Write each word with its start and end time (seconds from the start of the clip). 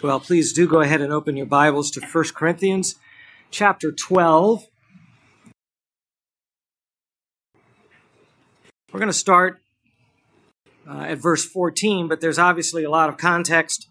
Well, 0.00 0.18
please 0.18 0.52
do 0.52 0.66
go 0.66 0.80
ahead 0.80 1.00
and 1.00 1.12
open 1.12 1.36
your 1.36 1.46
Bibles 1.46 1.90
to 1.92 2.00
1 2.00 2.24
Corinthians 2.34 2.96
chapter 3.50 3.92
12. 3.92 4.66
We're 8.92 8.98
going 8.98 9.06
to 9.06 9.12
start 9.12 9.60
uh, 10.88 11.02
at 11.02 11.18
verse 11.18 11.44
14, 11.44 12.08
but 12.08 12.20
there's 12.20 12.38
obviously 12.38 12.82
a 12.82 12.90
lot 12.90 13.10
of 13.10 13.16
context 13.16 13.88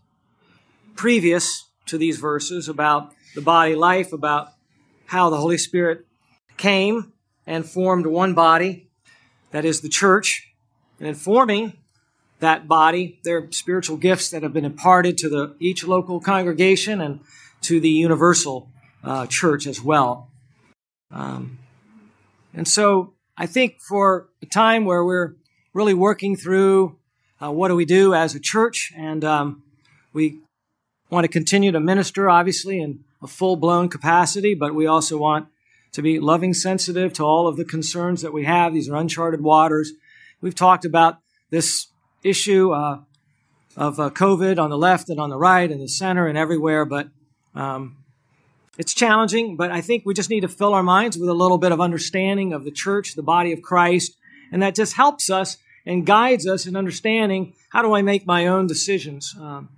previous 0.95 1.69
to 1.85 1.97
these 1.97 2.17
verses 2.17 2.67
about 2.67 3.13
the 3.35 3.41
body 3.41 3.75
life, 3.75 4.11
about 4.11 4.49
how 5.05 5.29
the 5.29 5.37
Holy 5.37 5.57
Spirit 5.57 6.05
came 6.57 7.13
and 7.47 7.65
formed 7.65 8.05
one 8.05 8.33
body, 8.33 8.89
that 9.51 9.63
is 9.63 9.79
the 9.79 9.89
church, 9.89 10.51
and 10.99 11.07
in 11.07 11.15
forming 11.15 11.77
that 12.41 12.67
body, 12.67 13.19
their 13.23 13.49
spiritual 13.51 13.97
gifts 13.97 14.29
that 14.29 14.43
have 14.43 14.53
been 14.53 14.65
imparted 14.65 15.17
to 15.19 15.29
the, 15.29 15.55
each 15.59 15.85
local 15.85 16.19
congregation 16.19 16.99
and 17.01 17.21
to 17.61 17.79
the 17.79 17.89
universal 17.89 18.69
uh, 19.03 19.25
church 19.27 19.65
as 19.65 19.81
well. 19.81 20.27
Um, 21.11 21.59
and 22.53 22.67
so 22.67 23.13
I 23.37 23.45
think 23.45 23.79
for 23.79 24.29
a 24.41 24.45
time 24.45 24.85
where 24.85 25.03
we're 25.05 25.35
really 25.73 25.93
working 25.93 26.35
through 26.35 26.97
uh, 27.41 27.51
what 27.51 27.69
do 27.69 27.75
we 27.75 27.85
do 27.85 28.13
as 28.13 28.35
a 28.35 28.39
church, 28.39 28.91
and 28.95 29.23
um, 29.23 29.63
we 30.13 30.39
want 31.09 31.23
to 31.23 31.27
continue 31.27 31.71
to 31.71 31.79
minister, 31.79 32.29
obviously, 32.29 32.79
in 32.79 33.03
a 33.21 33.27
full 33.27 33.55
blown 33.55 33.89
capacity, 33.89 34.53
but 34.53 34.75
we 34.75 34.85
also 34.85 35.17
want 35.17 35.47
to 35.93 36.01
be 36.01 36.19
loving, 36.19 36.53
sensitive 36.53 37.13
to 37.13 37.23
all 37.23 37.47
of 37.47 37.57
the 37.57 37.65
concerns 37.65 38.21
that 38.21 38.31
we 38.31 38.45
have. 38.45 38.73
These 38.73 38.89
are 38.89 38.95
uncharted 38.95 39.41
waters. 39.41 39.91
We've 40.39 40.55
talked 40.55 40.85
about 40.85 41.17
this 41.49 41.87
issue 42.23 42.71
uh, 42.71 42.99
of 43.77 43.99
uh, 43.99 44.09
COVID 44.09 44.59
on 44.59 44.69
the 44.69 44.77
left 44.77 45.09
and 45.09 45.19
on 45.19 45.29
the 45.29 45.37
right 45.37 45.69
and 45.69 45.81
the 45.81 45.87
center 45.87 46.27
and 46.27 46.37
everywhere, 46.37 46.85
but 46.85 47.07
um, 47.55 47.97
it's 48.77 48.93
challenging. 48.93 49.55
But 49.55 49.71
I 49.71 49.81
think 49.81 50.03
we 50.05 50.13
just 50.13 50.29
need 50.29 50.41
to 50.41 50.47
fill 50.47 50.73
our 50.73 50.83
minds 50.83 51.17
with 51.17 51.29
a 51.29 51.33
little 51.33 51.57
bit 51.57 51.71
of 51.71 51.81
understanding 51.81 52.53
of 52.53 52.63
the 52.63 52.71
church, 52.71 53.15
the 53.15 53.23
body 53.23 53.51
of 53.51 53.61
Christ, 53.61 54.15
and 54.51 54.61
that 54.61 54.75
just 54.75 54.93
helps 54.93 55.29
us 55.29 55.57
and 55.85 56.05
guides 56.05 56.47
us 56.47 56.67
in 56.67 56.75
understanding 56.75 57.53
how 57.69 57.81
do 57.81 57.93
I 57.93 58.01
make 58.01 58.25
my 58.25 58.47
own 58.47 58.67
decisions. 58.67 59.35
Um, 59.39 59.69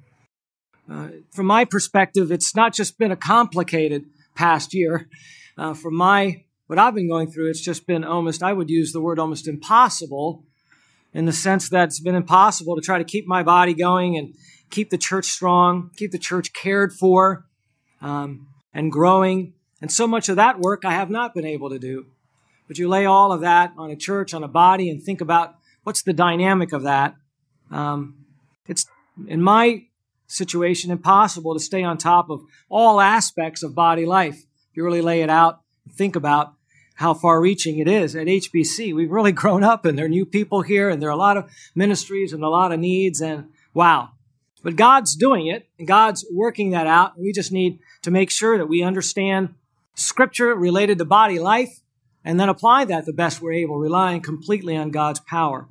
uh, 0.92 1.08
from 1.32 1.46
my 1.46 1.64
perspective, 1.64 2.32
it's 2.32 2.56
not 2.56 2.74
just 2.74 2.98
been 2.98 3.12
a 3.12 3.16
complicated 3.16 4.06
past 4.36 4.74
year. 4.74 5.08
Uh, 5.58 5.74
from 5.74 5.96
my 5.96 6.44
what 6.68 6.80
I've 6.80 6.96
been 6.96 7.10
going 7.10 7.30
through, 7.30 7.50
it's 7.50 7.62
just 7.62 7.86
been 7.86 8.04
almost, 8.04 8.42
I 8.42 8.54
would 8.54 8.70
use 8.70 8.94
the 8.94 9.02
word 9.02 9.20
almost 9.20 9.48
impossible 9.48 10.44
in 11.14 11.26
the 11.26 11.34
sense 11.34 11.70
that 11.70 11.90
it's 11.90 12.00
been 12.00 12.16
impossible 12.16 12.76
to 12.76 12.82
try 12.82 12.98
to 12.98 13.04
keep 13.04 13.28
my 13.28 13.44
body 13.44 13.74
going 13.74 14.18
and 14.18 14.34
keep 14.70 14.90
the 14.90 14.98
church 14.98 15.26
strong, 15.26 15.92
keep 15.96 16.12
the 16.12 16.18
church 16.18 16.54
cared 16.54 16.92
for 16.94 17.46
um, 18.02 18.48
and 18.74 18.92
growing. 18.92 19.54
And 19.82 19.92
so 19.92 20.08
much 20.08 20.30
of 20.30 20.38
that 20.38 20.60
work 20.60 20.86
I 20.86 20.92
have 20.92 21.10
not 21.10 21.34
been 21.34 21.46
able 21.46 21.70
to 21.70 21.80
do. 21.80 22.08
But 22.68 22.78
you 22.78 22.88
lay 22.88 23.06
all 23.06 23.32
of 23.32 23.42
that 23.42 23.74
on 23.78 23.92
a 23.92 23.96
church, 23.96 24.34
on 24.34 24.44
a 24.44 24.48
body, 24.48 24.90
and 24.90 25.04
think 25.04 25.22
about 25.22 25.56
what's 25.84 26.02
the 26.02 26.14
dynamic 26.14 26.74
of 26.74 26.84
that. 26.84 27.16
Um, 27.70 28.26
it's, 28.68 28.86
in 29.28 29.42
my 29.42 29.84
situation, 30.28 30.90
impossible 30.90 31.54
to 31.54 31.60
stay 31.60 31.84
on 31.84 31.98
top 31.98 32.30
of 32.30 32.42
all 32.70 33.02
aspects 33.02 33.62
of 33.62 33.76
body 33.76 34.06
life. 34.06 34.38
If 34.38 34.78
you 34.78 34.84
really 34.84 35.02
lay 35.02 35.22
it 35.22 35.30
out, 35.30 35.60
think 35.92 36.16
about 36.16 36.54
how 36.96 37.14
far 37.14 37.42
reaching 37.42 37.80
it 37.80 37.88
is 37.88 38.16
at 38.16 38.28
HBC. 38.28 38.94
We've 38.94 39.12
really 39.12 39.32
grown 39.44 39.64
up 39.64 39.86
and 39.86 39.98
there 39.98 40.06
are 40.06 40.10
new 40.10 40.26
people 40.26 40.62
here 40.62 40.90
and 40.90 41.02
there 41.02 41.10
are 41.10 41.14
a 41.14 41.18
lot 41.18 41.38
of 41.38 41.50
ministries 41.76 42.34
and 42.34 42.44
a 42.44 42.50
lot 42.50 42.72
of 42.72 42.80
needs 42.80 43.22
and 43.22 43.50
wow. 43.74 44.12
But 44.64 44.76
God's 44.78 45.16
doing 45.16 45.48
it 45.48 45.68
and 45.78 45.88
God's 45.88 46.26
working 46.32 46.72
that 46.72 46.88
out. 46.88 47.20
We 47.20 47.34
just 47.34 47.52
need 47.52 47.80
to 48.04 48.12
make 48.12 48.32
sure 48.32 48.58
that 48.58 48.68
we 48.68 48.82
understand 48.82 49.56
scripture 49.96 50.56
related 50.56 50.98
to 51.00 51.06
body 51.06 51.40
life 51.40 51.82
and 52.24 52.40
then 52.40 52.50
apply 52.50 52.86
that 52.86 53.06
the 53.06 53.14
best 53.14 53.42
we're 53.42 53.54
able, 53.54 53.78
relying 53.78 54.22
completely 54.22 54.78
on 54.78 54.92
God's 54.92 55.20
power. 55.20 55.68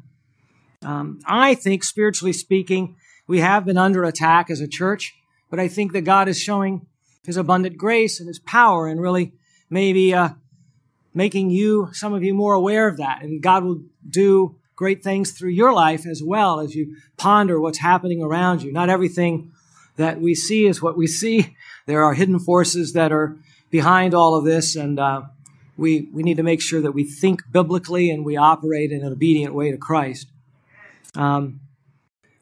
Um, 0.82 1.20
I 1.24 1.54
think, 1.54 1.84
spiritually 1.84 2.32
speaking, 2.32 2.96
we 3.26 3.40
have 3.40 3.64
been 3.64 3.78
under 3.78 4.04
attack 4.04 4.50
as 4.50 4.60
a 4.60 4.68
church, 4.68 5.14
but 5.48 5.60
I 5.60 5.68
think 5.68 5.92
that 5.92 6.02
God 6.02 6.28
is 6.28 6.40
showing 6.40 6.86
His 7.24 7.36
abundant 7.36 7.78
grace 7.78 8.18
and 8.18 8.28
His 8.28 8.40
power 8.40 8.88
and 8.88 9.00
really 9.00 9.32
maybe 9.70 10.12
uh, 10.12 10.30
making 11.14 11.50
you, 11.50 11.88
some 11.92 12.14
of 12.14 12.22
you, 12.22 12.34
more 12.34 12.54
aware 12.54 12.88
of 12.88 12.96
that. 12.96 13.22
And 13.22 13.42
God 13.42 13.64
will 13.64 13.82
do 14.08 14.56
great 14.74 15.02
things 15.02 15.32
through 15.32 15.50
your 15.50 15.72
life 15.72 16.06
as 16.06 16.22
well 16.24 16.60
as 16.60 16.74
you 16.74 16.96
ponder 17.16 17.60
what's 17.60 17.78
happening 17.78 18.22
around 18.22 18.62
you. 18.62 18.72
Not 18.72 18.90
everything 18.90 19.52
that 19.96 20.20
we 20.20 20.34
see 20.34 20.66
is 20.66 20.82
what 20.82 20.96
we 20.96 21.06
see. 21.06 21.56
There 21.86 22.02
are 22.02 22.14
hidden 22.14 22.38
forces 22.38 22.92
that 22.94 23.12
are 23.12 23.36
behind 23.70 24.14
all 24.14 24.34
of 24.34 24.44
this, 24.44 24.76
and 24.76 24.98
uh, 24.98 25.22
we, 25.76 26.08
we 26.12 26.22
need 26.22 26.36
to 26.36 26.42
make 26.42 26.60
sure 26.60 26.80
that 26.80 26.92
we 26.92 27.04
think 27.04 27.42
biblically 27.50 28.10
and 28.10 28.24
we 28.24 28.36
operate 28.36 28.92
in 28.92 29.02
an 29.02 29.12
obedient 29.12 29.54
way 29.54 29.70
to 29.70 29.76
Christ. 29.76 30.28
Um, 31.14 31.60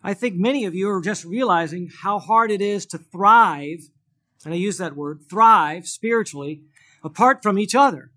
I 0.03 0.15
think 0.15 0.37
many 0.37 0.65
of 0.65 0.75
you 0.75 0.91
are 0.91 1.01
just 1.01 1.25
realizing 1.25 1.91
how 2.03 2.19
hard 2.19 2.51
it 2.51 2.61
is 2.61 2.87
to 2.87 2.99
thrive, 2.99 3.91
and 4.45 4.55
I 4.55 4.57
use 4.57 4.79
that 4.79 4.97
word, 4.97 5.21
thrive 5.29 5.87
spiritually, 5.87 6.63
apart 7.03 7.43
from 7.43 7.59
each 7.59 7.75
other. 7.75 8.11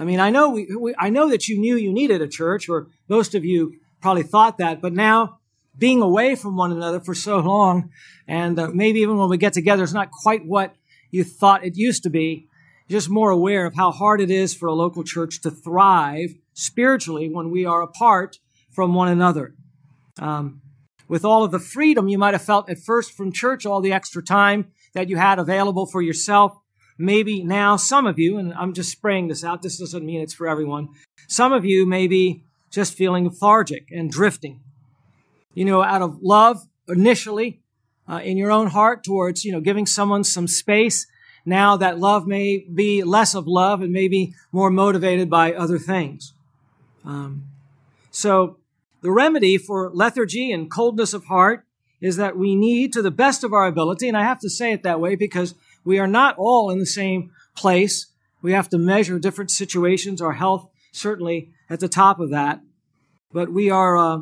I 0.00 0.04
mean, 0.04 0.18
I 0.18 0.30
know 0.30 0.48
we, 0.48 0.74
we, 0.74 0.94
I 0.98 1.10
know 1.10 1.28
that 1.28 1.46
you 1.46 1.60
knew 1.60 1.76
you 1.76 1.92
needed 1.92 2.22
a 2.22 2.26
church, 2.26 2.70
or 2.70 2.88
most 3.06 3.34
of 3.34 3.44
you 3.44 3.74
probably 4.00 4.22
thought 4.22 4.56
that, 4.56 4.80
but 4.80 4.94
now 4.94 5.40
being 5.76 6.00
away 6.00 6.36
from 6.36 6.56
one 6.56 6.72
another 6.72 7.00
for 7.00 7.14
so 7.14 7.38
long, 7.38 7.90
and 8.26 8.58
uh, 8.58 8.68
maybe 8.68 9.00
even 9.00 9.18
when 9.18 9.28
we 9.28 9.36
get 9.36 9.52
together, 9.52 9.82
it's 9.82 9.92
not 9.92 10.10
quite 10.10 10.46
what 10.46 10.74
you 11.10 11.22
thought 11.22 11.66
it 11.66 11.76
used 11.76 12.02
to 12.04 12.10
be. 12.10 12.48
You're 12.88 12.98
just 12.98 13.10
more 13.10 13.30
aware 13.30 13.66
of 13.66 13.74
how 13.74 13.90
hard 13.90 14.22
it 14.22 14.30
is 14.30 14.54
for 14.54 14.68
a 14.68 14.72
local 14.72 15.04
church 15.04 15.42
to 15.42 15.50
thrive 15.50 16.30
spiritually 16.54 17.28
when 17.28 17.50
we 17.50 17.66
are 17.66 17.82
apart 17.82 18.38
from 18.70 18.94
one 18.94 19.08
another. 19.08 19.54
Um, 20.18 20.62
with 21.08 21.26
all 21.26 21.44
of 21.44 21.50
the 21.50 21.58
freedom 21.58 22.08
you 22.08 22.16
might 22.16 22.32
have 22.32 22.42
felt 22.42 22.70
at 22.70 22.78
first 22.78 23.12
from 23.12 23.32
church, 23.32 23.66
all 23.66 23.82
the 23.82 23.92
extra 23.92 24.22
time 24.22 24.72
that 24.94 25.10
you 25.10 25.18
had 25.18 25.38
available 25.38 25.84
for 25.84 26.00
yourself, 26.00 26.56
maybe 27.00 27.42
now 27.42 27.76
some 27.76 28.06
of 28.06 28.18
you, 28.18 28.36
and 28.36 28.52
I'm 28.54 28.74
just 28.74 28.92
spraying 28.92 29.28
this 29.28 29.42
out, 29.42 29.62
this 29.62 29.78
doesn't 29.78 30.04
mean 30.04 30.20
it's 30.20 30.34
for 30.34 30.46
everyone. 30.46 30.88
Some 31.28 31.52
of 31.52 31.64
you 31.64 31.86
may 31.86 32.06
be 32.06 32.44
just 32.70 32.94
feeling 32.94 33.24
lethargic 33.24 33.88
and 33.90 34.10
drifting. 34.10 34.60
You 35.54 35.64
know, 35.64 35.82
out 35.82 36.02
of 36.02 36.18
love 36.22 36.66
initially 36.88 37.60
uh, 38.08 38.20
in 38.22 38.36
your 38.36 38.52
own 38.52 38.68
heart 38.68 39.02
towards, 39.02 39.44
you 39.44 39.52
know, 39.52 39.60
giving 39.60 39.86
someone 39.86 40.24
some 40.24 40.46
space. 40.46 41.06
Now 41.46 41.76
that 41.78 41.98
love 41.98 42.26
may 42.26 42.58
be 42.58 43.02
less 43.02 43.34
of 43.34 43.46
love 43.48 43.80
and 43.80 43.92
maybe 43.92 44.34
more 44.52 44.70
motivated 44.70 45.30
by 45.30 45.54
other 45.54 45.78
things. 45.78 46.34
Um, 47.04 47.44
so 48.10 48.58
the 49.00 49.10
remedy 49.10 49.56
for 49.56 49.90
lethargy 49.94 50.52
and 50.52 50.70
coldness 50.70 51.14
of 51.14 51.24
heart 51.24 51.64
is 52.00 52.16
that 52.16 52.36
we 52.36 52.54
need, 52.54 52.92
to 52.92 53.02
the 53.02 53.10
best 53.10 53.44
of 53.44 53.52
our 53.52 53.66
ability, 53.66 54.08
and 54.08 54.16
I 54.16 54.22
have 54.22 54.40
to 54.40 54.50
say 54.50 54.72
it 54.72 54.82
that 54.82 55.00
way 55.00 55.16
because 55.16 55.54
we 55.84 55.98
are 55.98 56.06
not 56.06 56.36
all 56.38 56.70
in 56.70 56.78
the 56.78 56.86
same 56.86 57.30
place. 57.56 58.06
We 58.42 58.52
have 58.52 58.68
to 58.70 58.78
measure 58.78 59.18
different 59.18 59.50
situations, 59.50 60.20
our 60.20 60.32
health 60.32 60.68
certainly 60.92 61.50
at 61.68 61.80
the 61.80 61.88
top 61.88 62.20
of 62.20 62.30
that. 62.30 62.60
But 63.32 63.52
we 63.52 63.70
are, 63.70 63.96
uh, 63.96 64.18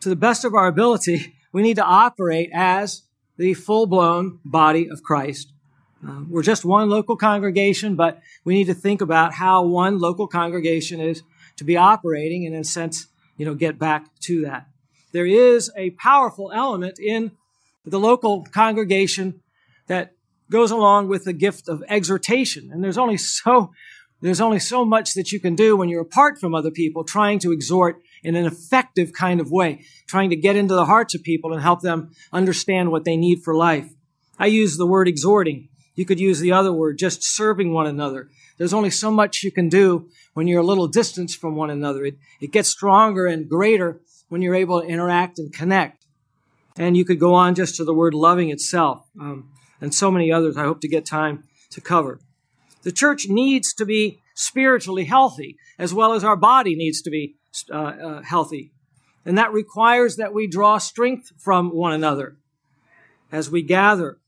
to 0.00 0.08
the 0.08 0.16
best 0.16 0.44
of 0.44 0.54
our 0.54 0.66
ability, 0.66 1.34
we 1.52 1.62
need 1.62 1.76
to 1.76 1.84
operate 1.84 2.50
as 2.52 3.02
the 3.36 3.54
full 3.54 3.86
blown 3.86 4.40
body 4.44 4.88
of 4.88 5.02
Christ. 5.02 5.52
Uh, 6.06 6.20
we're 6.28 6.42
just 6.42 6.64
one 6.64 6.90
local 6.90 7.16
congregation, 7.16 7.96
but 7.96 8.20
we 8.44 8.54
need 8.54 8.66
to 8.66 8.74
think 8.74 9.00
about 9.00 9.32
how 9.34 9.64
one 9.64 9.98
local 9.98 10.26
congregation 10.26 11.00
is 11.00 11.22
to 11.56 11.64
be 11.64 11.76
operating 11.76 12.44
and 12.44 12.54
in 12.54 12.60
a 12.60 12.64
sense, 12.64 13.06
you 13.38 13.46
know, 13.46 13.54
get 13.54 13.78
back 13.78 14.08
to 14.20 14.42
that. 14.42 14.66
There 15.12 15.26
is 15.26 15.70
a 15.76 15.90
powerful 15.90 16.52
element 16.52 16.98
in 16.98 17.32
the 17.86 18.00
local 18.00 18.44
congregation 18.44 19.40
that 19.86 20.13
goes 20.50 20.70
along 20.70 21.08
with 21.08 21.24
the 21.24 21.32
gift 21.32 21.68
of 21.68 21.82
exhortation. 21.88 22.70
And 22.72 22.82
there's 22.82 22.98
only 22.98 23.16
so, 23.16 23.72
there's 24.20 24.40
only 24.40 24.58
so 24.58 24.84
much 24.84 25.14
that 25.14 25.32
you 25.32 25.40
can 25.40 25.54
do 25.54 25.76
when 25.76 25.88
you're 25.88 26.02
apart 26.02 26.38
from 26.38 26.54
other 26.54 26.70
people 26.70 27.04
trying 27.04 27.38
to 27.40 27.52
exhort 27.52 28.00
in 28.22 28.36
an 28.36 28.46
effective 28.46 29.12
kind 29.12 29.40
of 29.40 29.50
way, 29.50 29.84
trying 30.06 30.30
to 30.30 30.36
get 30.36 30.56
into 30.56 30.74
the 30.74 30.86
hearts 30.86 31.14
of 31.14 31.22
people 31.22 31.52
and 31.52 31.62
help 31.62 31.82
them 31.82 32.10
understand 32.32 32.90
what 32.90 33.04
they 33.04 33.16
need 33.16 33.42
for 33.42 33.54
life. 33.54 33.92
I 34.38 34.46
use 34.46 34.76
the 34.76 34.86
word 34.86 35.08
exhorting. 35.08 35.68
You 35.94 36.04
could 36.04 36.18
use 36.18 36.40
the 36.40 36.52
other 36.52 36.72
word, 36.72 36.98
just 36.98 37.22
serving 37.22 37.72
one 37.72 37.86
another. 37.86 38.28
There's 38.58 38.72
only 38.72 38.90
so 38.90 39.10
much 39.10 39.42
you 39.42 39.52
can 39.52 39.68
do 39.68 40.08
when 40.32 40.48
you're 40.48 40.60
a 40.60 40.66
little 40.66 40.88
distance 40.88 41.34
from 41.34 41.54
one 41.54 41.70
another. 41.70 42.04
It, 42.04 42.16
it 42.40 42.52
gets 42.52 42.68
stronger 42.68 43.26
and 43.26 43.48
greater 43.48 44.00
when 44.28 44.42
you're 44.42 44.54
able 44.54 44.80
to 44.80 44.86
interact 44.86 45.38
and 45.38 45.52
connect. 45.52 46.04
And 46.76 46.96
you 46.96 47.04
could 47.04 47.20
go 47.20 47.34
on 47.34 47.54
just 47.54 47.76
to 47.76 47.84
the 47.84 47.94
word 47.94 48.14
loving 48.14 48.50
itself. 48.50 49.06
Um, 49.20 49.50
and 49.80 49.94
so 49.94 50.10
many 50.10 50.32
others 50.32 50.56
I 50.56 50.64
hope 50.64 50.80
to 50.80 50.88
get 50.88 51.06
time 51.06 51.44
to 51.70 51.80
cover. 51.80 52.20
The 52.82 52.92
church 52.92 53.26
needs 53.28 53.72
to 53.74 53.84
be 53.84 54.20
spiritually 54.34 55.04
healthy 55.04 55.56
as 55.78 55.94
well 55.94 56.12
as 56.12 56.24
our 56.24 56.36
body 56.36 56.74
needs 56.74 57.02
to 57.02 57.10
be 57.10 57.36
uh, 57.70 57.74
uh, 57.76 58.22
healthy. 58.22 58.72
And 59.24 59.38
that 59.38 59.52
requires 59.52 60.16
that 60.16 60.34
we 60.34 60.46
draw 60.46 60.78
strength 60.78 61.32
from 61.38 61.70
one 61.70 61.92
another. 61.92 62.36
as 63.32 63.50
we 63.50 63.62
gather. 63.62 64.18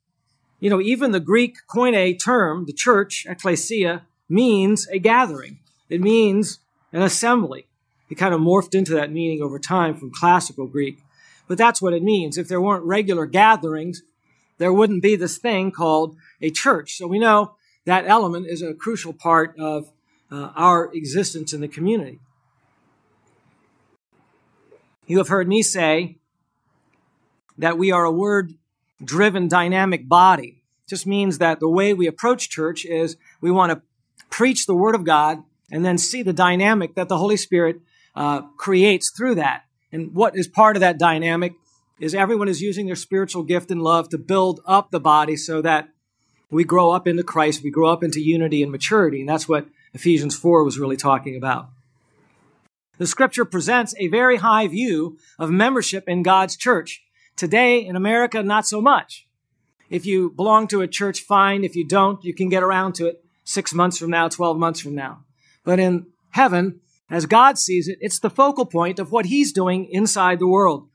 You 0.59 0.71
know, 0.71 0.81
even 0.81 1.13
the 1.13 1.21
Greek 1.21 1.59
koine 1.69 2.19
term, 2.23 2.65
the 2.67 2.73
church, 2.73 3.25
ecclesia, 3.29 4.03
means 4.29 4.89
a 4.89 4.99
gathering. 4.99 5.61
It 5.89 6.01
means 6.01 6.59
an 6.93 7.03
assembly. 7.03 7.67
It 8.11 8.17
kind 8.17 8.35
of 8.35 8.41
morphed 8.41 8.75
into 8.75 8.93
that 8.95 9.13
meaning 9.13 9.43
over 9.43 9.59
time 9.59 9.95
from 9.95 10.11
classical 10.11 10.67
Greek. 10.67 10.99
But 11.47 11.59
that's 11.59 11.81
what 11.81 11.93
it 11.93 12.03
means. 12.03 12.37
If 12.37 12.49
there 12.49 12.61
weren't 12.61 12.85
regular 12.85 13.27
gatherings, 13.27 14.03
there 14.59 14.73
wouldn't 14.73 15.03
be 15.03 15.17
this 15.17 15.39
thing 15.39 15.71
called 15.71 16.17
a 16.41 16.51
church. 16.51 16.97
So 16.97 17.07
we 17.07 17.19
know 17.19 17.57
that 17.85 18.07
element 18.07 18.47
is 18.47 18.63
a 18.63 18.75
crucial 18.75 19.13
part 19.13 19.55
of 19.59 19.91
uh, 20.31 20.51
our 20.57 20.93
existence 20.93 21.53
in 21.53 21.61
the 21.61 21.69
community. 21.69 22.19
You 25.07 25.19
have 25.19 25.29
heard 25.29 25.47
me 25.47 25.63
say 25.63 26.17
that 27.59 27.79
we 27.79 27.93
are 27.93 28.05
a 28.05 28.11
word 28.11 28.55
driven 29.05 29.47
dynamic 29.47 30.09
body. 30.09 30.63
It 30.85 30.89
just 30.89 31.07
means 31.07 31.39
that 31.39 31.61
the 31.61 31.69
way 31.69 31.95
we 31.95 32.07
approach 32.07 32.51
church 32.51 32.85
is 32.85 33.17
we 33.41 33.51
want 33.51 33.73
to 33.73 33.83
preach 34.31 34.67
the 34.67 34.75
word 34.75 34.95
of 34.95 35.05
God 35.05 35.43
and 35.71 35.85
then 35.85 35.99
see 35.99 36.23
the 36.23 36.33
dynamic 36.33 36.95
that 36.95 37.09
the 37.09 37.19
Holy 37.19 37.37
Spirit 37.37 37.81
uh, 38.15 38.43
creates 38.57 39.11
through 39.11 39.37
that. 39.37 39.63
And 39.93 40.15
what 40.15 40.37
is 40.37 40.49
part 40.49 40.77
of 40.77 40.81
that 40.81 40.99
dynamic 40.99 41.55
is 41.99 42.15
everyone 42.15 42.49
is 42.49 42.63
using 42.63 42.87
their 42.87 42.97
spiritual 42.97 43.43
gift 43.43 43.71
and 43.71 43.83
love 43.83 44.09
to 44.11 44.19
build 44.19 44.61
up 44.67 44.91
the 44.91 45.01
body 45.01 45.37
so 45.37 45.63
that 45.63 45.89
we 46.51 46.65
grow 46.65 46.91
up 46.91 47.07
into 47.07 47.23
Christ, 47.23 47.63
we 47.63 47.71
grow 47.71 47.89
up 47.89 48.05
into 48.05 48.21
unity 48.21 48.63
and 48.63 48.71
maturity. 48.71 49.21
And 49.21 49.29
that's 49.29 49.49
what 49.49 49.67
Ephesians 49.95 50.37
4 50.37 50.63
was 50.63 50.79
really 50.79 50.97
talking 50.97 51.37
about. 51.37 51.71
The 52.99 53.07
scripture 53.07 53.45
presents 53.45 53.95
a 53.99 54.09
very 54.09 54.37
high 54.37 54.67
view 54.69 55.19
of 55.39 55.51
membership 55.51 56.05
in 56.09 56.23
God's 56.23 56.57
church. 56.57 57.03
Today 57.37 57.85
in 57.85 57.97
America, 57.97 58.43
not 58.43 58.67
so 58.67 58.81
much. 58.81 59.27
If 59.91 60.07
you 60.07 60.31
belong 60.31 60.67
to 60.69 60.81
a 60.81 60.89
church, 60.89 61.21
fine. 61.21 61.65
If 61.65 61.77
you 61.77 61.87
don't, 61.87 62.25
you 62.25 62.35
can 62.35 62.49
get 62.49 62.63
around 62.63 62.95
to 62.95 63.07
it 63.07 63.25
six 63.45 63.73
months 63.73 63.99
from 63.99 64.11
now, 64.11 64.29
12 64.29 64.59
months 64.59 64.81
from 64.81 64.95
now. 64.95 65.25
But 65.63 65.79
in 65.79 66.07
heaven, 66.31 66.81
as 67.11 67.27
God 67.27 67.59
sees 67.59 67.87
it, 67.87 67.99
it's 68.01 68.19
the 68.19 68.31
focal 68.31 68.67
point 68.67 68.99
of 68.99 69.13
what 69.13 69.27
He's 69.27 69.53
doing 69.53 69.87
inside 69.91 70.39
the 70.39 70.47
world. 70.47 70.89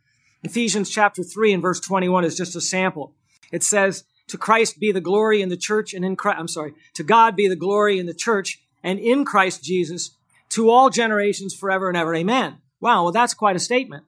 Ephesians 0.44 0.90
chapter 0.90 1.24
3 1.24 1.54
and 1.54 1.62
verse 1.62 1.80
21 1.80 2.26
is 2.26 2.36
just 2.36 2.56
a 2.56 2.62
sample. 2.62 3.14
It 3.52 3.64
says, 3.64 4.04
To 4.28 4.38
Christ 4.38 4.80
be 4.80 4.92
the 4.92 5.02
glory 5.02 5.42
in 5.42 5.50
the 5.50 5.58
church 5.58 5.94
and 5.94 6.04
in 6.04 6.16
Christ, 6.16 6.40
I'm 6.40 6.48
sorry, 6.48 6.74
to 6.96 7.04
God 7.04 7.36
be 7.36 7.48
the 7.48 7.56
glory 7.56 8.00
in 8.00 8.08
the 8.08 8.14
church 8.14 8.60
and 8.84 9.00
in 9.00 9.26
Christ 9.26 9.64
Jesus 9.64 10.12
to 10.50 10.70
all 10.70 10.90
generations 10.90 11.54
forever 11.54 11.88
and 11.88 11.98
ever. 11.98 12.16
Amen. 12.16 12.58
Wow, 12.80 13.04
well, 13.04 13.12
that's 13.12 13.34
quite 13.34 13.56
a 13.56 13.60
statement. 13.60 14.06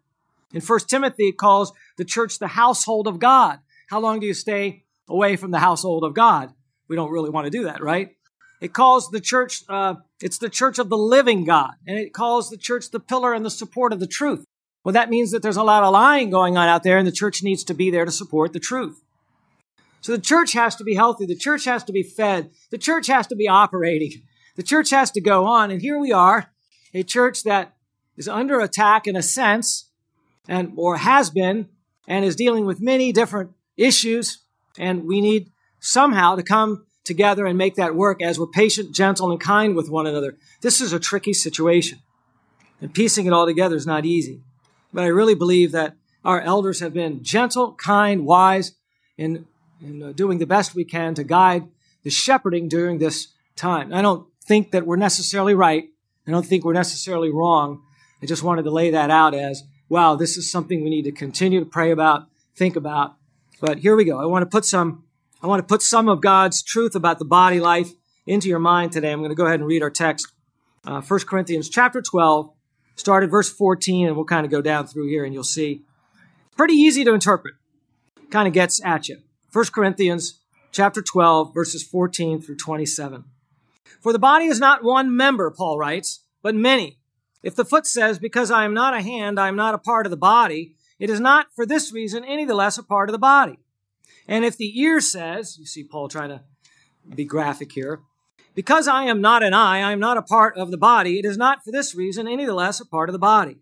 In 0.53 0.61
1 0.61 0.79
Timothy, 0.87 1.29
it 1.29 1.37
calls 1.37 1.71
the 1.97 2.05
church 2.05 2.39
the 2.39 2.47
household 2.47 3.07
of 3.07 3.19
God. 3.19 3.59
How 3.89 3.99
long 3.99 4.19
do 4.19 4.27
you 4.27 4.33
stay 4.33 4.83
away 5.07 5.35
from 5.35 5.51
the 5.51 5.59
household 5.59 6.03
of 6.03 6.13
God? 6.13 6.53
We 6.87 6.95
don't 6.95 7.11
really 7.11 7.29
want 7.29 7.45
to 7.45 7.51
do 7.51 7.63
that, 7.63 7.81
right? 7.81 8.15
It 8.59 8.73
calls 8.73 9.09
the 9.09 9.19
church, 9.19 9.63
uh, 9.67 9.95
it's 10.21 10.37
the 10.37 10.49
church 10.49 10.79
of 10.79 10.89
the 10.89 10.97
living 10.97 11.43
God, 11.43 11.73
and 11.85 11.97
it 11.97 12.13
calls 12.13 12.49
the 12.49 12.57
church 12.57 12.91
the 12.91 12.99
pillar 12.99 13.33
and 13.33 13.45
the 13.45 13.49
support 13.49 13.93
of 13.93 13.99
the 13.99 14.07
truth. 14.07 14.45
Well, 14.83 14.93
that 14.93 15.09
means 15.09 15.31
that 15.31 15.41
there's 15.41 15.57
a 15.57 15.63
lot 15.63 15.83
of 15.83 15.93
lying 15.93 16.29
going 16.29 16.57
on 16.57 16.67
out 16.67 16.83
there, 16.83 16.97
and 16.97 17.07
the 17.07 17.11
church 17.11 17.41
needs 17.41 17.63
to 17.65 17.73
be 17.73 17.89
there 17.89 18.05
to 18.05 18.11
support 18.11 18.53
the 18.53 18.59
truth. 18.59 19.01
So 20.01 20.11
the 20.11 20.21
church 20.21 20.51
has 20.53 20.75
to 20.75 20.83
be 20.83 20.95
healthy. 20.95 21.25
The 21.25 21.35
church 21.35 21.63
has 21.65 21.83
to 21.85 21.93
be 21.93 22.03
fed. 22.03 22.51
The 22.71 22.77
church 22.77 23.07
has 23.07 23.25
to 23.27 23.35
be 23.35 23.47
operating. 23.47 24.23
The 24.57 24.63
church 24.63 24.89
has 24.89 25.09
to 25.11 25.21
go 25.21 25.45
on. 25.45 25.71
And 25.71 25.81
here 25.81 25.97
we 25.97 26.11
are, 26.11 26.51
a 26.93 27.03
church 27.03 27.43
that 27.43 27.73
is 28.17 28.27
under 28.27 28.59
attack 28.59 29.07
in 29.07 29.15
a 29.15 29.23
sense 29.23 29.89
and 30.47 30.73
or 30.75 30.97
has 30.97 31.29
been 31.29 31.69
and 32.07 32.25
is 32.25 32.35
dealing 32.35 32.65
with 32.65 32.81
many 32.81 33.11
different 33.11 33.51
issues 33.77 34.39
and 34.77 35.05
we 35.05 35.21
need 35.21 35.51
somehow 35.79 36.35
to 36.35 36.43
come 36.43 36.85
together 37.03 37.45
and 37.45 37.57
make 37.57 37.75
that 37.75 37.95
work 37.95 38.21
as 38.21 38.39
we're 38.39 38.47
patient 38.47 38.93
gentle 38.93 39.31
and 39.31 39.39
kind 39.39 39.75
with 39.75 39.89
one 39.89 40.05
another 40.05 40.37
this 40.61 40.79
is 40.79 40.93
a 40.93 40.99
tricky 40.99 41.33
situation 41.33 41.99
and 42.81 42.93
piecing 42.93 43.25
it 43.25 43.33
all 43.33 43.45
together 43.45 43.75
is 43.75 43.87
not 43.87 44.05
easy 44.05 44.41
but 44.93 45.03
i 45.03 45.07
really 45.07 45.35
believe 45.35 45.71
that 45.71 45.95
our 46.23 46.41
elders 46.41 46.79
have 46.79 46.93
been 46.93 47.23
gentle 47.23 47.73
kind 47.73 48.25
wise 48.25 48.73
in, 49.17 49.45
in 49.81 50.01
uh, 50.01 50.11
doing 50.13 50.37
the 50.37 50.45
best 50.45 50.73
we 50.73 50.85
can 50.85 51.13
to 51.13 51.23
guide 51.23 51.67
the 52.03 52.09
shepherding 52.09 52.67
during 52.67 52.97
this 52.97 53.29
time 53.55 53.93
i 53.93 54.01
don't 54.01 54.27
think 54.43 54.71
that 54.71 54.85
we're 54.85 54.95
necessarily 54.95 55.53
right 55.53 55.89
i 56.27 56.31
don't 56.31 56.45
think 56.45 56.63
we're 56.63 56.73
necessarily 56.73 57.29
wrong 57.29 57.81
i 58.21 58.25
just 58.25 58.43
wanted 58.43 58.63
to 58.63 58.71
lay 58.71 58.91
that 58.91 59.09
out 59.09 59.33
as 59.33 59.63
wow, 59.93 60.15
this 60.15 60.37
is 60.37 60.49
something 60.49 60.83
we 60.83 60.89
need 60.89 61.03
to 61.03 61.11
continue 61.11 61.59
to 61.59 61.65
pray 61.67 61.91
about, 61.91 62.27
think 62.55 62.75
about. 62.75 63.15
But 63.61 63.77
here 63.77 63.95
we 63.95 64.05
go. 64.05 64.19
I 64.19 64.25
want 64.25 64.41
to 64.41 64.49
put 64.49 64.65
some, 64.65 65.03
I 65.41 65.45
want 65.45 65.59
to 65.59 65.71
put 65.71 65.83
some 65.83 66.09
of 66.09 66.19
God's 66.19 66.63
truth 66.63 66.95
about 66.95 67.19
the 67.19 67.25
body 67.25 67.59
life 67.59 67.91
into 68.25 68.49
your 68.49 68.57
mind 68.57 68.91
today. 68.91 69.11
I'm 69.11 69.19
going 69.19 69.29
to 69.29 69.35
go 69.35 69.45
ahead 69.45 69.59
and 69.59 69.69
read 69.69 69.83
our 69.83 69.91
text. 69.91 70.31
Uh, 70.83 70.99
1 71.01 71.19
Corinthians 71.21 71.69
chapter 71.69 72.01
12, 72.01 72.49
start 72.95 73.23
at 73.23 73.29
verse 73.29 73.51
14, 73.51 74.07
and 74.07 74.15
we'll 74.15 74.25
kind 74.25 74.45
of 74.45 74.51
go 74.51 74.61
down 74.61 74.87
through 74.87 75.07
here 75.07 75.25
and 75.25 75.33
you'll 75.33 75.43
see. 75.43 75.81
Pretty 76.55 76.75
easy 76.75 77.03
to 77.03 77.13
interpret. 77.13 77.55
Kind 78.29 78.47
of 78.47 78.53
gets 78.53 78.83
at 78.83 79.09
you. 79.09 79.17
1 79.51 79.65
Corinthians 79.73 80.39
chapter 80.71 81.01
12, 81.01 81.53
verses 81.53 81.83
14 81.83 82.41
through 82.41 82.57
27. 82.57 83.25
For 84.01 84.11
the 84.11 84.19
body 84.19 84.45
is 84.45 84.59
not 84.59 84.83
one 84.83 85.15
member, 85.15 85.49
Paul 85.51 85.77
writes, 85.77 86.21
but 86.41 86.55
many. 86.55 86.97
If 87.41 87.55
the 87.55 87.65
foot 87.65 87.85
says, 87.85 88.19
Because 88.19 88.51
I 88.51 88.65
am 88.65 88.73
not 88.73 88.95
a 88.95 89.01
hand, 89.01 89.39
I 89.39 89.47
am 89.47 89.55
not 89.55 89.75
a 89.75 89.79
part 89.79 90.05
of 90.05 90.09
the 90.09 90.17
body, 90.17 90.75
it 90.99 91.09
is 91.09 91.19
not 91.19 91.47
for 91.55 91.65
this 91.65 91.91
reason 91.91 92.23
any 92.23 92.45
the 92.45 92.53
less 92.53 92.77
a 92.77 92.83
part 92.83 93.09
of 93.09 93.13
the 93.13 93.19
body. 93.19 93.59
And 94.27 94.45
if 94.45 94.57
the 94.57 94.79
ear 94.79 95.01
says, 95.01 95.57
you 95.57 95.65
see 95.65 95.83
Paul 95.83 96.07
trying 96.07 96.29
to 96.29 96.41
be 97.13 97.25
graphic 97.25 97.71
here, 97.73 98.01
because 98.55 98.87
I 98.87 99.03
am 99.03 99.21
not 99.21 99.43
an 99.43 99.53
eye, 99.53 99.79
I 99.79 99.91
am 99.91 99.99
not 99.99 100.17
a 100.17 100.21
part 100.21 100.57
of 100.57 100.71
the 100.71 100.77
body, 100.77 101.19
it 101.19 101.25
is 101.25 101.37
not 101.37 101.63
for 101.63 101.71
this 101.71 101.95
reason 101.95 102.27
any 102.27 102.45
the 102.45 102.53
less 102.53 102.79
a 102.79 102.85
part 102.85 103.09
of 103.09 103.13
the 103.13 103.19
body. 103.19 103.57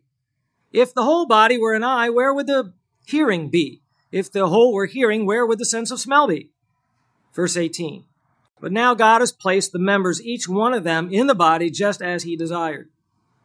If 0.72 0.94
the 0.94 1.04
whole 1.04 1.26
body 1.26 1.58
were 1.58 1.74
an 1.74 1.84
eye, 1.84 2.10
where 2.10 2.34
would 2.34 2.48
the 2.48 2.74
hearing 3.06 3.50
be? 3.50 3.82
If 4.12 4.32
the 4.32 4.48
whole 4.48 4.74
were 4.74 4.86
hearing, 4.86 5.26
where 5.26 5.46
would 5.46 5.60
the 5.60 5.66
sense 5.66 5.92
of 5.92 6.00
smell 6.00 6.28
be? 6.28 6.50
Verse 7.34 7.56
18. 7.56 8.04
But 8.60 8.72
now 8.72 8.94
God 8.94 9.22
has 9.22 9.32
placed 9.32 9.72
the 9.72 9.80
members, 9.80 10.22
each 10.22 10.48
one 10.48 10.74
of 10.74 10.84
them, 10.84 11.10
in 11.12 11.28
the 11.28 11.36
body 11.36 11.70
just 11.72 12.02
as 12.02 12.24
he 12.24 12.36
desired. 12.36 12.90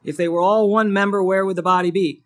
If 0.05 0.17
they 0.17 0.29
were 0.29 0.43
all 0.43 0.71
one 0.71 0.93
member, 0.93 1.23
where 1.23 1.45
would 1.45 1.57
the 1.57 1.63
body 1.63 1.91
be? 1.91 2.23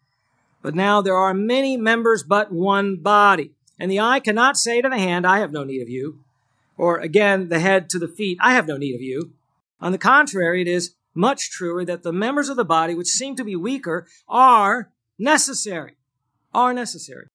But 0.63 0.75
now 0.75 1.01
there 1.01 1.17
are 1.17 1.33
many 1.33 1.77
members, 1.77 2.23
but 2.23 2.53
one 2.53 2.97
body. 2.97 3.53
And 3.79 3.91
the 3.91 4.01
eye 4.01 4.21
cannot 4.21 4.59
say 4.59 4.83
to 4.83 4.89
the 4.89 4.99
hand, 4.99 5.27
I 5.27 5.39
have 5.39 5.53
no 5.53 5.65
need 5.65 5.81
of 5.81 5.89
you. 5.89 6.21
Or 6.81 6.99
again, 6.99 7.51
the 7.51 7.61
head 7.61 7.91
to 7.91 7.99
the 7.99 8.09
feet, 8.09 8.39
I 8.41 8.55
have 8.55 8.67
no 8.67 8.79
need 8.79 8.95
of 8.95 9.03
you. 9.03 9.35
On 9.83 9.93
the 9.93 9.99
contrary, 9.99 10.63
it 10.63 10.67
is 10.67 10.95
much 11.15 11.51
truer 11.51 11.85
that 11.85 12.03
the 12.03 12.11
members 12.11 12.49
of 12.49 12.57
the 12.57 12.65
body, 12.65 12.95
which 12.95 13.09
seem 13.09 13.37
to 13.37 13.45
be 13.45 13.55
weaker, 13.55 14.07
are 14.27 14.91
necessary. 15.19 15.97
Are 16.55 16.73
necessary. 16.73 17.27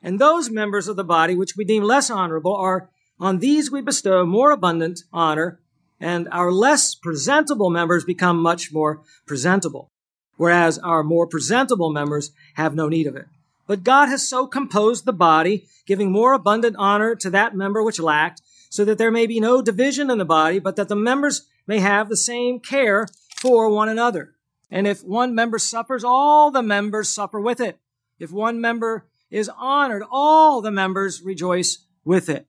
And 0.00 0.18
those 0.18 0.48
members 0.48 0.88
of 0.88 0.96
the 0.96 1.04
body 1.04 1.34
which 1.34 1.54
we 1.54 1.66
deem 1.66 1.82
less 1.82 2.08
honorable 2.08 2.56
are 2.56 2.88
on 3.20 3.40
these 3.40 3.70
we 3.70 3.82
bestow 3.82 4.24
more 4.24 4.50
abundant 4.50 5.00
honor, 5.12 5.60
and 6.00 6.26
our 6.32 6.50
less 6.50 6.94
presentable 6.94 7.68
members 7.68 8.06
become 8.06 8.40
much 8.40 8.72
more 8.72 9.02
presentable, 9.26 9.90
whereas 10.38 10.78
our 10.78 11.02
more 11.02 11.26
presentable 11.26 11.92
members 11.92 12.30
have 12.54 12.74
no 12.74 12.88
need 12.88 13.06
of 13.06 13.16
it. 13.16 13.26
But 13.66 13.84
God 13.84 14.08
has 14.08 14.26
so 14.26 14.46
composed 14.46 15.04
the 15.04 15.12
body, 15.12 15.66
giving 15.86 16.10
more 16.10 16.32
abundant 16.32 16.76
honor 16.78 17.14
to 17.16 17.28
that 17.28 17.54
member 17.54 17.82
which 17.82 18.00
lacked, 18.00 18.40
so 18.72 18.86
that 18.86 18.96
there 18.96 19.10
may 19.10 19.26
be 19.26 19.38
no 19.38 19.60
division 19.60 20.10
in 20.10 20.16
the 20.16 20.24
body, 20.24 20.58
but 20.58 20.76
that 20.76 20.88
the 20.88 20.96
members 20.96 21.46
may 21.66 21.78
have 21.78 22.08
the 22.08 22.16
same 22.16 22.58
care 22.58 23.06
for 23.36 23.68
one 23.68 23.90
another. 23.90 24.32
And 24.70 24.86
if 24.86 25.04
one 25.04 25.34
member 25.34 25.58
suffers, 25.58 26.02
all 26.02 26.50
the 26.50 26.62
members 26.62 27.10
suffer 27.10 27.38
with 27.38 27.60
it. 27.60 27.78
If 28.18 28.32
one 28.32 28.62
member 28.62 29.04
is 29.30 29.50
honored, 29.58 30.04
all 30.10 30.62
the 30.62 30.70
members 30.70 31.20
rejoice 31.20 31.84
with 32.02 32.30
it. 32.30 32.46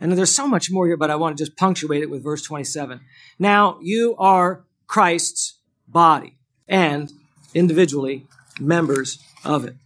And 0.00 0.10
there's 0.10 0.34
so 0.34 0.48
much 0.48 0.72
more 0.72 0.88
here, 0.88 0.96
but 0.96 1.12
I 1.12 1.14
want 1.14 1.38
to 1.38 1.44
just 1.44 1.56
punctuate 1.56 2.02
it 2.02 2.10
with 2.10 2.24
verse 2.24 2.42
27. 2.42 3.00
Now 3.38 3.78
you 3.80 4.16
are 4.18 4.64
Christ's 4.88 5.60
body 5.86 6.36
and 6.66 7.12
individually 7.54 8.26
members 8.58 9.20
of 9.44 9.64
it. 9.64 9.76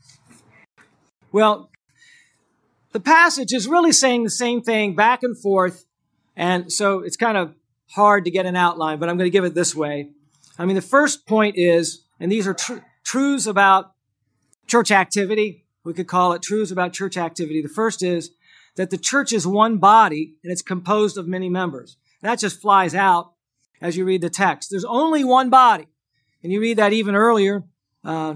Well, 1.30 1.68
the 2.98 3.04
passage 3.04 3.52
is 3.52 3.68
really 3.68 3.92
saying 3.92 4.24
the 4.24 4.30
same 4.30 4.60
thing 4.60 4.96
back 4.96 5.22
and 5.22 5.38
forth. 5.38 5.84
And 6.34 6.72
so 6.72 6.98
it's 6.98 7.16
kind 7.16 7.36
of 7.36 7.54
hard 7.90 8.24
to 8.24 8.30
get 8.32 8.44
an 8.44 8.56
outline, 8.56 8.98
but 8.98 9.08
I'm 9.08 9.16
going 9.16 9.30
to 9.30 9.30
give 9.30 9.44
it 9.44 9.54
this 9.54 9.72
way. 9.72 10.10
I 10.58 10.64
mean, 10.64 10.74
the 10.74 10.82
first 10.82 11.24
point 11.24 11.56
is, 11.56 12.02
and 12.18 12.30
these 12.32 12.48
are 12.48 12.54
tr- 12.54 12.78
truths 13.04 13.46
about 13.46 13.92
church 14.66 14.90
activity. 14.90 15.64
We 15.84 15.94
could 15.94 16.08
call 16.08 16.32
it 16.32 16.42
truths 16.42 16.72
about 16.72 16.92
church 16.92 17.16
activity. 17.16 17.62
The 17.62 17.68
first 17.68 18.02
is 18.02 18.32
that 18.74 18.90
the 18.90 18.98
church 18.98 19.32
is 19.32 19.46
one 19.46 19.78
body 19.78 20.34
and 20.42 20.52
it's 20.52 20.62
composed 20.62 21.16
of 21.16 21.28
many 21.28 21.48
members. 21.48 21.98
That 22.22 22.40
just 22.40 22.60
flies 22.60 22.96
out 22.96 23.34
as 23.80 23.96
you 23.96 24.04
read 24.04 24.22
the 24.22 24.30
text. 24.30 24.70
There's 24.72 24.84
only 24.84 25.22
one 25.22 25.50
body. 25.50 25.86
And 26.42 26.52
you 26.52 26.60
read 26.60 26.78
that 26.78 26.92
even 26.92 27.14
earlier 27.14 27.62
uh, 28.04 28.34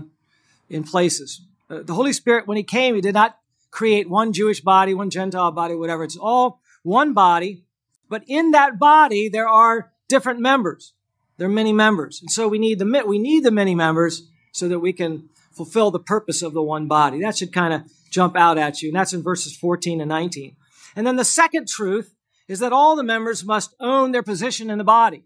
in 0.71 0.85
places. 0.85 1.43
Uh, 1.69 1.83
the 1.83 1.95
Holy 1.95 2.13
Spirit, 2.13 2.47
when 2.47 2.57
He 2.57 2.63
came, 2.63 2.95
He 2.95 3.01
did 3.01 3.15
not 3.15 3.37
create 3.73 4.09
one 4.09 4.33
Jewish 4.33 4.61
body, 4.61 4.95
one 4.95 5.11
Gentile 5.11 5.51
body, 5.51 5.75
whatever. 5.75 6.05
It's 6.05 6.17
all 6.17 6.61
one 6.85 7.13
body, 7.15 7.65
but 8.09 8.23
in 8.29 8.53
that 8.53 8.79
body, 8.79 9.29
there 9.29 9.49
are 9.49 9.91
different 10.09 10.39
members. 10.39 10.93
There 11.39 11.49
are 11.49 11.53
many 11.53 11.73
members. 11.73 12.21
And 12.21 12.31
so 12.31 12.47
we 12.47 12.59
need 12.59 12.79
the, 12.79 13.05
we 13.05 13.19
need 13.19 13.43
the 13.43 13.51
many 13.51 13.75
members 13.75 14.29
so 14.53 14.69
that 14.69 14.79
we 14.79 14.93
can 14.93 15.31
fulfill 15.51 15.91
the 15.91 15.99
purpose 15.99 16.43
of 16.43 16.53
the 16.53 16.63
one 16.63 16.87
body. 16.87 17.21
That 17.21 17.37
should 17.37 17.53
kind 17.53 17.73
of 17.73 17.83
jump 18.11 18.37
out 18.37 18.59
at 18.59 18.83
you. 18.83 18.91
And 18.91 18.97
that's 18.97 19.15
in 19.15 19.23
verses 19.23 19.57
14 19.57 20.01
and 20.01 20.09
19. 20.09 20.55
And 20.95 21.07
then 21.07 21.17
the 21.17 21.25
second 21.25 21.67
truth 21.67 22.15
is 22.49 22.59
that 22.59 22.73
all 22.73 22.95
the 22.95 23.03
members 23.03 23.45
must 23.45 23.75
own 23.81 24.13
their 24.13 24.23
position 24.23 24.71
in 24.71 24.77
the 24.77 24.85
body. 24.85 25.25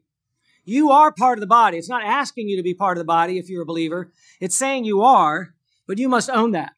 You 0.65 0.91
are 0.91 1.13
part 1.13 1.39
of 1.39 1.41
the 1.41 1.47
body. 1.47 1.79
It's 1.79 1.89
not 1.89 2.05
asking 2.05 2.49
you 2.49 2.57
to 2.57 2.63
be 2.63 2.75
part 2.75 2.97
of 2.97 3.01
the 3.01 3.05
body 3.05 3.39
if 3.39 3.49
you're 3.49 3.63
a 3.63 3.67
believer. 3.67 4.13
It's 4.41 4.57
saying 4.57 4.85
you 4.85 5.03
are, 5.03 5.55
but 5.87 5.99
you 5.99 6.09
must 6.09 6.31
own 6.31 6.53
that. 6.53 6.73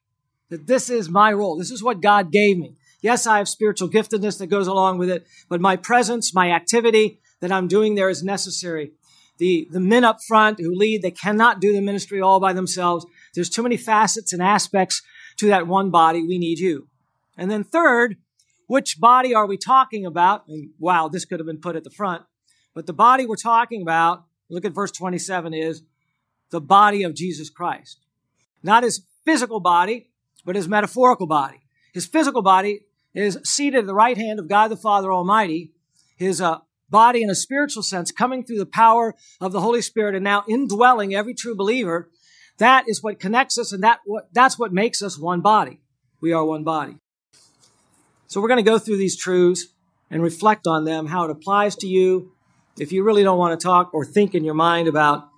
That 0.49 0.67
this 0.67 0.89
is 0.89 1.09
my 1.09 1.31
role. 1.31 1.57
This 1.57 1.71
is 1.71 1.83
what 1.83 2.01
God 2.01 2.31
gave 2.31 2.57
me. 2.57 2.75
Yes, 3.01 3.25
I 3.25 3.37
have 3.37 3.47
spiritual 3.47 3.89
giftedness 3.89 4.39
that 4.39 4.47
goes 4.47 4.67
along 4.67 4.97
with 4.97 5.09
it, 5.09 5.25
but 5.47 5.61
my 5.61 5.75
presence, 5.75 6.33
my 6.33 6.51
activity 6.51 7.19
that 7.39 7.51
I'm 7.51 7.67
doing 7.67 7.95
there 7.95 8.09
is 8.09 8.23
necessary. 8.23 8.91
The, 9.37 9.69
the 9.71 9.79
men 9.79 10.03
up 10.03 10.17
front 10.27 10.59
who 10.59 10.75
lead, 10.75 11.01
they 11.01 11.11
cannot 11.11 11.61
do 11.61 11.71
the 11.71 11.81
ministry 11.81 12.19
all 12.19 12.41
by 12.41 12.51
themselves. 12.51 13.05
There's 13.33 13.49
too 13.49 13.63
many 13.63 13.77
facets 13.77 14.33
and 14.33 14.41
aspects 14.41 15.01
to 15.37 15.47
that 15.47 15.65
one 15.65 15.91
body. 15.91 16.23
We 16.23 16.37
need 16.37 16.59
you. 16.59 16.89
And 17.37 17.49
then 17.49 17.63
third, 17.63 18.17
which 18.67 18.99
body 18.99 19.33
are 19.33 19.47
we 19.47 19.55
talking 19.55 20.05
about? 20.05 20.45
And 20.49 20.71
wow, 20.77 21.07
this 21.07 21.23
could 21.23 21.39
have 21.39 21.47
been 21.47 21.61
put 21.61 21.77
at 21.77 21.85
the 21.85 21.89
front. 21.89 22.23
But 22.75 22.85
the 22.85 22.93
body 22.93 23.25
we're 23.25 23.37
talking 23.37 23.81
about, 23.81 24.25
look 24.49 24.65
at 24.65 24.73
verse 24.73 24.91
27, 24.91 25.53
is 25.53 25.83
the 26.49 26.59
body 26.61 27.03
of 27.03 27.15
Jesus 27.15 27.49
Christ. 27.49 27.99
Not 28.61 28.83
his 28.83 29.01
physical 29.23 29.61
body, 29.61 30.08
but 30.49 30.55
his 30.55 30.67
metaphorical 30.67 31.27
body. 31.27 31.59
His 31.93 32.07
physical 32.07 32.41
body 32.41 32.81
is 33.13 33.37
seated 33.43 33.81
at 33.81 33.85
the 33.85 33.93
right 33.93 34.17
hand 34.17 34.39
of 34.39 34.47
God 34.47 34.69
the 34.69 34.75
Father 34.75 35.13
Almighty. 35.13 35.73
His 36.15 36.41
uh, 36.41 36.57
body, 36.89 37.21
in 37.21 37.29
a 37.29 37.35
spiritual 37.35 37.83
sense, 37.83 38.11
coming 38.11 38.43
through 38.43 38.57
the 38.57 38.65
power 38.65 39.13
of 39.39 39.51
the 39.51 39.61
Holy 39.61 39.83
Spirit 39.83 40.15
and 40.15 40.23
now 40.23 40.43
indwelling 40.49 41.13
every 41.13 41.35
true 41.35 41.53
believer. 41.53 42.09
That 42.57 42.85
is 42.87 43.03
what 43.03 43.19
connects 43.19 43.59
us, 43.59 43.71
and 43.71 43.83
that 43.83 43.99
that's 44.33 44.57
what 44.57 44.73
makes 44.73 45.03
us 45.03 45.19
one 45.19 45.41
body. 45.41 45.81
We 46.19 46.33
are 46.33 46.43
one 46.43 46.63
body. 46.63 46.95
So 48.25 48.41
we're 48.41 48.47
going 48.47 48.65
to 48.65 48.71
go 48.71 48.79
through 48.79 48.97
these 48.97 49.15
truths 49.15 49.67
and 50.09 50.23
reflect 50.23 50.65
on 50.65 50.83
them, 50.83 51.05
how 51.05 51.25
it 51.25 51.29
applies 51.29 51.75
to 51.75 51.87
you. 51.87 52.31
If 52.79 52.91
you 52.91 53.03
really 53.03 53.21
don't 53.21 53.37
want 53.37 53.59
to 53.59 53.63
talk 53.63 53.93
or 53.93 54.03
think 54.03 54.33
in 54.33 54.43
your 54.43 54.55
mind 54.55 54.87
about, 54.87 55.29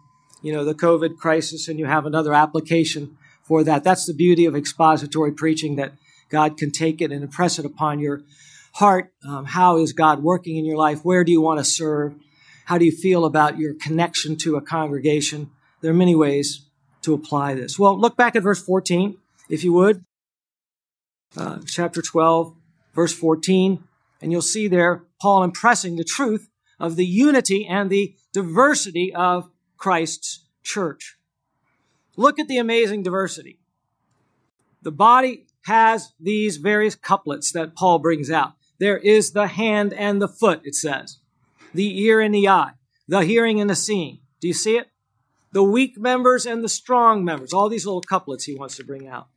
you 0.42 0.54
know, 0.54 0.64
the 0.64 0.74
COVID 0.74 1.18
crisis 1.18 1.68
and 1.68 1.78
you 1.78 1.86
have 1.86 2.06
another 2.06 2.34
application 2.34 3.18
for 3.52 3.66
that, 3.66 3.84
that's 3.84 4.06
the 4.06 4.14
beauty 4.14 4.46
of 4.46 4.56
expository 4.56 5.34
preaching 5.34 5.76
that 5.76 5.92
God 6.30 6.56
can 6.56 6.72
take 6.72 7.02
it 7.02 7.12
and 7.12 7.22
impress 7.22 7.60
it 7.60 7.66
upon 7.66 8.00
your 8.00 8.22
heart. 8.76 9.12
Um, 9.28 9.44
how 9.44 9.76
is 9.76 9.92
God 9.92 10.24
working 10.24 10.56
in 10.56 10.64
your 10.64 10.78
life? 10.78 11.04
Where 11.04 11.26
do 11.26 11.34
you 11.34 11.42
want 11.42 11.60
to 11.60 11.66
serve? 11.66 12.16
How 12.64 12.78
do 12.78 12.86
you 12.86 12.94
feel 12.94 13.26
about 13.26 13.58
your 13.58 13.74
connection 13.74 14.38
to 14.38 14.56
a 14.56 14.62
congregation? 14.62 15.52
There 15.82 15.92
are 15.92 15.94
many 15.94 16.16
ways 16.16 16.66
to 17.02 17.14
apply 17.14 17.56
this. 17.56 17.78
Well, 17.78 18.00
look 18.00 18.16
back 18.16 18.38
at 18.38 18.44
verse 18.44 18.64
14, 18.64 19.18
if 19.50 19.66
you 19.66 19.74
would. 19.74 20.06
Uh, 21.36 21.60
chapter 21.66 22.02
12 22.02 22.56
verse 22.96 23.14
14, 23.14 23.84
and 24.22 24.32
you'll 24.32 24.42
see 24.42 24.70
there 24.70 25.04
Paul 25.22 25.44
impressing 25.44 25.98
the 25.98 26.06
truth 26.06 26.48
of 26.80 26.96
the 26.96 27.06
unity 27.06 27.68
and 27.68 27.90
the 27.90 28.16
diversity 28.32 29.14
of 29.14 29.50
Christ's 29.76 30.46
church. 30.64 31.18
Look 32.18 32.40
at 32.40 32.48
the 32.48 32.58
amazing 32.58 33.04
diversity. 33.04 33.60
The 34.82 34.92
body 34.92 35.46
has 35.66 36.14
these 36.20 36.58
various 36.58 36.96
couplets 36.96 37.52
that 37.52 37.76
Paul 37.76 38.00
brings 38.00 38.32
out. 38.32 38.54
There 38.80 38.98
is 38.98 39.32
the 39.32 39.48
hand 39.48 39.94
and 39.94 40.22
the 40.22 40.28
foot, 40.28 40.62
it 40.64 40.76
says, 40.76 41.20
the 41.74 42.02
ear 42.02 42.20
and 42.20 42.34
the 42.34 42.48
eye, 42.48 42.72
the 43.08 43.20
hearing 43.20 43.62
and 43.62 43.70
the 43.70 43.76
seeing. 43.76 44.20
Do 44.40 44.48
you 44.48 44.54
see 44.54 44.78
it? 44.78 44.88
The 45.52 45.64
weak 45.64 46.00
members 46.00 46.46
and 46.46 46.64
the 46.64 46.70
strong 46.70 47.24
members. 47.24 47.54
All 47.54 47.70
these 47.70 47.86
little 47.86 48.02
couplets 48.02 48.46
he 48.46 48.56
wants 48.56 48.78
to 48.78 48.84
bring 48.84 49.08
out. 49.08 49.28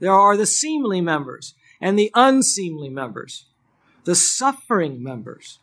There 0.00 0.12
are 0.12 0.36
the 0.36 0.46
seemly 0.46 1.00
members 1.00 1.54
and 1.80 1.98
the 1.98 2.10
unseemly 2.14 2.88
members, 2.88 3.46
the 4.04 4.16
suffering 4.16 5.02
members, 5.02 5.60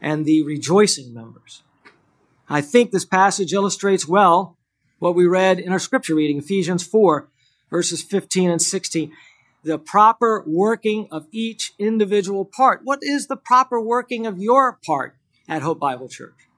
and 0.00 0.24
the 0.24 0.42
rejoicing 0.42 1.14
members. 1.14 1.62
I 2.48 2.60
think 2.60 2.90
this 2.90 3.04
passage 3.04 3.52
illustrates 3.52 4.08
well 4.08 4.56
what 4.98 5.14
we 5.14 5.26
read 5.26 5.58
in 5.58 5.72
our 5.72 5.78
scripture 5.78 6.14
reading, 6.14 6.38
Ephesians 6.38 6.86
4, 6.86 7.28
verses 7.70 8.02
15 8.02 8.50
and 8.50 8.62
16. 8.62 9.12
The 9.62 9.78
proper 9.78 10.44
working 10.46 11.08
of 11.10 11.26
each 11.32 11.72
individual 11.78 12.44
part. 12.44 12.80
What 12.84 13.00
is 13.02 13.26
the 13.26 13.36
proper 13.36 13.80
working 13.80 14.26
of 14.26 14.38
your 14.38 14.78
part 14.84 15.16
at 15.48 15.62
Hope 15.62 15.80
Bible 15.80 16.08
Church? 16.08 16.48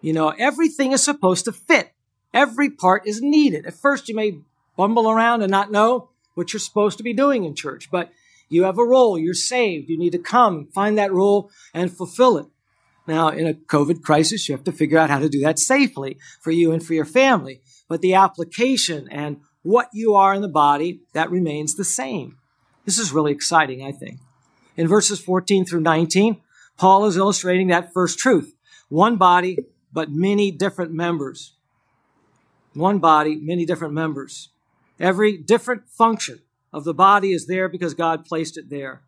You 0.00 0.12
know, 0.12 0.30
everything 0.30 0.92
is 0.92 1.02
supposed 1.02 1.44
to 1.46 1.52
fit. 1.52 1.92
Every 2.32 2.70
part 2.70 3.06
is 3.06 3.20
needed. 3.20 3.66
At 3.66 3.74
first, 3.74 4.08
you 4.08 4.14
may 4.14 4.38
bumble 4.76 5.10
around 5.10 5.42
and 5.42 5.50
not 5.50 5.72
know 5.72 6.10
what 6.34 6.52
you're 6.52 6.60
supposed 6.60 6.96
to 6.98 7.04
be 7.04 7.12
doing 7.12 7.44
in 7.44 7.54
church, 7.54 7.90
but 7.90 8.10
you 8.48 8.64
have 8.64 8.78
a 8.78 8.84
role. 8.84 9.18
You're 9.18 9.34
saved. 9.34 9.88
You 9.88 9.98
need 9.98 10.12
to 10.12 10.18
come, 10.18 10.66
find 10.66 10.96
that 10.96 11.12
role, 11.12 11.50
and 11.74 11.94
fulfill 11.94 12.38
it. 12.38 12.46
Now, 13.10 13.30
in 13.30 13.44
a 13.44 13.54
COVID 13.54 14.02
crisis, 14.02 14.48
you 14.48 14.54
have 14.54 14.62
to 14.62 14.70
figure 14.70 14.96
out 14.96 15.10
how 15.10 15.18
to 15.18 15.28
do 15.28 15.40
that 15.40 15.58
safely 15.58 16.16
for 16.40 16.52
you 16.52 16.70
and 16.70 16.80
for 16.80 16.94
your 16.94 17.04
family. 17.04 17.60
But 17.88 18.02
the 18.02 18.14
application 18.14 19.08
and 19.10 19.40
what 19.62 19.88
you 19.92 20.14
are 20.14 20.32
in 20.32 20.42
the 20.42 20.48
body, 20.48 21.00
that 21.12 21.28
remains 21.28 21.74
the 21.74 21.82
same. 21.82 22.38
This 22.84 22.98
is 22.98 23.10
really 23.10 23.32
exciting, 23.32 23.82
I 23.82 23.90
think. 23.90 24.20
In 24.76 24.86
verses 24.86 25.18
14 25.18 25.64
through 25.64 25.80
19, 25.80 26.40
Paul 26.78 27.04
is 27.06 27.16
illustrating 27.16 27.66
that 27.66 27.92
first 27.92 28.16
truth. 28.16 28.54
One 28.88 29.16
body, 29.16 29.58
but 29.92 30.12
many 30.12 30.52
different 30.52 30.92
members. 30.92 31.54
One 32.74 33.00
body, 33.00 33.34
many 33.34 33.66
different 33.66 33.92
members. 33.92 34.50
Every 35.00 35.36
different 35.36 35.88
function 35.88 36.42
of 36.72 36.84
the 36.84 36.94
body 36.94 37.32
is 37.32 37.48
there 37.48 37.68
because 37.68 37.92
God 37.92 38.24
placed 38.24 38.56
it 38.56 38.70
there. 38.70 39.02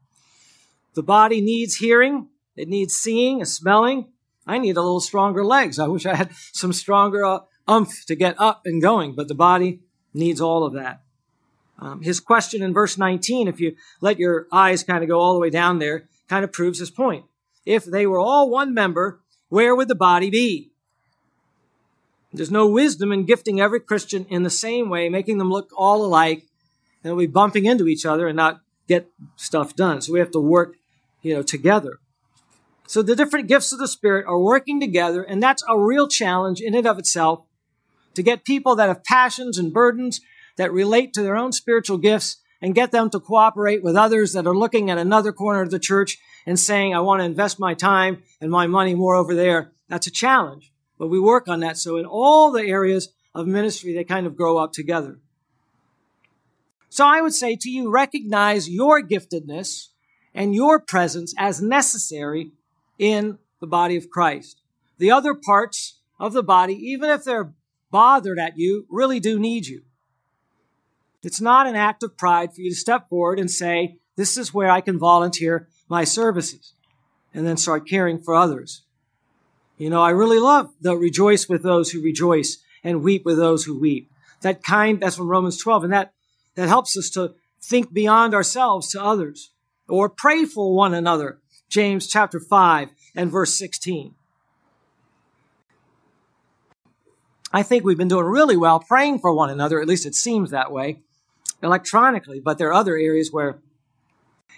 The 0.95 1.05
body 1.05 1.41
needs 1.41 1.77
hearing. 1.77 2.27
It 2.57 2.69
needs 2.69 2.95
seeing 2.95 3.41
and 3.41 3.49
smelling. 3.49 4.09
I 4.47 4.59
need 4.59 4.77
a 4.77 4.83
little 4.83 5.01
stronger 5.01 5.45
legs. 5.45 5.79
I 5.79 5.87
wish 5.87 6.07
I 6.07 6.15
had 6.15 6.31
some 6.53 6.73
stronger 6.73 7.25
uh, 7.25 7.41
umph 7.69 8.05
to 8.07 8.15
get 8.15 8.35
up 8.39 8.63
and 8.65 8.83
going, 8.83 9.15
but 9.15 9.29
the 9.29 9.35
body 9.35 9.81
needs 10.13 10.41
all 10.41 10.65
of 10.65 10.73
that. 10.75 11.03
Um, 11.79 12.03
his 12.03 12.21
question 12.21 12.63
in 12.63 12.73
verse 12.73 12.97
19, 12.99 13.49
if 13.49 13.61
you 13.61 13.75
let 14.01 14.19
your 14.19 14.47
eyes 14.53 14.85
kind 14.85 15.03
of 15.03 15.09
go 15.09 15.21
all 15.21 15.35
the 15.35 15.41
way 15.41 15.51
down 15.51 15.79
there, 15.79 16.09
kind 16.29 16.45
of 16.45 16.53
proves 16.53 16.79
his 16.79 16.91
point. 16.91 17.25
If 17.65 17.85
they 17.85 18.07
were 18.07 18.19
all 18.19 18.51
one 18.51 18.75
member, 18.75 19.21
where 19.49 19.75
would 19.75 19.89
the 19.89 19.95
body 19.95 20.31
be? 20.31 20.71
There's 22.33 22.51
no 22.51 22.67
wisdom 22.67 23.13
in 23.13 23.25
gifting 23.25 23.61
every 23.61 23.81
Christian 23.81 24.25
in 24.27 24.43
the 24.43 24.51
same 24.51 24.89
way, 24.89 25.09
making 25.09 25.39
them 25.39 25.51
look 25.51 25.71
all 25.77 26.05
alike, 26.05 26.47
and 27.05 27.17
we 27.17 27.27
bumping 27.27 27.67
into 27.67 27.87
each 27.87 28.07
other 28.07 28.27
and 28.27 28.37
not 28.37 28.61
get 28.89 29.09
stuff 29.37 29.77
done. 29.77 30.01
So 30.01 30.13
we 30.13 30.19
have 30.19 30.31
to 30.31 30.41
work, 30.41 30.77
you 31.21 31.35
know, 31.35 31.43
together. 31.43 31.99
So 32.93 33.01
the 33.01 33.17
different 33.17 33.49
gifts 33.49 33.73
of 33.73 33.79
the 33.79 33.89
Spirit 33.89 34.27
are 34.27 34.39
working 34.39 34.79
together, 34.79 35.23
and 35.23 35.43
that's 35.43 35.65
a 35.67 35.81
real 35.81 36.07
challenge 36.07 36.61
in 36.61 36.75
and 36.75 36.87
of 36.87 36.99
itself 36.99 37.47
to 38.13 38.23
get 38.23 38.45
people 38.45 38.77
that 38.77 38.89
have 38.89 39.03
passions 39.03 39.57
and 39.57 39.73
burdens 39.73 40.21
that 40.59 40.75
relate 40.75 41.15
to 41.15 41.23
their 41.23 41.35
own 41.35 41.53
spiritual 41.53 41.97
gifts 41.97 42.43
and 42.61 42.75
get 42.75 42.93
them 42.93 43.09
to 43.09 43.19
cooperate 43.19 43.83
with 43.83 43.97
others 43.97 44.35
that 44.35 44.47
are 44.47 44.55
looking 44.55 44.91
at 44.91 44.99
another 44.99 45.33
corner 45.33 45.63
of 45.63 45.71
the 45.71 45.79
church 45.79 46.19
and 46.45 46.61
saying, 46.61 46.95
I 46.95 47.01
want 47.01 47.21
to 47.21 47.25
invest 47.25 47.59
my 47.59 47.73
time 47.73 48.25
and 48.43 48.51
my 48.51 48.67
money 48.67 48.95
more 48.95 49.15
over 49.15 49.35
there. 49.35 49.73
That's 49.89 50.09
a 50.09 50.11
challenge. 50.11 50.71
But 50.99 51.09
we 51.09 51.19
work 51.19 51.49
on 51.49 51.61
that. 51.61 51.79
So 51.79 51.97
in 51.97 52.05
all 52.05 52.51
the 52.51 52.67
areas 52.67 53.09
of 53.35 53.47
ministry, 53.47 53.95
they 53.95 54.05
kind 54.05 54.27
of 54.27 54.37
grow 54.37 54.59
up 54.59 54.75
together. 54.75 55.19
So 56.91 57.07
I 57.07 57.23
would 57.23 57.33
say 57.33 57.57
to 57.57 57.71
you, 57.71 57.91
recognize 57.91 58.69
your 58.69 59.01
giftedness 59.03 59.87
and 60.35 60.55
your 60.55 60.79
presence 60.79 61.33
as 61.39 61.63
necessary 61.63 62.53
in 62.99 63.39
the 63.61 63.67
body 63.67 63.97
of 63.97 64.11
Christ. 64.11 64.61
The 64.99 65.11
other 65.11 65.35
parts 65.35 66.01
of 66.19 66.33
the 66.33 66.43
body, 66.43 66.75
even 66.75 67.11
if 67.11 67.25
they're 67.25 67.53
bothered 67.91 68.39
at 68.39 68.59
you, 68.59 68.87
really 68.89 69.21
do 69.21 69.39
need 69.39 69.67
you. 69.67 69.83
It's 71.23 71.41
not 71.41 71.67
an 71.67 71.77
act 71.77 72.03
of 72.03 72.17
pride 72.17 72.55
for 72.55 72.61
you 72.61 72.71
to 72.71 72.77
step 72.77 73.09
forward 73.09 73.39
and 73.39 73.51
say, 73.51 73.99
this 74.17 74.37
is 74.37 74.53
where 74.53 74.71
I 74.71 74.81
can 74.81 74.99
volunteer 74.99 75.69
my 75.89 76.05
services 76.05 76.75
and 77.33 77.47
then 77.47 77.57
start 77.57 77.89
caring 77.89 78.19
for 78.19 78.35
others. 78.35 78.83
You 79.79 79.91
know, 79.91 80.03
I 80.03 80.11
really 80.11 80.39
love 80.39 80.73
the 80.81 80.97
rejoice 80.97 81.49
with 81.49 81.63
those 81.63 81.91
who 81.91 82.03
rejoice 82.03 82.59
and 82.85 83.03
weep 83.03 83.25
with 83.25 83.37
those 83.37 83.65
who 83.65 83.79
weep. 83.79 84.11
That 84.43 84.63
kind, 84.63 85.01
that's 85.01 85.17
from 85.17 85.29
Romans 85.29 85.59
12. 85.59 85.85
And 85.85 85.93
that, 85.93 86.13
that 86.55 86.69
helps 86.69 86.97
us 86.97 87.11
to 87.11 87.35
think 87.61 87.93
beyond 87.93 88.35
ourselves 88.35 88.91
to 88.91 89.03
others 89.03 89.51
or 89.89 90.09
pray 90.09 90.45
for 90.45 90.75
one 90.75 90.95
another. 90.95 91.39
James 91.73 92.07
chapter 92.07 92.39
5 92.39 92.91
and 93.17 93.31
verse 93.31 93.55
16. 93.55 94.15
I 97.51 97.63
think 97.63 97.83
we've 97.83 97.97
been 97.97 98.09
doing 98.09 98.27
really 98.27 98.59
well 98.59 98.79
praying 98.79 99.21
for 99.21 99.33
one 99.33 99.49
another. 99.49 99.81
At 99.81 99.89
least 99.89 100.05
it 100.05 100.15
seems 100.15 100.51
that 100.51 100.71
way. 100.71 100.99
electronically, 101.63 102.41
but 102.41 102.59
there 102.59 102.69
are 102.69 102.75
other 102.75 102.97
areas 102.97 103.31
where 103.33 103.59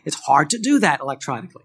it's 0.05 0.17
hard 0.27 0.51
to 0.51 0.59
do 0.59 0.81
that 0.81 1.01
electronically. 1.01 1.63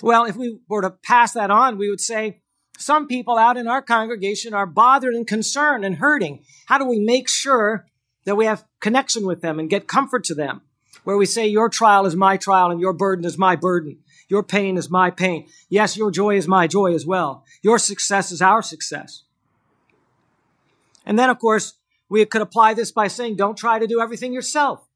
Well, 0.00 0.26
if 0.26 0.36
we 0.36 0.58
were 0.68 0.82
to 0.82 0.90
pass 0.90 1.32
that 1.32 1.50
on, 1.50 1.76
we 1.76 1.90
would 1.90 2.00
say 2.00 2.42
some 2.78 3.08
people 3.08 3.36
out 3.36 3.56
in 3.56 3.66
our 3.66 3.82
congregation 3.82 4.54
are 4.54 4.66
bothered 4.66 5.14
and 5.14 5.26
concerned 5.26 5.84
and 5.84 5.96
hurting. 5.96 6.44
How 6.66 6.78
do 6.78 6.84
we 6.84 7.00
make 7.00 7.28
sure 7.28 7.86
that 8.26 8.36
we 8.36 8.44
have 8.46 8.64
connection 8.80 9.26
with 9.26 9.40
them 9.40 9.58
and 9.58 9.70
get 9.70 9.88
comfort 9.88 10.22
to 10.24 10.34
them? 10.34 10.60
Where 11.02 11.16
we 11.16 11.26
say, 11.26 11.46
Your 11.46 11.68
trial 11.68 12.06
is 12.06 12.14
my 12.14 12.36
trial 12.36 12.70
and 12.70 12.80
your 12.80 12.92
burden 12.92 13.24
is 13.24 13.38
my 13.38 13.56
burden. 13.56 14.03
Your 14.28 14.42
pain 14.42 14.76
is 14.76 14.90
my 14.90 15.10
pain. 15.10 15.48
Yes, 15.68 15.96
your 15.96 16.10
joy 16.10 16.36
is 16.36 16.48
my 16.48 16.66
joy 16.66 16.94
as 16.94 17.06
well. 17.06 17.44
Your 17.62 17.78
success 17.78 18.32
is 18.32 18.40
our 18.40 18.62
success. 18.62 19.24
And 21.06 21.18
then, 21.18 21.30
of 21.30 21.38
course, 21.38 21.74
we 22.08 22.24
could 22.24 22.42
apply 22.42 22.74
this 22.74 22.92
by 22.92 23.08
saying, 23.08 23.36
don't 23.36 23.56
try 23.56 23.78
to 23.78 23.86
do 23.86 24.00
everything 24.00 24.32
yourself. 24.32 24.88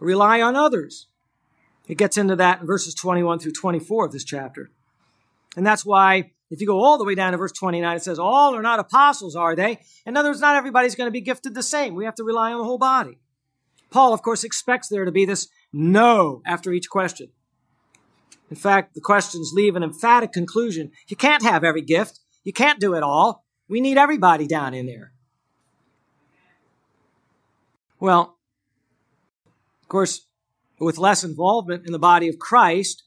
Rely 0.00 0.40
on 0.40 0.56
others. 0.56 1.06
It 1.86 1.98
gets 1.98 2.16
into 2.16 2.36
that 2.36 2.60
in 2.60 2.66
verses 2.66 2.94
21 2.94 3.38
through 3.38 3.52
24 3.52 4.06
of 4.06 4.12
this 4.12 4.24
chapter. 4.24 4.70
And 5.56 5.66
that's 5.66 5.84
why, 5.84 6.32
if 6.50 6.60
you 6.60 6.66
go 6.66 6.82
all 6.82 6.98
the 6.98 7.04
way 7.04 7.14
down 7.14 7.32
to 7.32 7.38
verse 7.38 7.52
29, 7.52 7.96
it 7.96 8.02
says, 8.02 8.18
All 8.18 8.54
are 8.54 8.62
not 8.62 8.80
apostles, 8.80 9.36
are 9.36 9.54
they? 9.54 9.80
In 10.06 10.16
other 10.16 10.30
words, 10.30 10.40
not 10.40 10.56
everybody's 10.56 10.94
going 10.94 11.06
to 11.06 11.12
be 11.12 11.20
gifted 11.20 11.54
the 11.54 11.62
same. 11.62 11.94
We 11.94 12.04
have 12.06 12.14
to 12.16 12.24
rely 12.24 12.52
on 12.52 12.58
the 12.58 12.64
whole 12.64 12.78
body. 12.78 13.18
Paul, 13.90 14.12
of 14.12 14.22
course, 14.22 14.42
expects 14.42 14.88
there 14.88 15.04
to 15.04 15.12
be 15.12 15.24
this 15.24 15.48
no 15.72 16.42
after 16.44 16.72
each 16.72 16.90
question. 16.90 17.28
In 18.54 18.60
fact, 18.60 18.94
the 18.94 19.00
questions 19.00 19.50
leave 19.52 19.74
an 19.74 19.82
emphatic 19.82 20.32
conclusion. 20.32 20.92
You 21.08 21.16
can't 21.16 21.42
have 21.42 21.64
every 21.64 21.80
gift. 21.82 22.20
You 22.44 22.52
can't 22.52 22.78
do 22.78 22.94
it 22.94 23.02
all. 23.02 23.44
We 23.68 23.80
need 23.80 23.98
everybody 23.98 24.46
down 24.46 24.74
in 24.74 24.86
there. 24.86 25.10
Well, 27.98 28.38
of 29.82 29.88
course, 29.88 30.28
with 30.78 30.98
less 30.98 31.24
involvement 31.24 31.84
in 31.84 31.90
the 31.90 31.98
body 31.98 32.28
of 32.28 32.38
Christ, 32.38 33.02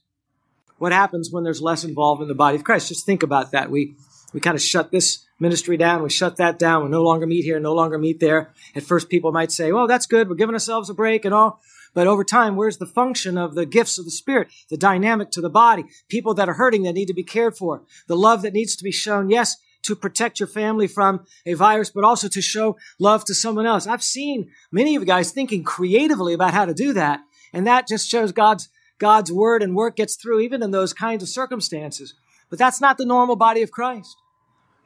what 0.76 0.92
happens 0.92 1.30
when 1.32 1.44
there's 1.44 1.62
less 1.62 1.82
involvement 1.82 2.26
in 2.30 2.36
the 2.36 2.44
body 2.44 2.56
of 2.56 2.62
Christ? 2.64 2.88
Just 2.88 3.06
think 3.06 3.22
about 3.22 3.52
that. 3.52 3.70
We 3.70 3.96
we 4.34 4.40
kind 4.40 4.54
of 4.54 4.60
shut 4.60 4.90
this 4.90 5.24
ministry 5.40 5.78
down. 5.78 6.02
We 6.02 6.10
shut 6.10 6.36
that 6.36 6.58
down. 6.58 6.84
We 6.84 6.90
no 6.90 7.02
longer 7.02 7.26
meet 7.26 7.44
here, 7.44 7.58
no 7.58 7.72
longer 7.72 7.96
meet 7.96 8.20
there. 8.20 8.52
At 8.74 8.82
first, 8.82 9.08
people 9.08 9.32
might 9.32 9.50
say, 9.50 9.72
well, 9.72 9.86
that's 9.86 10.04
good. 10.04 10.28
We're 10.28 10.34
giving 10.34 10.54
ourselves 10.54 10.90
a 10.90 10.94
break 10.94 11.24
and 11.24 11.32
all. 11.32 11.62
But 11.98 12.06
over 12.06 12.22
time, 12.22 12.54
where's 12.54 12.78
the 12.78 12.86
function 12.86 13.36
of 13.36 13.56
the 13.56 13.66
gifts 13.66 13.98
of 13.98 14.04
the 14.04 14.12
Spirit, 14.12 14.52
the 14.70 14.76
dynamic 14.76 15.32
to 15.32 15.40
the 15.40 15.50
body, 15.50 15.84
people 16.08 16.32
that 16.34 16.48
are 16.48 16.54
hurting 16.54 16.84
that 16.84 16.92
need 16.92 17.06
to 17.06 17.12
be 17.12 17.24
cared 17.24 17.56
for, 17.56 17.82
the 18.06 18.14
love 18.14 18.42
that 18.42 18.52
needs 18.52 18.76
to 18.76 18.84
be 18.84 18.92
shown? 18.92 19.30
Yes, 19.30 19.56
to 19.82 19.96
protect 19.96 20.38
your 20.38 20.46
family 20.46 20.86
from 20.86 21.26
a 21.44 21.54
virus, 21.54 21.90
but 21.90 22.04
also 22.04 22.28
to 22.28 22.40
show 22.40 22.76
love 23.00 23.24
to 23.24 23.34
someone 23.34 23.66
else. 23.66 23.88
I've 23.88 24.04
seen 24.04 24.48
many 24.70 24.94
of 24.94 25.02
you 25.02 25.06
guys 25.06 25.32
thinking 25.32 25.64
creatively 25.64 26.34
about 26.34 26.54
how 26.54 26.66
to 26.66 26.72
do 26.72 26.92
that. 26.92 27.18
And 27.52 27.66
that 27.66 27.88
just 27.88 28.08
shows 28.08 28.30
God's, 28.30 28.68
God's 29.00 29.32
word 29.32 29.60
and 29.60 29.74
work 29.74 29.96
gets 29.96 30.14
through 30.14 30.38
even 30.38 30.62
in 30.62 30.70
those 30.70 30.92
kinds 30.92 31.24
of 31.24 31.28
circumstances. 31.28 32.14
But 32.48 32.60
that's 32.60 32.80
not 32.80 32.98
the 32.98 33.06
normal 33.06 33.34
body 33.34 33.62
of 33.62 33.72
Christ. 33.72 34.16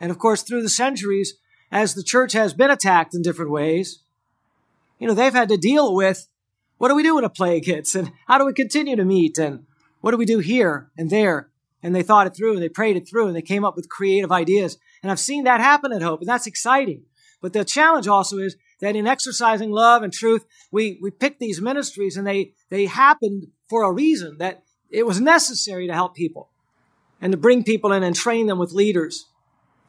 And 0.00 0.10
of 0.10 0.18
course, 0.18 0.40
through 0.40 0.62
the 0.62 0.70
centuries, 0.70 1.34
as 1.70 1.92
the 1.92 2.02
church 2.02 2.32
has 2.32 2.54
been 2.54 2.70
attacked 2.70 3.14
in 3.14 3.20
different 3.20 3.50
ways, 3.50 3.98
you 4.98 5.06
know, 5.06 5.12
they've 5.12 5.30
had 5.34 5.50
to 5.50 5.58
deal 5.58 5.94
with 5.94 6.26
what 6.82 6.88
do 6.88 6.96
we 6.96 7.04
do 7.04 7.14
when 7.14 7.22
a 7.22 7.30
plague 7.30 7.64
hits 7.64 7.94
and 7.94 8.10
how 8.26 8.38
do 8.38 8.44
we 8.44 8.52
continue 8.52 8.96
to 8.96 9.04
meet 9.04 9.38
and 9.38 9.66
what 10.00 10.10
do 10.10 10.16
we 10.16 10.24
do 10.24 10.40
here 10.40 10.90
and 10.98 11.10
there? 11.10 11.48
And 11.80 11.94
they 11.94 12.02
thought 12.02 12.26
it 12.26 12.34
through 12.34 12.54
and 12.54 12.60
they 12.60 12.68
prayed 12.68 12.96
it 12.96 13.08
through 13.08 13.28
and 13.28 13.36
they 13.36 13.40
came 13.40 13.64
up 13.64 13.76
with 13.76 13.88
creative 13.88 14.32
ideas. 14.32 14.78
And 15.00 15.12
I've 15.12 15.20
seen 15.20 15.44
that 15.44 15.60
happen 15.60 15.92
at 15.92 16.02
Hope 16.02 16.18
and 16.18 16.28
that's 16.28 16.48
exciting. 16.48 17.04
But 17.40 17.52
the 17.52 17.64
challenge 17.64 18.08
also 18.08 18.38
is 18.38 18.56
that 18.80 18.96
in 18.96 19.06
exercising 19.06 19.70
love 19.70 20.02
and 20.02 20.12
truth, 20.12 20.44
we, 20.72 20.98
we 21.00 21.12
pick 21.12 21.38
these 21.38 21.60
ministries 21.60 22.16
and 22.16 22.26
they, 22.26 22.54
they 22.68 22.86
happened 22.86 23.46
for 23.68 23.84
a 23.84 23.92
reason 23.92 24.38
that 24.38 24.64
it 24.90 25.06
was 25.06 25.20
necessary 25.20 25.86
to 25.86 25.94
help 25.94 26.16
people 26.16 26.50
and 27.20 27.30
to 27.30 27.38
bring 27.38 27.62
people 27.62 27.92
in 27.92 28.02
and 28.02 28.16
train 28.16 28.48
them 28.48 28.58
with 28.58 28.72
leaders. 28.72 29.28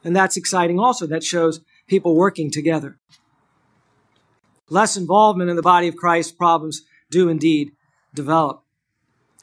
And 0.03 0.15
that's 0.15 0.37
exciting 0.37 0.79
also. 0.79 1.07
That 1.07 1.23
shows 1.23 1.61
people 1.87 2.15
working 2.15 2.51
together. 2.51 2.99
Less 4.73 4.97
involvement 4.97 5.51
in 5.51 5.55
the 5.55 5.61
body 5.61 5.87
of 5.87 5.95
Christ 5.95 6.35
problems 6.35 6.81
do 7.11 7.29
indeed 7.29 7.73
develop. 8.11 8.63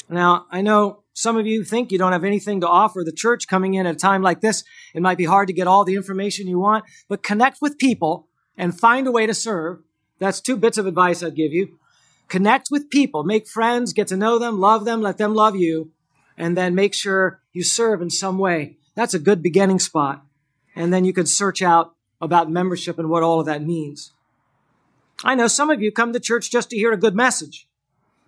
Now, 0.08 0.46
I 0.50 0.60
know 0.60 1.04
some 1.12 1.36
of 1.36 1.46
you 1.46 1.62
think 1.62 1.92
you 1.92 1.98
don't 1.98 2.10
have 2.10 2.24
anything 2.24 2.60
to 2.62 2.66
offer 2.66 3.02
the 3.04 3.12
church 3.12 3.46
coming 3.46 3.74
in 3.74 3.86
at 3.86 3.94
a 3.94 3.98
time 3.98 4.22
like 4.22 4.40
this. 4.40 4.64
It 4.92 5.02
might 5.02 5.18
be 5.18 5.26
hard 5.26 5.46
to 5.46 5.54
get 5.54 5.68
all 5.68 5.84
the 5.84 5.94
information 5.94 6.48
you 6.48 6.58
want, 6.58 6.84
but 7.08 7.22
connect 7.22 7.58
with 7.62 7.78
people 7.78 8.26
and 8.56 8.76
find 8.76 9.06
a 9.06 9.12
way 9.12 9.24
to 9.24 9.32
serve. 9.32 9.84
That's 10.18 10.40
two 10.40 10.56
bits 10.56 10.78
of 10.78 10.86
advice 10.86 11.22
I'd 11.22 11.36
give 11.36 11.52
you. 11.52 11.78
Connect 12.26 12.66
with 12.68 12.90
people, 12.90 13.22
make 13.22 13.46
friends, 13.46 13.92
get 13.92 14.08
to 14.08 14.16
know 14.16 14.36
them, 14.36 14.58
love 14.58 14.84
them, 14.84 15.00
let 15.00 15.18
them 15.18 15.36
love 15.36 15.54
you, 15.54 15.92
and 16.36 16.56
then 16.56 16.74
make 16.74 16.92
sure 16.92 17.40
you 17.52 17.62
serve 17.62 18.02
in 18.02 18.10
some 18.10 18.36
way. 18.36 18.78
That's 18.96 19.14
a 19.14 19.20
good 19.20 19.44
beginning 19.44 19.78
spot. 19.78 20.24
And 20.74 20.92
then 20.92 21.04
you 21.04 21.12
can 21.12 21.26
search 21.26 21.62
out 21.62 21.94
about 22.20 22.50
membership 22.50 22.98
and 22.98 23.08
what 23.08 23.22
all 23.22 23.38
of 23.38 23.46
that 23.46 23.62
means. 23.62 24.10
I 25.24 25.34
know 25.34 25.48
some 25.48 25.70
of 25.70 25.82
you 25.82 25.92
come 25.92 26.12
to 26.12 26.20
church 26.20 26.50
just 26.50 26.70
to 26.70 26.76
hear 26.76 26.92
a 26.92 26.96
good 26.96 27.14
message. 27.14 27.68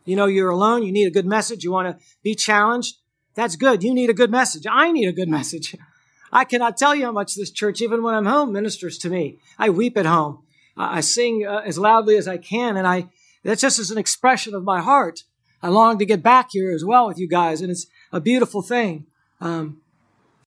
You 0.05 0.17
know, 0.17 0.27
you're 0.27 0.51
alone, 0.51 0.83
you 0.83 0.93
need 0.93 1.07
a 1.07 1.11
good 1.11 1.27
message, 1.27 1.65
you 1.65 1.73
want 1.73 1.89
to 1.89 2.05
be 2.23 2.35
challenged. 2.35 2.97
That's 3.35 3.57
good. 3.57 3.83
You 3.83 3.95
need 3.95 4.11
a 4.11 4.15
good 4.15 4.31
message. 4.31 4.67
I 4.71 4.93
need 4.93 5.07
a 5.07 5.13
good 5.13 5.29
message. 5.29 5.75
I 6.33 6.45
cannot 6.45 6.77
tell 6.77 6.95
you 6.95 7.05
how 7.05 7.13
much 7.13 7.35
this 7.35 7.51
church, 7.51 7.81
even 7.81 8.03
when 8.03 8.15
I'm 8.15 8.27
home, 8.27 8.53
ministers 8.53 8.99
to 8.99 9.11
me. 9.11 9.39
I 9.59 9.71
weep 9.71 9.97
at 9.97 10.07
home. 10.07 10.43
I 10.77 11.03
sing 11.03 11.47
uh, 11.47 11.63
as 11.65 11.79
loudly 11.79 12.17
as 12.17 12.27
I 12.27 12.39
can, 12.39 12.77
and 12.79 12.87
I 12.87 13.09
that's 13.45 13.61
just 13.61 13.79
as 13.79 13.91
an 13.91 13.99
expression 13.99 14.55
of 14.55 14.65
my 14.65 14.81
heart. 14.81 15.25
I 15.63 15.69
long 15.69 15.99
to 15.99 16.07
get 16.07 16.23
back 16.23 16.49
here 16.53 16.73
as 16.73 16.85
well 16.85 17.07
with 17.07 17.19
you 17.19 17.29
guys, 17.29 17.61
and 17.61 17.71
it's 17.71 17.87
a 18.11 18.21
beautiful 18.21 18.63
thing. 18.63 19.07
Um, 19.41 19.83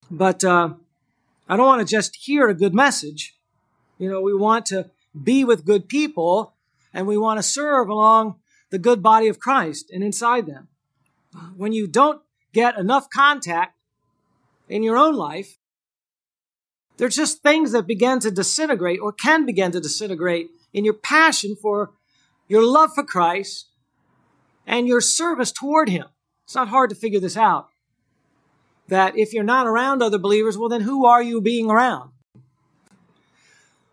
but 0.09 0.43
uh, 0.43 0.73
I 1.47 1.57
don't 1.57 1.65
want 1.65 1.87
to 1.87 1.95
just 1.95 2.15
hear 2.15 2.49
a 2.49 2.55
good 2.55 2.73
message. 2.73 3.35
You 3.99 4.09
know, 4.09 4.21
we 4.21 4.33
want 4.33 4.65
to 4.67 4.89
be 5.23 5.43
with 5.43 5.65
good 5.65 5.87
people 5.87 6.53
and 6.93 7.07
we 7.07 7.17
want 7.17 7.37
to 7.37 7.43
serve 7.43 7.89
along 7.89 8.35
the 8.69 8.79
good 8.79 9.03
body 9.03 9.27
of 9.27 9.39
Christ 9.39 9.91
and 9.91 10.03
inside 10.03 10.45
them. 10.45 10.67
When 11.55 11.73
you 11.73 11.87
don't 11.87 12.21
get 12.53 12.77
enough 12.77 13.09
contact 13.09 13.77
in 14.69 14.83
your 14.83 14.97
own 14.97 15.15
life, 15.15 15.57
there's 16.97 17.15
just 17.15 17.43
things 17.43 17.73
that 17.73 17.87
begin 17.87 18.19
to 18.21 18.31
disintegrate 18.31 18.99
or 19.01 19.11
can 19.11 19.45
begin 19.45 19.71
to 19.71 19.81
disintegrate 19.81 20.49
in 20.73 20.85
your 20.85 20.93
passion 20.93 21.55
for 21.61 21.91
your 22.47 22.63
love 22.63 22.91
for 22.95 23.03
Christ 23.03 23.67
and 24.65 24.87
your 24.87 25.01
service 25.01 25.51
toward 25.51 25.89
Him. 25.89 26.05
It's 26.45 26.55
not 26.55 26.69
hard 26.69 26.89
to 26.91 26.95
figure 26.95 27.19
this 27.19 27.37
out. 27.37 27.69
That 28.87 29.17
if 29.17 29.33
you're 29.33 29.43
not 29.43 29.67
around 29.67 30.01
other 30.01 30.19
believers, 30.19 30.57
well, 30.57 30.69
then 30.69 30.81
who 30.81 31.05
are 31.05 31.21
you 31.21 31.41
being 31.41 31.69
around? 31.69 32.11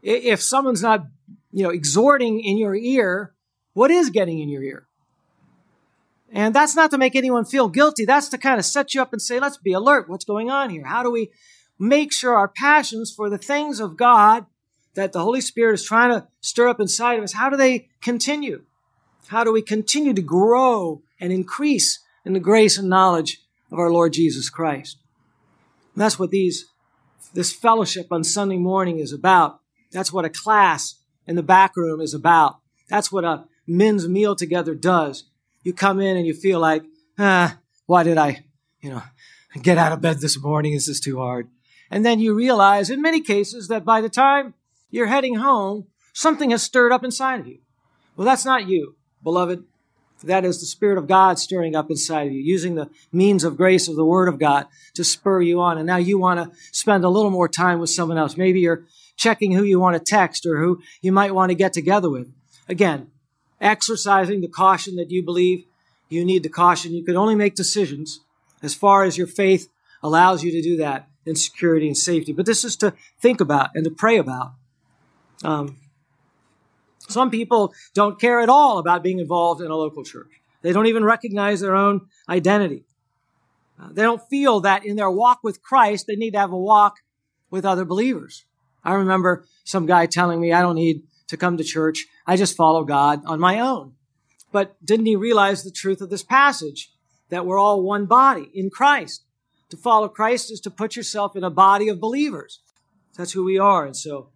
If 0.02 0.42
someone's 0.42 0.82
not, 0.82 1.06
you 1.52 1.62
know, 1.62 1.70
exhorting 1.70 2.40
in 2.40 2.58
your 2.58 2.74
ear, 2.74 3.32
what 3.72 3.90
is 3.90 4.10
getting 4.10 4.40
in 4.40 4.48
your 4.48 4.62
ear? 4.62 4.86
And 6.32 6.54
that's 6.54 6.74
not 6.74 6.90
to 6.90 6.98
make 6.98 7.14
anyone 7.14 7.44
feel 7.44 7.68
guilty. 7.68 8.04
That's 8.04 8.28
to 8.30 8.38
kind 8.38 8.58
of 8.58 8.64
set 8.64 8.94
you 8.94 9.02
up 9.02 9.12
and 9.12 9.20
say, 9.20 9.38
let's 9.38 9.58
be 9.58 9.72
alert. 9.72 10.08
What's 10.08 10.24
going 10.24 10.50
on 10.50 10.70
here? 10.70 10.84
How 10.84 11.02
do 11.02 11.10
we 11.10 11.30
make 11.78 12.12
sure 12.12 12.34
our 12.34 12.48
passions 12.48 13.12
for 13.14 13.28
the 13.28 13.38
things 13.38 13.80
of 13.80 13.96
God 13.96 14.46
that 14.94 15.12
the 15.12 15.20
Holy 15.20 15.40
Spirit 15.40 15.74
is 15.74 15.84
trying 15.84 16.10
to 16.10 16.26
stir 16.40 16.68
up 16.68 16.80
inside 16.80 17.18
of 17.18 17.24
us, 17.24 17.32
how 17.32 17.48
do 17.48 17.56
they 17.56 17.88
continue? 18.00 18.62
How 19.28 19.44
do 19.44 19.52
we 19.52 19.62
continue 19.62 20.12
to 20.12 20.22
grow 20.22 21.02
and 21.20 21.32
increase 21.32 22.00
in 22.24 22.34
the 22.34 22.40
grace 22.40 22.76
and 22.76 22.88
knowledge 22.88 23.40
of 23.70 23.78
our 23.78 23.90
Lord 23.90 24.12
Jesus 24.12 24.50
Christ? 24.50 24.98
And 25.94 26.02
that's 26.02 26.18
what 26.18 26.30
these, 26.30 26.66
this 27.32 27.52
fellowship 27.52 28.08
on 28.10 28.24
Sunday 28.24 28.58
morning 28.58 28.98
is 28.98 29.12
about. 29.12 29.60
That's 29.92 30.12
what 30.12 30.24
a 30.24 30.30
class 30.30 30.96
in 31.26 31.36
the 31.36 31.42
back 31.42 31.76
room 31.76 32.00
is 32.00 32.14
about. 32.14 32.58
That's 32.88 33.12
what 33.12 33.24
a 33.24 33.44
men's 33.66 34.08
meal 34.08 34.34
together 34.34 34.74
does. 34.74 35.24
You 35.62 35.72
come 35.72 36.00
in 36.00 36.16
and 36.16 36.26
you 36.26 36.34
feel 36.34 36.58
like, 36.58 36.82
ah, 37.18 37.58
why 37.86 38.02
did 38.02 38.18
I, 38.18 38.44
you 38.80 38.90
know, 38.90 39.02
get 39.60 39.78
out 39.78 39.92
of 39.92 40.00
bed 40.00 40.20
this 40.20 40.40
morning? 40.40 40.72
Is 40.72 40.86
this 40.86 40.96
is 40.96 41.00
too 41.00 41.18
hard. 41.18 41.48
And 41.90 42.04
then 42.04 42.20
you 42.20 42.34
realize 42.34 42.90
in 42.90 43.02
many 43.02 43.20
cases 43.20 43.68
that 43.68 43.84
by 43.84 44.00
the 44.00 44.08
time 44.08 44.54
you're 44.90 45.06
heading 45.06 45.36
home, 45.36 45.86
something 46.12 46.50
has 46.50 46.62
stirred 46.62 46.92
up 46.92 47.04
inside 47.04 47.40
of 47.40 47.46
you. 47.46 47.58
Well, 48.16 48.24
that's 48.24 48.44
not 48.44 48.66
you, 48.66 48.96
beloved. 49.22 49.64
That 50.24 50.44
is 50.44 50.60
the 50.60 50.66
Spirit 50.66 50.98
of 50.98 51.08
God 51.08 51.38
stirring 51.38 51.74
up 51.74 51.90
inside 51.90 52.28
of 52.28 52.32
you, 52.32 52.40
using 52.40 52.76
the 52.76 52.88
means 53.10 53.42
of 53.42 53.56
grace 53.56 53.88
of 53.88 53.96
the 53.96 54.04
Word 54.04 54.28
of 54.28 54.38
God 54.38 54.66
to 54.94 55.02
spur 55.02 55.42
you 55.42 55.60
on. 55.60 55.78
And 55.78 55.86
now 55.86 55.96
you 55.96 56.16
want 56.16 56.38
to 56.38 56.56
spend 56.70 57.04
a 57.04 57.08
little 57.08 57.30
more 57.30 57.48
time 57.48 57.80
with 57.80 57.90
someone 57.90 58.18
else. 58.18 58.36
Maybe 58.36 58.60
you're 58.60 58.84
checking 59.16 59.52
who 59.52 59.62
you 59.62 59.78
want 59.78 59.96
to 59.96 60.02
text 60.02 60.46
or 60.46 60.58
who 60.58 60.80
you 61.00 61.12
might 61.12 61.34
want 61.34 61.50
to 61.50 61.54
get 61.54 61.72
together 61.72 62.10
with. 62.10 62.32
Again, 62.68 63.10
exercising 63.60 64.40
the 64.40 64.48
caution 64.48 64.96
that 64.96 65.10
you 65.10 65.22
believe 65.22 65.64
you 66.08 66.24
need 66.24 66.42
the 66.42 66.48
caution. 66.48 66.92
You 66.92 67.04
can 67.04 67.16
only 67.16 67.34
make 67.34 67.54
decisions 67.54 68.20
as 68.62 68.74
far 68.74 69.04
as 69.04 69.16
your 69.16 69.26
faith 69.26 69.68
allows 70.02 70.42
you 70.42 70.50
to 70.52 70.62
do 70.62 70.76
that 70.76 71.08
in 71.24 71.36
security 71.36 71.86
and 71.86 71.96
safety. 71.96 72.32
But 72.32 72.46
this 72.46 72.64
is 72.64 72.76
to 72.76 72.92
think 73.20 73.40
about 73.40 73.70
and 73.74 73.84
to 73.84 73.90
pray 73.90 74.18
about. 74.18 74.52
Um, 75.42 75.78
Some 77.08 77.30
people 77.30 77.74
don't 77.94 78.20
care 78.20 78.40
at 78.40 78.48
all 78.48 78.78
about 78.78 79.02
being 79.02 79.18
involved 79.18 79.60
in 79.60 79.70
a 79.70 79.76
local 79.76 80.04
church. 80.04 80.30
They 80.62 80.72
don't 80.72 80.86
even 80.86 81.04
recognize 81.04 81.60
their 81.60 81.74
own 81.74 82.08
identity. 82.28 82.84
Uh, 83.80 83.88
they 83.92 84.02
don't 84.02 84.22
feel 84.28 84.60
that 84.60 84.84
in 84.84 84.96
their 84.96 85.10
walk 85.10 85.40
with 85.42 85.62
Christ, 85.62 86.06
they 86.06 86.16
need 86.16 86.32
to 86.32 86.38
have 86.38 86.52
a 86.52 86.58
walk 86.58 87.00
with 87.50 87.64
other 87.64 87.84
believers. 87.84 88.44
I 88.84 88.94
remember 88.94 89.44
some 89.64 89.86
guy 89.86 90.06
telling 90.06 90.40
me, 90.40 90.52
I 90.52 90.62
don't 90.62 90.74
need 90.74 91.02
to 91.28 91.36
come 91.36 91.56
to 91.56 91.64
church. 91.64 92.06
I 92.26 92.36
just 92.36 92.56
follow 92.56 92.84
God 92.84 93.22
on 93.26 93.40
my 93.40 93.58
own. 93.58 93.94
But 94.50 94.76
didn't 94.84 95.06
he 95.06 95.16
realize 95.16 95.62
the 95.62 95.70
truth 95.70 96.00
of 96.00 96.10
this 96.10 96.22
passage? 96.22 96.92
That 97.30 97.46
we're 97.46 97.58
all 97.58 97.82
one 97.82 98.06
body 98.06 98.50
in 98.54 98.68
Christ. 98.68 99.24
To 99.70 99.76
follow 99.76 100.08
Christ 100.08 100.52
is 100.52 100.60
to 100.60 100.70
put 100.70 100.96
yourself 100.96 101.34
in 101.34 101.44
a 101.44 101.50
body 101.50 101.88
of 101.88 101.98
believers. 101.98 102.60
That's 103.16 103.32
who 103.32 103.44
we 103.44 103.58
are. 103.58 103.86
And 103.86 103.96
so, 103.96 104.28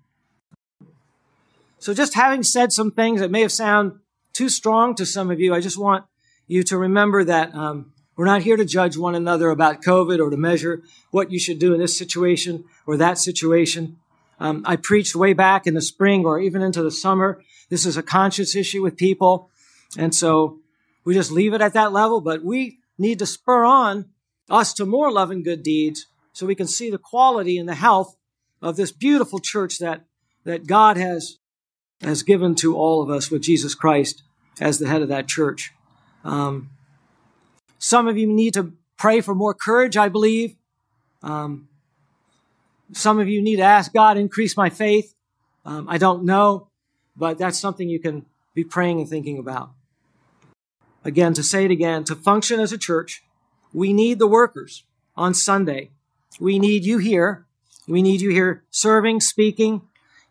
so 1.78 1.92
just 1.92 2.14
having 2.14 2.42
said 2.42 2.72
some 2.72 2.90
things 2.90 3.20
that 3.20 3.30
may 3.30 3.42
have 3.42 3.52
sound 3.52 4.00
too 4.32 4.48
strong 4.48 4.94
to 4.94 5.04
some 5.04 5.30
of 5.30 5.40
you, 5.40 5.54
I 5.54 5.60
just 5.60 5.78
want 5.78 6.06
you 6.46 6.62
to 6.62 6.78
remember 6.78 7.24
that 7.24 7.54
um, 7.54 7.92
we're 8.16 8.24
not 8.24 8.42
here 8.42 8.56
to 8.56 8.64
judge 8.64 8.96
one 8.96 9.14
another 9.14 9.50
about 9.50 9.82
COVID 9.82 10.18
or 10.18 10.30
to 10.30 10.36
measure 10.38 10.82
what 11.10 11.30
you 11.30 11.38
should 11.38 11.58
do 11.58 11.74
in 11.74 11.80
this 11.80 11.98
situation 11.98 12.64
or 12.86 12.96
that 12.96 13.18
situation. 13.18 13.98
Um, 14.38 14.62
I 14.66 14.76
preached 14.76 15.14
way 15.14 15.32
back 15.32 15.66
in 15.66 15.74
the 15.74 15.80
spring 15.80 16.24
or 16.24 16.38
even 16.38 16.62
into 16.62 16.82
the 16.82 16.90
summer. 16.90 17.42
This 17.70 17.86
is 17.86 17.96
a 17.96 18.02
conscious 18.02 18.54
issue 18.54 18.82
with 18.82 18.96
people. 18.96 19.50
And 19.96 20.14
so 20.14 20.58
we 21.04 21.14
just 21.14 21.30
leave 21.30 21.54
it 21.54 21.60
at 21.60 21.72
that 21.72 21.92
level, 21.92 22.20
but 22.20 22.44
we 22.44 22.78
need 22.98 23.18
to 23.20 23.26
spur 23.26 23.64
on 23.64 24.06
us 24.50 24.72
to 24.74 24.84
more 24.84 25.10
love 25.10 25.30
and 25.30 25.44
good 25.44 25.62
deeds 25.62 26.06
so 26.32 26.46
we 26.46 26.54
can 26.54 26.66
see 26.66 26.90
the 26.90 26.98
quality 26.98 27.58
and 27.58 27.68
the 27.68 27.74
health 27.74 28.16
of 28.60 28.76
this 28.76 28.92
beautiful 28.92 29.38
church 29.38 29.78
that, 29.78 30.02
that 30.44 30.66
God 30.66 30.96
has, 30.96 31.38
has 32.02 32.22
given 32.22 32.54
to 32.56 32.76
all 32.76 33.02
of 33.02 33.10
us 33.10 33.30
with 33.30 33.42
Jesus 33.42 33.74
Christ 33.74 34.22
as 34.60 34.78
the 34.78 34.88
head 34.88 35.02
of 35.02 35.08
that 35.08 35.28
church. 35.28 35.72
Um, 36.24 36.70
some 37.78 38.08
of 38.08 38.18
you 38.18 38.26
need 38.26 38.54
to 38.54 38.72
pray 38.96 39.20
for 39.20 39.34
more 39.34 39.54
courage, 39.54 39.96
I 39.96 40.08
believe. 40.08 40.56
Um, 41.22 41.68
some 42.92 43.18
of 43.18 43.28
you 43.28 43.42
need 43.42 43.56
to 43.56 43.62
ask 43.62 43.92
God, 43.92 44.16
increase 44.16 44.56
my 44.56 44.70
faith. 44.70 45.14
Um, 45.64 45.88
I 45.88 45.98
don't 45.98 46.24
know, 46.24 46.68
but 47.16 47.38
that's 47.38 47.58
something 47.58 47.88
you 47.88 47.98
can 47.98 48.26
be 48.54 48.64
praying 48.64 49.00
and 49.00 49.08
thinking 49.08 49.38
about. 49.38 49.70
Again, 51.04 51.34
to 51.34 51.42
say 51.42 51.64
it 51.64 51.70
again, 51.70 52.04
to 52.04 52.16
function 52.16 52.60
as 52.60 52.72
a 52.72 52.78
church, 52.78 53.22
we 53.72 53.92
need 53.92 54.18
the 54.18 54.26
workers 54.26 54.84
on 55.16 55.34
Sunday. 55.34 55.90
We 56.40 56.58
need 56.58 56.84
you 56.84 56.98
here. 56.98 57.46
We 57.86 58.02
need 58.02 58.20
you 58.20 58.30
here 58.30 58.64
serving, 58.70 59.20
speaking. 59.20 59.82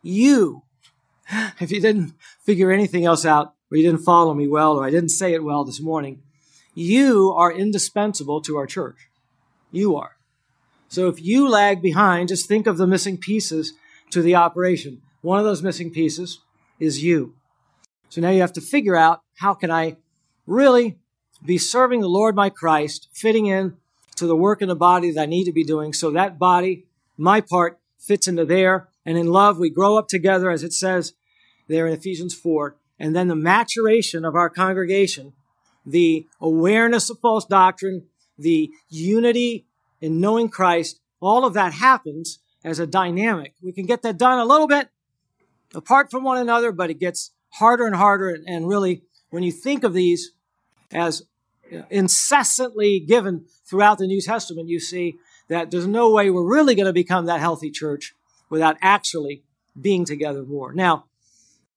You, 0.02 0.64
if 1.60 1.72
you 1.72 1.80
didn't 1.80 2.14
figure 2.44 2.72
anything 2.72 3.06
else 3.06 3.26
out, 3.26 3.54
or 3.72 3.78
you 3.78 3.84
didn't 3.84 4.04
follow 4.04 4.34
me 4.34 4.48
well, 4.48 4.78
or 4.78 4.86
I 4.86 4.92
didn't 4.92 5.10
say 5.10 5.34
it 5.34 5.44
well 5.44 5.64
this 5.64 5.82
morning, 5.82 6.22
you 6.74 7.34
are 7.36 7.52
indispensable 7.52 8.42
to 8.42 8.58
our 8.58 8.68
church. 8.68 9.10
You 9.72 9.96
are. 9.96 10.15
So 10.96 11.10
if 11.10 11.22
you 11.22 11.50
lag 11.50 11.82
behind, 11.82 12.30
just 12.30 12.48
think 12.48 12.68
of 12.68 12.78
the 12.78 12.88
missing 12.88 13.18
pieces 13.18 13.74
to 14.12 14.22
the 14.22 14.36
operation. 14.36 15.02
One 15.22 15.40
of 15.40 15.44
those 15.44 15.62
missing 15.62 15.92
pieces 15.92 16.40
is 16.80 17.04
you. 17.04 17.34
So 18.08 18.22
now 18.22 18.30
you 18.30 18.40
have 18.40 18.54
to 18.54 18.62
figure 18.62 18.96
out 18.96 19.20
how 19.40 19.56
can 19.56 19.70
I 19.70 19.98
really 20.48 20.98
be 21.44 21.58
serving 21.58 22.00
the 22.00 22.08
Lord 22.08 22.34
my 22.34 22.50
Christ, 22.50 23.10
fitting 23.12 23.48
in 23.48 23.76
to 24.16 24.26
the 24.26 24.38
work 24.38 24.62
in 24.62 24.70
the 24.70 24.76
body 24.76 25.12
that 25.12 25.24
I 25.24 25.26
need 25.26 25.44
to 25.44 25.52
be 25.52 25.66
doing 25.66 25.92
so 25.92 26.12
that 26.12 26.40
body, 26.40 26.86
my 27.18 27.42
part, 27.42 27.78
fits 28.00 28.30
into 28.30 28.46
there. 28.46 28.88
And 29.06 29.18
in 29.18 29.28
love, 29.28 29.60
we 29.60 29.70
grow 29.70 29.98
up 29.98 30.08
together, 30.08 30.50
as 30.50 30.64
it 30.64 30.72
says 30.72 31.12
there 31.68 31.86
in 31.88 31.94
Ephesians 31.94 32.34
4. 32.34 32.78
And 33.00 33.14
then 33.14 33.28
the 33.28 33.36
maturation 33.36 34.24
of 34.24 34.34
our 34.34 34.50
congregation, 34.50 35.34
the 35.86 36.26
awareness 36.40 37.10
of 37.10 37.20
false 37.20 37.44
doctrine, 37.44 38.06
the 38.38 38.72
unity 38.88 39.66
in 40.06 40.22
knowing 40.22 40.50
Christ, 40.50 41.00
all 41.20 41.46
of 41.46 41.56
that 41.56 41.74
happens 41.74 42.38
as 42.64 42.78
a 42.78 42.86
dynamic. 42.86 43.54
We 43.60 43.72
can 43.72 43.88
get 43.88 44.04
that 44.04 44.20
done 44.20 44.38
a 44.38 44.46
little 44.46 44.68
bit 44.68 44.90
apart 45.74 46.12
from 46.12 46.24
one 46.24 46.38
another, 46.38 46.72
but 46.72 46.92
it 46.92 47.00
gets 47.00 47.32
harder 47.54 47.88
and 47.88 47.96
harder. 47.96 48.38
And 48.46 48.68
really, 48.68 49.02
when 49.32 49.42
you 49.42 49.52
think 49.52 49.84
of 49.84 49.94
these 49.94 50.32
as 50.92 51.24
uh, 51.74 51.82
incessantly 51.90 53.00
given 53.00 53.46
throughout 53.68 53.98
the 53.98 54.06
New 54.06 54.22
Testament, 54.22 54.70
you 54.70 54.80
see 54.80 55.16
that 55.48 55.72
there's 55.72 55.88
no 55.88 56.12
way 56.12 56.30
we're 56.30 56.46
really 56.48 56.76
going 56.76 56.86
to 56.86 56.94
become 56.94 57.26
that 57.26 57.40
healthy 57.40 57.72
church 57.72 58.14
without 58.52 58.78
actually 58.82 59.44
being 59.80 60.06
together 60.06 60.44
more. 60.44 60.72
Now, 60.72 61.06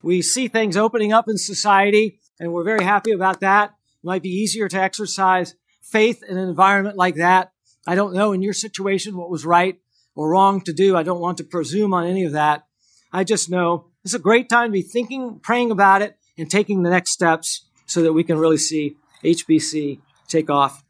we 0.02 0.20
see 0.20 0.48
things 0.48 0.76
opening 0.76 1.14
up 1.14 1.30
in 1.30 1.38
society, 1.38 2.20
and 2.38 2.52
we're 2.52 2.62
very 2.62 2.84
happy 2.84 3.12
about 3.12 3.40
that. 3.40 3.70
It 3.70 4.06
might 4.06 4.22
be 4.22 4.28
easier 4.28 4.68
to 4.68 4.78
exercise 4.78 5.54
faith 5.80 6.22
in 6.22 6.36
an 6.36 6.46
environment 6.46 6.98
like 6.98 7.14
that. 7.14 7.52
I 7.88 7.94
don't 7.94 8.12
know 8.12 8.33
in 8.33 8.42
your 8.42 8.53
situation 8.53 9.16
what 9.16 9.31
was 9.31 9.46
right 9.46 9.81
or 10.14 10.29
wrong 10.29 10.61
to 10.61 10.74
do. 10.74 10.94
I 10.94 11.03
don't 11.03 11.22
want 11.22 11.38
to 11.38 11.44
presume 11.44 11.94
on 11.94 12.07
any 12.07 12.24
of 12.24 12.33
that. 12.33 12.66
I 13.14 13.24
just 13.24 13.48
know 13.48 13.87
it's 14.05 14.12
a 14.12 14.18
great 14.18 14.51
time 14.51 14.68
to 14.68 14.72
be 14.72 14.83
thinking, 14.83 15.40
praying 15.42 15.70
about 15.70 16.03
it, 16.03 16.18
and 16.37 16.51
taking 16.51 16.83
the 16.83 16.90
next 16.90 17.12
steps 17.12 17.64
so 17.87 18.03
that 18.03 18.12
we 18.12 18.24
can 18.24 18.37
really 18.37 18.59
see 18.59 18.96
HBC 19.24 20.01
take 20.29 20.51
off 20.51 20.85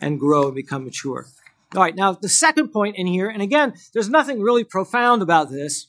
and 0.00 0.20
grow 0.20 0.44
and 0.44 0.54
become 0.54 0.84
mature. 0.84 1.26
All 1.74 1.82
right, 1.82 1.96
now 1.96 2.12
the 2.12 2.28
second 2.28 2.68
point 2.68 2.94
in 2.96 3.08
here, 3.08 3.28
and 3.28 3.42
again, 3.42 3.74
there's 3.92 4.08
nothing 4.08 4.40
really 4.40 4.62
profound 4.62 5.22
about 5.22 5.50
this 5.50 5.88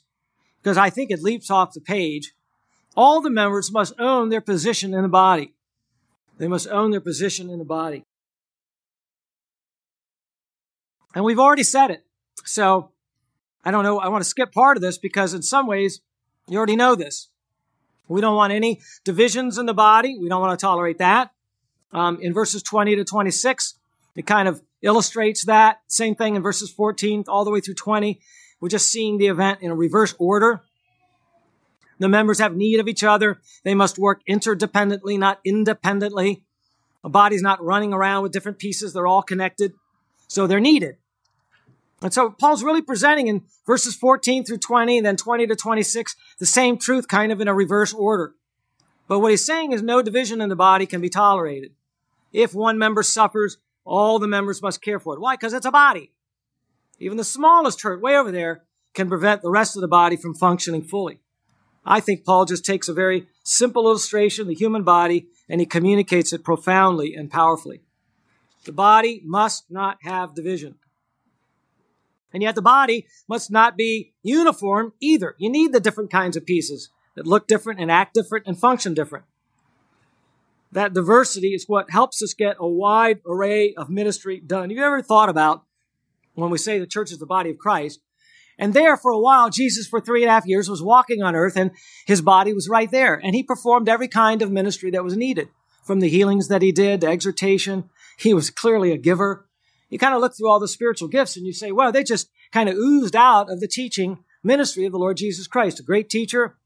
because 0.63 0.79
I 0.79 0.89
think 0.89 1.11
it 1.11 1.21
leaps 1.21 1.51
off 1.51 1.73
the 1.73 1.79
page. 1.79 2.33
All 2.95 3.21
the 3.21 3.29
members 3.29 3.71
must 3.71 3.93
own 3.99 4.29
their 4.29 4.41
position 4.41 4.95
in 4.95 5.03
the 5.03 5.09
body. 5.09 5.53
They 6.39 6.47
must 6.47 6.67
own 6.69 6.89
their 6.89 7.01
position 7.01 7.51
in 7.51 7.59
the 7.59 7.65
body. 7.65 8.03
And 11.15 11.23
we've 11.23 11.39
already 11.39 11.63
said 11.63 11.89
it. 11.89 12.03
So 12.43 12.91
I 13.63 13.71
don't 13.71 13.83
know. 13.83 13.99
I 13.99 14.09
want 14.09 14.23
to 14.23 14.29
skip 14.29 14.51
part 14.51 14.77
of 14.77 14.81
this 14.81 14.97
because 14.97 15.33
in 15.33 15.41
some 15.41 15.65
ways 15.65 16.01
you 16.47 16.57
already 16.57 16.75
know 16.75 16.93
this. 16.93 17.29
We 18.07 18.21
don't 18.21 18.35
want 18.35 18.53
any 18.53 18.81
divisions 19.03 19.57
in 19.57 19.65
the 19.65 19.73
body. 19.73 20.17
We 20.19 20.29
don't 20.29 20.41
want 20.41 20.59
to 20.59 20.63
tolerate 20.63 20.99
that. 20.99 21.31
Um, 21.91 22.19
in 22.21 22.33
verses 22.33 22.61
20 22.61 22.97
to 22.97 23.03
26, 23.03 23.75
it 24.15 24.27
kind 24.27 24.47
of 24.47 24.61
illustrates 24.83 25.45
that. 25.45 25.79
Same 25.87 26.13
thing 26.13 26.35
in 26.35 26.43
verses 26.43 26.69
14 26.69 27.23
all 27.27 27.45
the 27.45 27.51
way 27.51 27.61
through 27.61 27.73
20. 27.75 28.19
We're 28.59 28.69
just 28.69 28.89
seeing 28.89 29.17
the 29.17 29.27
event 29.27 29.59
in 29.61 29.71
a 29.71 29.75
reverse 29.75 30.13
order. 30.19 30.61
The 31.97 32.09
members 32.09 32.39
have 32.39 32.55
need 32.55 32.79
of 32.79 32.87
each 32.87 33.03
other. 33.03 33.39
They 33.63 33.73
must 33.73 33.97
work 33.97 34.21
interdependently, 34.27 35.17
not 35.17 35.39
independently. 35.45 36.43
A 37.03 37.09
body's 37.09 37.41
not 37.41 37.63
running 37.63 37.93
around 37.93 38.23
with 38.23 38.33
different 38.33 38.59
pieces. 38.59 38.93
They're 38.93 39.07
all 39.07 39.23
connected. 39.23 39.73
So 40.27 40.45
they're 40.45 40.59
needed. 40.59 40.97
And 42.05 42.13
so 42.13 42.29
Paul's 42.29 42.63
really 42.63 42.83
presenting 42.83 43.25
in 43.25 43.45
verses 43.65 43.95
14 43.95 44.45
through 44.45 44.59
20 44.59 44.97
and 44.97 45.03
then 45.03 45.15
20 45.15 45.47
to 45.47 45.55
26 45.55 46.15
the 46.37 46.45
same 46.45 46.77
truth 46.77 47.07
kind 47.07 47.31
of 47.31 47.41
in 47.41 47.47
a 47.47 47.53
reverse 47.55 47.95
order. 47.95 48.35
But 49.07 49.21
what 49.21 49.31
he's 49.31 49.43
saying 49.43 49.71
is 49.71 49.81
no 49.81 50.03
division 50.03 50.39
in 50.39 50.49
the 50.49 50.55
body 50.55 50.85
can 50.85 51.01
be 51.01 51.09
tolerated. 51.09 51.71
If 52.31 52.53
one 52.53 52.77
member 52.77 53.01
suffers, 53.01 53.57
all 53.85 54.19
the 54.19 54.27
members 54.27 54.61
must 54.61 54.83
care 54.83 54.99
for 54.99 55.15
it. 55.15 55.19
Why? 55.19 55.33
Because 55.33 55.53
it's 55.53 55.65
a 55.65 55.71
body. 55.71 56.11
Even 56.99 57.17
the 57.17 57.23
smallest 57.23 57.81
hurt 57.81 58.03
way 58.03 58.15
over 58.15 58.31
there 58.31 58.65
can 58.93 59.09
prevent 59.09 59.41
the 59.41 59.49
rest 59.49 59.75
of 59.75 59.81
the 59.81 59.87
body 59.87 60.15
from 60.15 60.35
functioning 60.35 60.83
fully. 60.83 61.21
I 61.83 62.01
think 62.01 62.23
Paul 62.23 62.45
just 62.45 62.63
takes 62.63 62.87
a 62.87 62.93
very 62.93 63.25
simple 63.43 63.87
illustration, 63.87 64.47
the 64.47 64.53
human 64.53 64.83
body, 64.83 65.25
and 65.49 65.59
he 65.59 65.65
communicates 65.65 66.33
it 66.33 66.43
profoundly 66.43 67.15
and 67.15 67.31
powerfully. 67.31 67.81
The 68.65 68.73
body 68.73 69.23
must 69.25 69.71
not 69.71 69.97
have 70.03 70.35
division. 70.35 70.75
And 72.35 72.43
yet 72.43 72.55
the 72.55 72.61
body 72.61 73.07
must 73.29 73.49
not 73.49 73.77
be 73.77 74.13
uniform 74.21 74.91
either. 74.99 75.35
You 75.37 75.49
need 75.49 75.71
the 75.71 75.79
different 75.79 76.11
kinds 76.11 76.35
of 76.35 76.45
pieces 76.45 76.89
that 77.15 77.25
look 77.25 77.47
different 77.47 77.79
and 77.79 77.89
act 77.89 78.13
different 78.13 78.45
and 78.45 78.59
function 78.59 78.93
different. 78.93 79.23
That 80.69 80.91
diversity 80.91 81.53
is 81.53 81.63
what 81.69 81.91
helps 81.91 82.21
us 82.21 82.33
get 82.33 82.57
a 82.59 82.67
wide 82.67 83.21
array 83.25 83.73
of 83.75 83.89
ministry 83.89 84.41
done. 84.45 84.69
Have 84.69 84.77
you 84.77 84.83
ever 84.83 85.01
thought 85.01 85.29
about 85.29 85.63
when 86.33 86.49
we 86.49 86.57
say 86.57 86.77
the 86.77 86.85
church 86.85 87.09
is 87.09 87.19
the 87.19 87.25
body 87.25 87.51
of 87.51 87.57
Christ? 87.57 88.01
And 88.59 88.73
there 88.73 88.97
for 88.97 89.11
a 89.11 89.19
while, 89.19 89.49
Jesus 89.49 89.87
for 89.87 90.01
three 90.01 90.23
and 90.23 90.29
a 90.29 90.33
half 90.33 90.45
years 90.45 90.69
was 90.69 90.83
walking 90.83 91.23
on 91.23 91.35
earth 91.35 91.55
and 91.55 91.71
his 92.05 92.21
body 92.21 92.51
was 92.51 92.67
right 92.67 92.91
there. 92.91 93.15
And 93.15 93.33
he 93.33 93.43
performed 93.43 93.87
every 93.87 94.09
kind 94.09 94.41
of 94.41 94.51
ministry 94.51 94.91
that 94.91 95.05
was 95.05 95.15
needed 95.15 95.47
from 95.85 96.01
the 96.01 96.09
healings 96.09 96.49
that 96.49 96.61
he 96.61 96.73
did 96.73 96.99
to 96.99 97.07
exhortation. 97.07 97.89
He 98.17 98.33
was 98.33 98.49
clearly 98.49 98.91
a 98.91 98.97
giver 98.97 99.47
you 99.95 99.99
kind 99.99 100.13
of 100.13 100.19
look 100.19 100.35
through 100.35 100.49
all 100.49 100.59
the 100.59 100.67
spiritual 100.67 101.07
gifts 101.07 101.37
and 101.37 101.45
you 101.45 101.53
say, 101.53 101.71
well, 101.71 101.89
they 101.89 102.03
just 102.03 102.29
kind 102.51 102.67
of 102.67 102.75
oozed 102.75 103.15
out 103.15 103.49
of 103.49 103.61
the 103.61 103.67
teaching 103.67 104.25
ministry 104.43 104.83
of 104.83 104.91
the 104.91 104.99
Lord 104.99 105.15
Jesus 105.15 105.47
Christ. 105.47 105.79
A 105.79 105.83
great 105.83 106.09
teacher. 106.09 106.57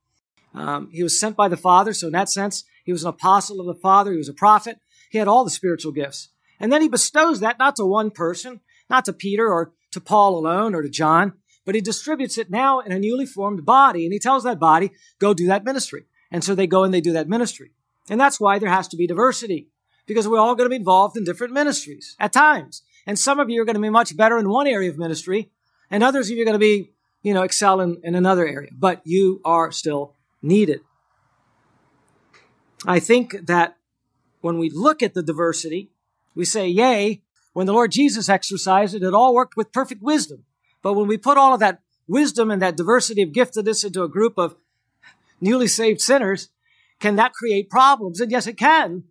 Um, 0.55 0.89
he 0.91 1.03
was 1.03 1.19
sent 1.19 1.35
by 1.35 1.47
the 1.47 1.55
Father. 1.55 1.93
So 1.93 2.07
in 2.07 2.13
that 2.13 2.29
sense, 2.29 2.63
he 2.83 2.91
was 2.91 3.03
an 3.03 3.09
apostle 3.09 3.59
of 3.59 3.67
the 3.67 3.79
Father. 3.79 4.13
He 4.13 4.17
was 4.17 4.29
a 4.29 4.33
prophet. 4.33 4.79
He 5.11 5.19
had 5.19 5.27
all 5.27 5.43
the 5.43 5.51
spiritual 5.51 5.91
gifts. 5.91 6.29
And 6.59 6.73
then 6.73 6.81
he 6.81 6.89
bestows 6.89 7.39
that 7.41 7.59
not 7.59 7.75
to 7.75 7.85
one 7.85 8.09
person, 8.09 8.61
not 8.89 9.05
to 9.05 9.13
Peter 9.13 9.47
or 9.47 9.73
to 9.91 10.01
Paul 10.01 10.35
alone 10.35 10.73
or 10.73 10.81
to 10.81 10.89
John, 10.89 11.33
but 11.65 11.75
he 11.75 11.81
distributes 11.81 12.39
it 12.39 12.49
now 12.49 12.79
in 12.79 12.91
a 12.91 12.97
newly 12.97 13.27
formed 13.27 13.63
body. 13.63 14.05
And 14.05 14.13
he 14.13 14.17
tells 14.17 14.43
that 14.43 14.57
body, 14.57 14.89
go 15.19 15.35
do 15.35 15.45
that 15.45 15.63
ministry. 15.63 16.05
And 16.31 16.43
so 16.43 16.55
they 16.55 16.65
go 16.65 16.83
and 16.83 16.91
they 16.91 16.99
do 16.99 17.13
that 17.13 17.29
ministry. 17.29 17.73
And 18.09 18.19
that's 18.19 18.39
why 18.39 18.57
there 18.57 18.71
has 18.71 18.87
to 18.87 18.97
be 18.97 19.05
diversity 19.05 19.67
because 20.07 20.27
we're 20.27 20.39
all 20.39 20.55
going 20.55 20.65
to 20.65 20.71
be 20.71 20.75
involved 20.75 21.15
in 21.15 21.25
different 21.25 21.53
ministries 21.53 22.15
at 22.19 22.33
times. 22.33 22.81
And 23.05 23.17
some 23.17 23.39
of 23.39 23.49
you 23.49 23.61
are 23.61 23.65
going 23.65 23.75
to 23.75 23.81
be 23.81 23.89
much 23.89 24.15
better 24.15 24.37
in 24.37 24.49
one 24.49 24.67
area 24.67 24.89
of 24.89 24.97
ministry 24.97 25.49
and 25.89 26.03
others 26.03 26.29
of 26.29 26.35
you 26.35 26.43
are 26.43 26.45
going 26.45 26.53
to 26.53 26.59
be, 26.59 26.91
you 27.23 27.33
know, 27.33 27.43
excel 27.43 27.81
in, 27.81 27.99
in 28.03 28.15
another 28.15 28.47
area, 28.47 28.69
but 28.71 29.01
you 29.03 29.41
are 29.43 29.71
still 29.71 30.15
needed. 30.41 30.81
I 32.85 32.99
think 32.99 33.47
that 33.47 33.77
when 34.41 34.57
we 34.57 34.69
look 34.69 35.03
at 35.03 35.13
the 35.13 35.23
diversity, 35.23 35.91
we 36.35 36.45
say, 36.45 36.67
yay, 36.67 37.23
when 37.53 37.65
the 37.65 37.73
Lord 37.73 37.91
Jesus 37.91 38.29
exercised 38.29 38.95
it, 38.95 39.03
it 39.03 39.13
all 39.13 39.33
worked 39.33 39.57
with 39.57 39.73
perfect 39.73 40.01
wisdom. 40.01 40.45
But 40.81 40.93
when 40.93 41.07
we 41.07 41.17
put 41.17 41.37
all 41.37 41.53
of 41.53 41.59
that 41.59 41.81
wisdom 42.07 42.49
and 42.49 42.61
that 42.61 42.77
diversity 42.77 43.21
of 43.21 43.29
giftedness 43.29 43.83
into 43.83 44.03
a 44.03 44.09
group 44.09 44.37
of 44.37 44.55
newly 45.41 45.67
saved 45.67 45.99
sinners, 45.99 46.49
can 46.99 47.15
that 47.17 47.33
create 47.33 47.69
problems? 47.69 48.19
And 48.21 48.31
yes, 48.31 48.47
it 48.47 48.57
can, 48.57 49.05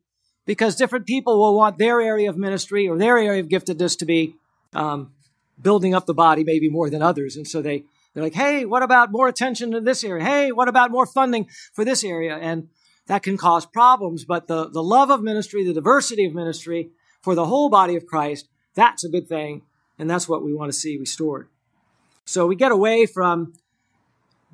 because 0.49 0.77
different 0.77 1.05
people 1.05 1.39
will 1.39 1.55
want 1.55 1.77
their 1.77 2.01
area 2.01 2.31
of 2.31 2.39
ministry 2.39 2.89
or 2.89 2.97
their 2.97 3.19
area 3.19 3.39
of 3.39 3.49
giftedness 3.49 3.99
to 3.99 4.07
be 4.07 4.35
um, 4.73 5.13
building 5.61 5.95
up 5.95 6.07
the 6.07 6.15
body 6.15 6.43
maybe 6.43 6.71
more 6.71 6.89
than 6.89 7.03
others. 7.03 7.37
And 7.37 7.47
so 7.47 7.61
they, 7.61 7.85
they're 8.15 8.23
like, 8.23 8.33
hey, 8.33 8.65
what 8.65 8.83
about 8.83 9.13
more 9.13 9.29
attention 9.29 9.73
to 9.73 9.81
this 9.83 10.03
area? 10.03 10.25
Hey, 10.25 10.51
what 10.51 10.67
about 10.67 10.91
more 10.91 11.05
funding 11.05 11.49
for 11.75 11.85
this 11.85 12.03
area? 12.03 12.35
And 12.35 12.69
that 13.09 13.23
can 13.23 13.37
cause 13.37 13.67
problems. 13.67 14.25
But 14.25 14.47
the, 14.47 14.71
the 14.71 14.83
love 14.83 15.11
of 15.11 15.23
ministry, 15.23 15.67
the 15.67 15.75
diversity 15.75 16.25
of 16.25 16.33
ministry 16.33 16.93
for 17.21 17.35
the 17.35 17.45
whole 17.45 17.69
body 17.69 17.95
of 17.95 18.07
Christ, 18.07 18.49
that's 18.75 19.05
a 19.05 19.11
good 19.11 19.29
thing. 19.29 19.61
And 19.99 20.09
that's 20.09 20.31
what 20.31 20.43
we 20.43 20.55
want 20.55 20.73
to 20.73 20.79
see 20.79 20.97
restored. 20.97 21.49
So 22.25 22.47
we 22.47 22.57
get 22.57 22.73
away 22.73 23.05
from 23.05 23.53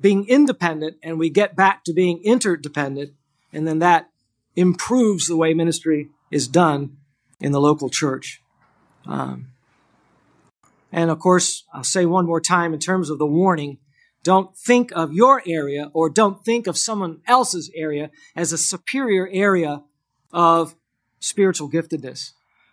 being 0.01 0.27
independent 0.27 0.97
and 1.01 1.17
we 1.17 1.29
get 1.29 1.55
back 1.55 1.85
to 1.85 1.93
being 1.93 2.21
interdependent. 2.21 3.13
And 3.53 3.65
then 3.65 3.79
that 3.79 4.09
improves 4.55 5.27
the 5.27 5.35
way 5.35 5.53
ministry 5.53 6.09
is 6.31 6.47
done 6.47 6.97
in 7.39 7.51
the 7.51 7.61
local 7.61 7.89
church. 7.89 8.41
Um, 9.05 9.47
and 10.91 11.11
of 11.11 11.19
course, 11.19 11.63
I'll 11.73 11.83
say 11.83 12.05
one 12.05 12.25
more 12.25 12.41
time 12.41 12.73
in 12.73 12.79
terms 12.79 13.09
of 13.09 13.19
the 13.19 13.25
warning 13.25 13.77
don't 14.23 14.57
think 14.57 14.91
of 14.93 15.13
your 15.13 15.43
area 15.45 15.91
or 15.93 16.09
don't 16.09 16.43
think 16.43 16.65
of 16.65 16.77
someone 16.77 17.21
else's 17.27 17.69
area 17.75 18.09
as 18.35 18.51
a 18.51 18.57
superior 18.57 19.29
area 19.31 19.83
of 20.33 20.75
spiritual 21.19 21.69
giftedness. 21.69 22.31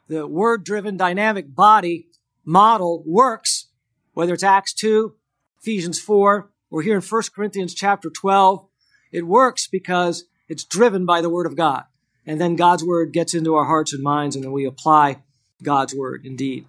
The 0.08 0.26
word 0.26 0.64
driven 0.64 0.96
dynamic 0.96 1.54
body 1.54 2.06
model 2.44 3.02
works 3.06 3.66
whether 4.14 4.34
it's 4.34 4.42
Acts 4.42 4.72
2, 4.74 5.14
Ephesians 5.60 6.00
4, 6.00 6.50
or 6.70 6.82
here 6.82 6.96
in 6.96 7.02
1 7.02 7.22
Corinthians 7.34 7.74
chapter 7.74 8.10
12, 8.10 8.66
it 9.10 9.26
works 9.26 9.66
because 9.66 10.24
it's 10.48 10.64
driven 10.64 11.06
by 11.06 11.20
the 11.20 11.30
Word 11.30 11.46
of 11.46 11.56
God. 11.56 11.84
And 12.26 12.40
then 12.40 12.56
God's 12.56 12.84
Word 12.84 13.12
gets 13.12 13.34
into 13.34 13.54
our 13.54 13.64
hearts 13.64 13.92
and 13.92 14.02
minds, 14.02 14.36
and 14.36 14.44
then 14.44 14.52
we 14.52 14.64
apply 14.64 15.22
God's 15.62 15.94
Word 15.94 16.24
indeed. 16.24 16.66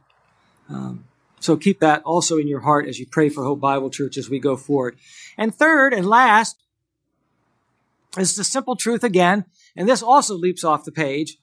Um, 0.69 1.05
so 1.39 1.57
keep 1.57 1.79
that 1.81 2.01
also 2.03 2.37
in 2.37 2.47
your 2.47 2.61
heart 2.61 2.87
as 2.87 2.99
you 2.99 3.05
pray 3.05 3.29
for 3.29 3.43
Hope 3.43 3.59
Bible 3.59 3.89
Church 3.89 4.17
as 4.17 4.29
we 4.29 4.39
go 4.39 4.55
forward. 4.55 4.97
And 5.37 5.53
third 5.53 5.93
and 5.93 6.05
last 6.05 6.57
is 8.17 8.35
the 8.35 8.43
simple 8.43 8.75
truth 8.75 9.03
again, 9.03 9.45
and 9.75 9.87
this 9.87 10.01
also 10.01 10.35
leaps 10.35 10.63
off 10.63 10.85
the 10.85 10.91
page. 10.91 11.37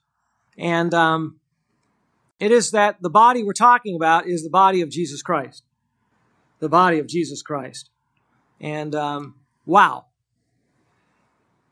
And 0.57 0.93
um, 0.95 1.41
it 2.39 2.51
is 2.51 2.71
that 2.71 3.03
the 3.03 3.11
body 3.11 3.43
we're 3.43 3.53
talking 3.53 3.95
about 3.95 4.27
is 4.27 4.43
the 4.43 4.51
body 4.51 4.81
of 4.81 4.91
Jesus 4.91 5.23
Christ 5.23 5.63
the 6.61 6.69
body 6.69 6.99
of 6.99 7.09
Jesus 7.09 7.43
Christ. 7.43 7.91
And 8.61 8.95
um, 8.95 9.35
wow, 9.67 10.07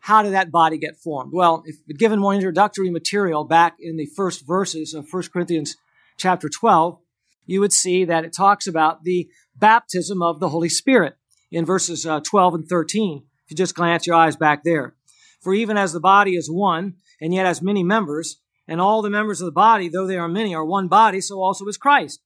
how 0.09 0.23
did 0.23 0.33
that 0.33 0.51
body 0.51 0.79
get 0.79 0.97
formed? 0.97 1.33
Well, 1.35 1.63
if 1.67 1.77
given 1.99 2.19
more 2.19 2.33
introductory 2.33 2.89
material 2.89 3.45
back 3.45 3.77
in 3.79 3.99
the 3.99 4.07
first 4.07 4.47
verses 4.47 4.95
of 4.95 5.07
1 5.11 5.25
Corinthians 5.31 5.77
chapter 6.17 6.49
12, 6.49 6.99
you 7.45 7.61
would 7.61 7.75
see 7.75 8.07
that 8.07 8.25
it 8.25 8.33
talks 8.35 8.67
about 8.67 9.05
the 9.05 9.29
baptism 9.55 10.23
of 10.23 10.41
the 10.41 10.49
Holy 10.49 10.71
Spirit 10.71 11.19
in 11.51 11.67
verses 11.67 12.07
uh, 12.07 12.21
12 12.21 12.55
and 12.55 12.67
13. 12.67 13.23
If 13.45 13.51
you 13.51 13.57
just 13.59 13.75
glance 13.75 14.07
your 14.07 14.17
eyes 14.17 14.35
back 14.35 14.65
there. 14.65 14.95
For 15.43 15.53
even 15.53 15.77
as 15.77 15.93
the 15.93 16.01
body 16.01 16.37
is 16.37 16.51
one, 16.51 16.95
and 17.21 17.35
yet 17.35 17.45
has 17.45 17.61
many 17.61 17.83
members, 17.83 18.41
and 18.67 18.81
all 18.81 19.03
the 19.03 19.11
members 19.11 19.43
of 19.43 19.45
the 19.45 19.53
body, 19.53 19.91
though 19.91 20.07
they 20.07 20.17
are 20.17 20.27
many, 20.27 20.55
are 20.55 20.65
one 20.65 20.89
body, 20.89 21.21
so 21.21 21.39
also 21.39 21.67
is 21.67 21.77
Christ. 21.77 22.23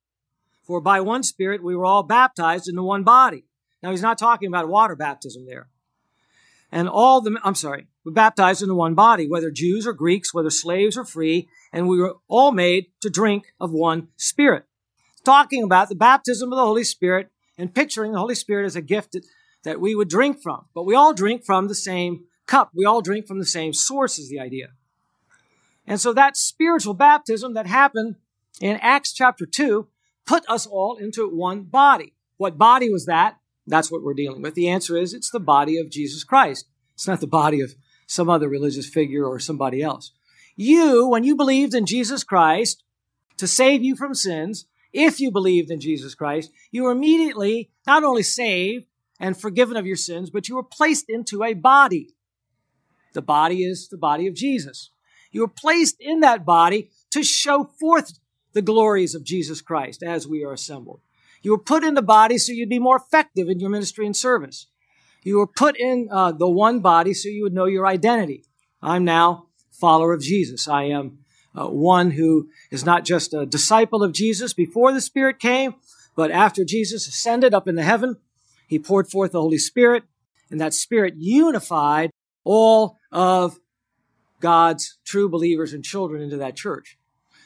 For 0.62 0.80
by 0.80 1.00
one 1.00 1.24
Spirit 1.24 1.64
we 1.64 1.74
were 1.74 1.84
all 1.84 2.04
baptized 2.04 2.68
into 2.68 2.84
one 2.84 3.02
body. 3.02 3.44
Now 3.82 3.90
he's 3.90 4.02
not 4.02 4.18
talking 4.18 4.46
about 4.46 4.68
water 4.68 4.94
baptism 4.94 5.46
there. 5.46 5.68
And 6.72 6.88
all 6.88 7.20
the, 7.20 7.38
I'm 7.44 7.54
sorry, 7.54 7.86
we're 8.04 8.12
baptized 8.12 8.62
into 8.62 8.74
one 8.74 8.94
body, 8.94 9.28
whether 9.28 9.50
Jews 9.50 9.86
or 9.86 9.92
Greeks, 9.92 10.32
whether 10.32 10.50
slaves 10.50 10.96
or 10.96 11.04
free, 11.04 11.48
and 11.72 11.86
we 11.86 11.98
were 11.98 12.16
all 12.28 12.50
made 12.50 12.86
to 13.02 13.10
drink 13.10 13.52
of 13.60 13.72
one 13.72 14.08
Spirit. 14.16 14.64
talking 15.24 15.62
about 15.62 15.90
the 15.90 15.94
baptism 15.94 16.50
of 16.50 16.56
the 16.56 16.64
Holy 16.64 16.82
Spirit 16.82 17.30
and 17.58 17.74
picturing 17.74 18.12
the 18.12 18.18
Holy 18.18 18.34
Spirit 18.34 18.64
as 18.64 18.74
a 18.74 18.82
gift 18.82 19.12
that, 19.12 19.24
that 19.64 19.80
we 19.80 19.94
would 19.94 20.08
drink 20.08 20.42
from. 20.42 20.64
But 20.74 20.84
we 20.84 20.94
all 20.94 21.12
drink 21.12 21.44
from 21.44 21.68
the 21.68 21.74
same 21.74 22.24
cup. 22.46 22.70
We 22.74 22.86
all 22.86 23.02
drink 23.02 23.26
from 23.26 23.38
the 23.38 23.46
same 23.46 23.72
source 23.74 24.18
is 24.18 24.30
the 24.30 24.40
idea. 24.40 24.70
And 25.86 26.00
so 26.00 26.12
that 26.14 26.36
spiritual 26.36 26.94
baptism 26.94 27.54
that 27.54 27.66
happened 27.66 28.16
in 28.60 28.76
Acts 28.76 29.12
chapter 29.12 29.46
2 29.46 29.86
put 30.26 30.48
us 30.48 30.66
all 30.66 30.96
into 30.96 31.28
one 31.28 31.64
body. 31.64 32.14
What 32.36 32.56
body 32.56 32.90
was 32.90 33.06
that? 33.06 33.36
That's 33.66 33.90
what 33.90 34.02
we're 34.02 34.14
dealing 34.14 34.42
with. 34.42 34.54
The 34.54 34.68
answer 34.68 34.96
is 34.96 35.14
it's 35.14 35.30
the 35.30 35.40
body 35.40 35.78
of 35.78 35.90
Jesus 35.90 36.24
Christ. 36.24 36.66
It's 36.94 37.06
not 37.06 37.20
the 37.20 37.26
body 37.26 37.60
of 37.60 37.74
some 38.06 38.28
other 38.28 38.48
religious 38.48 38.88
figure 38.88 39.24
or 39.24 39.38
somebody 39.38 39.82
else. 39.82 40.12
You, 40.56 41.08
when 41.08 41.24
you 41.24 41.36
believed 41.36 41.74
in 41.74 41.86
Jesus 41.86 42.24
Christ 42.24 42.82
to 43.38 43.46
save 43.46 43.82
you 43.82 43.96
from 43.96 44.14
sins, 44.14 44.66
if 44.92 45.20
you 45.20 45.30
believed 45.30 45.70
in 45.70 45.80
Jesus 45.80 46.14
Christ, 46.14 46.50
you 46.70 46.82
were 46.82 46.92
immediately 46.92 47.70
not 47.86 48.04
only 48.04 48.22
saved 48.22 48.86
and 49.18 49.36
forgiven 49.36 49.76
of 49.76 49.86
your 49.86 49.96
sins, 49.96 50.30
but 50.30 50.48
you 50.48 50.56
were 50.56 50.62
placed 50.62 51.08
into 51.08 51.42
a 51.42 51.54
body. 51.54 52.10
The 53.14 53.22
body 53.22 53.64
is 53.64 53.88
the 53.88 53.96
body 53.96 54.26
of 54.26 54.34
Jesus. 54.34 54.90
You 55.30 55.42
were 55.42 55.48
placed 55.48 55.96
in 56.00 56.20
that 56.20 56.44
body 56.44 56.90
to 57.12 57.22
show 57.22 57.70
forth 57.80 58.18
the 58.52 58.62
glories 58.62 59.14
of 59.14 59.24
Jesus 59.24 59.62
Christ 59.62 60.02
as 60.02 60.28
we 60.28 60.44
are 60.44 60.52
assembled. 60.52 61.00
You 61.42 61.52
were 61.52 61.58
put 61.58 61.84
in 61.84 61.94
the 61.94 62.02
body 62.02 62.38
so 62.38 62.52
you'd 62.52 62.68
be 62.68 62.78
more 62.78 62.96
effective 62.96 63.48
in 63.48 63.60
your 63.60 63.70
ministry 63.70 64.06
and 64.06 64.16
service. 64.16 64.66
You 65.24 65.38
were 65.38 65.46
put 65.46 65.78
in 65.78 66.08
uh, 66.10 66.32
the 66.32 66.48
one 66.48 66.80
body 66.80 67.14
so 67.14 67.28
you 67.28 67.42
would 67.42 67.52
know 67.52 67.66
your 67.66 67.86
identity. 67.86 68.44
I'm 68.80 69.04
now 69.04 69.46
follower 69.70 70.12
of 70.12 70.22
Jesus. 70.22 70.68
I 70.68 70.84
am 70.84 71.18
uh, 71.58 71.68
one 71.68 72.12
who 72.12 72.48
is 72.70 72.84
not 72.84 73.04
just 73.04 73.34
a 73.34 73.46
disciple 73.46 74.02
of 74.02 74.12
Jesus 74.12 74.52
before 74.52 74.92
the 74.92 75.00
Spirit 75.00 75.38
came, 75.38 75.74
but 76.16 76.30
after 76.30 76.64
Jesus 76.64 77.06
ascended 77.06 77.54
up 77.54 77.68
into 77.68 77.82
heaven, 77.82 78.16
he 78.66 78.78
poured 78.78 79.10
forth 79.10 79.32
the 79.32 79.40
Holy 79.40 79.58
Spirit, 79.58 80.04
and 80.50 80.60
that 80.60 80.74
Spirit 80.74 81.14
unified 81.16 82.10
all 82.44 82.96
of 83.10 83.58
God's 84.40 84.98
true 85.04 85.28
believers 85.28 85.72
and 85.72 85.84
children 85.84 86.22
into 86.22 86.36
that 86.38 86.56
church. 86.56 86.98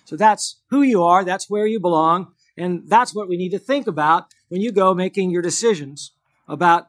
So 0.05 0.17
that's 0.17 0.61
who 0.71 0.83
you 0.83 1.03
are. 1.03 1.25
That's 1.25 1.51
where 1.51 1.67
you 1.67 1.81
belong. 1.81 2.33
And 2.57 2.89
that's 2.89 3.15
what 3.15 3.29
we 3.29 3.37
need 3.37 3.51
to 3.51 3.59
think 3.59 3.87
about 3.87 4.27
when 4.49 4.61
you 4.61 4.73
go 4.73 4.95
making 4.95 5.31
your 5.31 5.43
decisions 5.43 6.13
about 6.49 6.89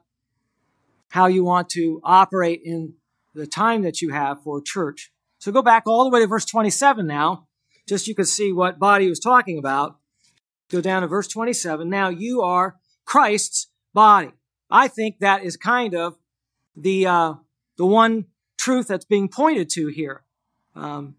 how 1.10 1.28
you 1.28 1.44
want 1.44 1.70
to 1.70 2.00
operate 2.04 2.62
in 2.64 2.94
the 3.34 3.48
time 3.48 3.82
that 3.84 4.02
you 4.02 4.12
have 4.12 4.42
for 4.44 4.62
church. 4.62 5.12
So 5.40 5.52
go 5.52 5.62
back 5.62 5.84
all 5.86 6.04
the 6.04 6.10
way 6.10 6.22
to 6.22 6.28
verse 6.28 6.46
27 6.46 7.06
now, 7.06 7.48
just 7.88 8.08
you 8.08 8.16
can 8.16 8.26
see 8.26 8.52
what 8.52 8.80
body 8.80 9.10
was 9.10 9.20
talking 9.20 9.58
about. 9.58 9.98
Go 10.70 10.82
down 10.82 11.02
to 11.02 11.08
verse 11.08 11.28
27. 11.28 11.90
Now 11.90 12.10
you 12.10 12.42
are 12.42 12.78
Christ's 13.06 13.68
body. 13.94 14.32
I 14.70 14.88
think 14.88 15.20
that 15.20 15.44
is 15.44 15.56
kind 15.56 15.96
of 15.96 16.18
the, 16.76 17.08
uh, 17.08 17.34
the 17.78 17.86
one 17.86 18.26
truth 18.58 18.88
that's 18.88 19.06
being 19.06 19.30
pointed 19.30 19.70
to 19.72 19.88
here. 19.88 20.24
Um, 20.76 21.16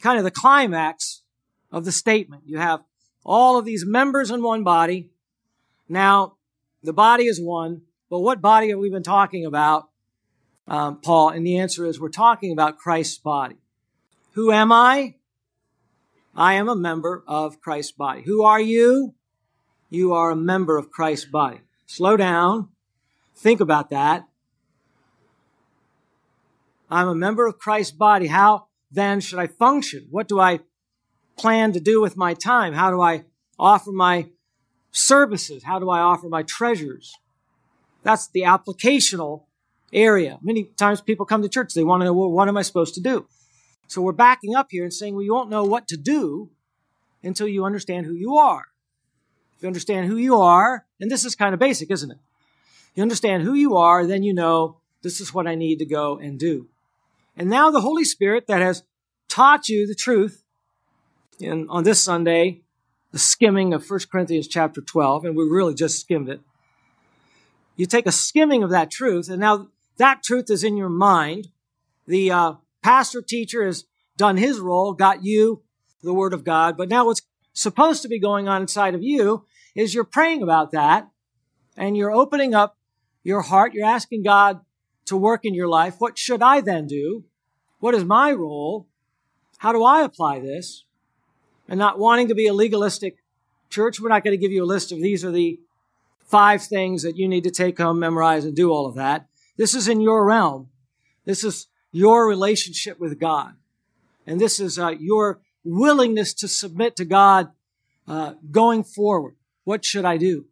kind 0.00 0.18
of 0.18 0.24
the 0.24 0.30
climax 0.30 1.22
of 1.72 1.84
the 1.84 1.92
statement. 1.92 2.42
You 2.46 2.58
have 2.58 2.84
all 3.24 3.58
of 3.58 3.64
these 3.64 3.84
members 3.86 4.30
in 4.30 4.42
one 4.42 4.62
body. 4.62 5.10
Now, 5.88 6.34
the 6.82 6.92
body 6.92 7.24
is 7.24 7.40
one, 7.40 7.82
but 8.10 8.20
what 8.20 8.40
body 8.40 8.68
have 8.70 8.78
we 8.78 8.90
been 8.90 9.02
talking 9.02 9.46
about, 9.46 9.88
um, 10.68 11.00
Paul? 11.00 11.30
And 11.30 11.46
the 11.46 11.58
answer 11.58 11.86
is 11.86 11.98
we're 11.98 12.10
talking 12.10 12.52
about 12.52 12.78
Christ's 12.78 13.18
body. 13.18 13.56
Who 14.32 14.52
am 14.52 14.70
I? 14.70 15.14
I 16.36 16.54
am 16.54 16.68
a 16.68 16.76
member 16.76 17.22
of 17.26 17.60
Christ's 17.60 17.92
body. 17.92 18.22
Who 18.22 18.42
are 18.42 18.60
you? 18.60 19.14
You 19.88 20.12
are 20.12 20.30
a 20.30 20.36
member 20.36 20.76
of 20.76 20.90
Christ's 20.90 21.26
body. 21.26 21.60
Slow 21.86 22.16
down. 22.16 22.68
Think 23.36 23.60
about 23.60 23.90
that. 23.90 24.26
I'm 26.90 27.08
a 27.08 27.14
member 27.14 27.46
of 27.46 27.58
Christ's 27.58 27.92
body. 27.92 28.26
How 28.26 28.66
then 28.90 29.20
should 29.20 29.38
I 29.38 29.46
function? 29.46 30.08
What 30.10 30.28
do 30.28 30.40
I 30.40 30.60
plan 31.36 31.72
to 31.72 31.80
do 31.80 32.00
with 32.00 32.16
my 32.16 32.34
time? 32.34 32.72
How 32.72 32.90
do 32.90 33.00
I 33.00 33.24
offer 33.58 33.92
my 33.92 34.28
services? 34.92 35.64
How 35.64 35.78
do 35.78 35.90
I 35.90 36.00
offer 36.00 36.28
my 36.28 36.42
treasures? 36.42 37.14
That's 38.02 38.28
the 38.28 38.42
applicational 38.42 39.44
area. 39.92 40.38
Many 40.42 40.64
times 40.64 41.00
people 41.00 41.26
come 41.26 41.42
to 41.42 41.48
church, 41.48 41.74
they 41.74 41.84
want 41.84 42.00
to 42.02 42.06
know, 42.06 42.12
well, 42.12 42.30
what 42.30 42.48
am 42.48 42.56
I 42.56 42.62
supposed 42.62 42.94
to 42.94 43.00
do? 43.00 43.26
So 43.86 44.02
we're 44.02 44.12
backing 44.12 44.54
up 44.54 44.68
here 44.70 44.82
and 44.82 44.92
saying, 44.92 45.14
well, 45.14 45.22
you 45.22 45.34
won't 45.34 45.50
know 45.50 45.64
what 45.64 45.88
to 45.88 45.96
do 45.96 46.50
until 47.22 47.48
you 47.48 47.64
understand 47.64 48.06
who 48.06 48.14
you 48.14 48.36
are. 48.36 48.66
If 49.56 49.62
you 49.62 49.68
understand 49.68 50.06
who 50.06 50.16
you 50.16 50.36
are, 50.36 50.86
and 51.00 51.10
this 51.10 51.24
is 51.24 51.34
kind 51.34 51.54
of 51.54 51.60
basic, 51.60 51.90
isn't 51.90 52.10
it? 52.10 52.18
You 52.94 53.02
understand 53.02 53.42
who 53.42 53.54
you 53.54 53.76
are, 53.76 54.06
then 54.06 54.22
you 54.22 54.34
know 54.34 54.78
this 55.02 55.20
is 55.20 55.34
what 55.34 55.46
I 55.46 55.54
need 55.54 55.78
to 55.80 55.86
go 55.86 56.18
and 56.18 56.38
do. 56.38 56.68
And 57.36 57.50
now 57.50 57.70
the 57.70 57.80
Holy 57.80 58.04
Spirit 58.04 58.46
that 58.46 58.62
has 58.62 58.84
taught 59.28 59.68
you 59.68 59.86
the 59.86 59.94
truth 59.94 60.43
in, 61.40 61.68
on 61.68 61.84
this 61.84 62.02
Sunday, 62.02 62.60
the 63.12 63.18
skimming 63.18 63.72
of 63.72 63.88
1 63.88 64.00
Corinthians 64.10 64.48
chapter 64.48 64.80
12, 64.80 65.24
and 65.24 65.36
we 65.36 65.44
really 65.44 65.74
just 65.74 66.00
skimmed 66.00 66.28
it. 66.28 66.40
You 67.76 67.86
take 67.86 68.06
a 68.06 68.12
skimming 68.12 68.62
of 68.62 68.70
that 68.70 68.90
truth, 68.90 69.28
and 69.28 69.40
now 69.40 69.68
that 69.98 70.22
truth 70.22 70.50
is 70.50 70.64
in 70.64 70.76
your 70.76 70.88
mind. 70.88 71.48
The 72.06 72.30
uh, 72.30 72.52
pastor 72.82 73.22
teacher 73.22 73.64
has 73.64 73.84
done 74.16 74.36
his 74.36 74.60
role, 74.60 74.92
got 74.92 75.24
you 75.24 75.62
the 76.02 76.14
Word 76.14 76.32
of 76.32 76.44
God, 76.44 76.76
but 76.76 76.88
now 76.88 77.06
what's 77.06 77.22
supposed 77.52 78.02
to 78.02 78.08
be 78.08 78.18
going 78.18 78.48
on 78.48 78.62
inside 78.62 78.94
of 78.94 79.02
you 79.02 79.44
is 79.74 79.94
you're 79.94 80.04
praying 80.04 80.42
about 80.42 80.72
that, 80.72 81.08
and 81.76 81.96
you're 81.96 82.12
opening 82.12 82.54
up 82.54 82.76
your 83.22 83.42
heart. 83.42 83.74
You're 83.74 83.86
asking 83.86 84.22
God 84.22 84.60
to 85.06 85.16
work 85.16 85.44
in 85.44 85.54
your 85.54 85.68
life. 85.68 85.96
What 85.98 86.18
should 86.18 86.42
I 86.42 86.60
then 86.60 86.86
do? 86.86 87.24
What 87.80 87.94
is 87.94 88.04
my 88.04 88.32
role? 88.32 88.86
How 89.58 89.72
do 89.72 89.82
I 89.82 90.02
apply 90.02 90.40
this? 90.40 90.84
And 91.68 91.78
not 91.78 91.98
wanting 91.98 92.28
to 92.28 92.34
be 92.34 92.46
a 92.46 92.54
legalistic 92.54 93.16
church, 93.70 94.00
we're 94.00 94.08
not 94.08 94.24
going 94.24 94.36
to 94.36 94.40
give 94.40 94.52
you 94.52 94.64
a 94.64 94.66
list 94.66 94.92
of 94.92 95.00
these 95.00 95.24
are 95.24 95.30
the 95.30 95.58
five 96.26 96.62
things 96.62 97.02
that 97.02 97.16
you 97.16 97.28
need 97.28 97.44
to 97.44 97.50
take 97.50 97.78
home, 97.78 97.98
memorize, 97.98 98.44
and 98.44 98.54
do 98.54 98.70
all 98.70 98.86
of 98.86 98.94
that. 98.96 99.26
This 99.56 99.74
is 99.74 99.88
in 99.88 100.00
your 100.00 100.24
realm. 100.24 100.68
This 101.24 101.44
is 101.44 101.68
your 101.92 102.26
relationship 102.26 102.98
with 102.98 103.20
God. 103.20 103.54
And 104.26 104.40
this 104.40 104.58
is 104.58 104.78
uh, 104.78 104.94
your 104.98 105.40
willingness 105.64 106.34
to 106.34 106.48
submit 106.48 106.96
to 106.96 107.04
God 107.04 107.50
uh, 108.08 108.34
going 108.50 108.84
forward. 108.84 109.36
What 109.64 109.84
should 109.84 110.04
I 110.04 110.16
do? 110.16 110.46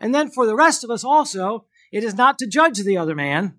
And 0.00 0.14
then 0.14 0.30
for 0.30 0.46
the 0.46 0.56
rest 0.56 0.84
of 0.84 0.90
us 0.90 1.04
also, 1.04 1.64
it 1.92 2.04
is 2.04 2.14
not 2.14 2.38
to 2.38 2.46
judge 2.46 2.78
the 2.78 2.96
other 2.96 3.14
man 3.14 3.54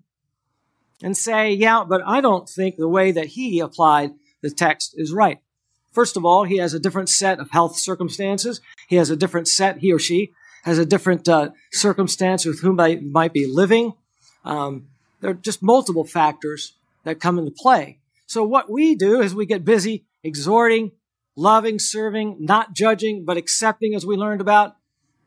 and 1.02 1.16
say, 1.16 1.52
yeah, 1.52 1.84
but 1.86 2.02
I 2.06 2.20
don't 2.20 2.48
think 2.48 2.76
the 2.76 2.88
way 2.88 3.12
that 3.12 3.26
he 3.26 3.60
applied 3.60 4.12
the 4.42 4.50
text 4.50 4.94
is 4.96 5.12
right. 5.12 5.38
First 5.92 6.16
of 6.16 6.24
all, 6.24 6.44
he 6.44 6.58
has 6.58 6.74
a 6.74 6.80
different 6.80 7.08
set 7.08 7.40
of 7.40 7.50
health 7.50 7.76
circumstances. 7.76 8.60
He 8.88 8.96
has 8.96 9.10
a 9.10 9.16
different 9.16 9.48
set, 9.48 9.78
he 9.78 9.92
or 9.92 9.98
she 9.98 10.32
has 10.64 10.78
a 10.78 10.86
different 10.86 11.28
uh, 11.28 11.50
circumstance 11.72 12.44
with 12.44 12.60
whom 12.60 12.76
they 12.76 13.00
might 13.00 13.32
be 13.32 13.46
living. 13.46 13.94
Um, 14.44 14.88
there 15.20 15.30
are 15.30 15.34
just 15.34 15.62
multiple 15.62 16.04
factors 16.04 16.74
that 17.04 17.20
come 17.20 17.38
into 17.38 17.50
play. 17.50 17.98
So 18.26 18.44
what 18.44 18.70
we 18.70 18.94
do 18.94 19.20
is 19.20 19.34
we 19.34 19.46
get 19.46 19.64
busy 19.64 20.04
exhorting, 20.22 20.92
loving, 21.34 21.78
serving, 21.78 22.36
not 22.40 22.74
judging, 22.74 23.24
but 23.24 23.36
accepting, 23.36 23.94
as 23.94 24.06
we 24.06 24.16
learned 24.16 24.40
about 24.40 24.76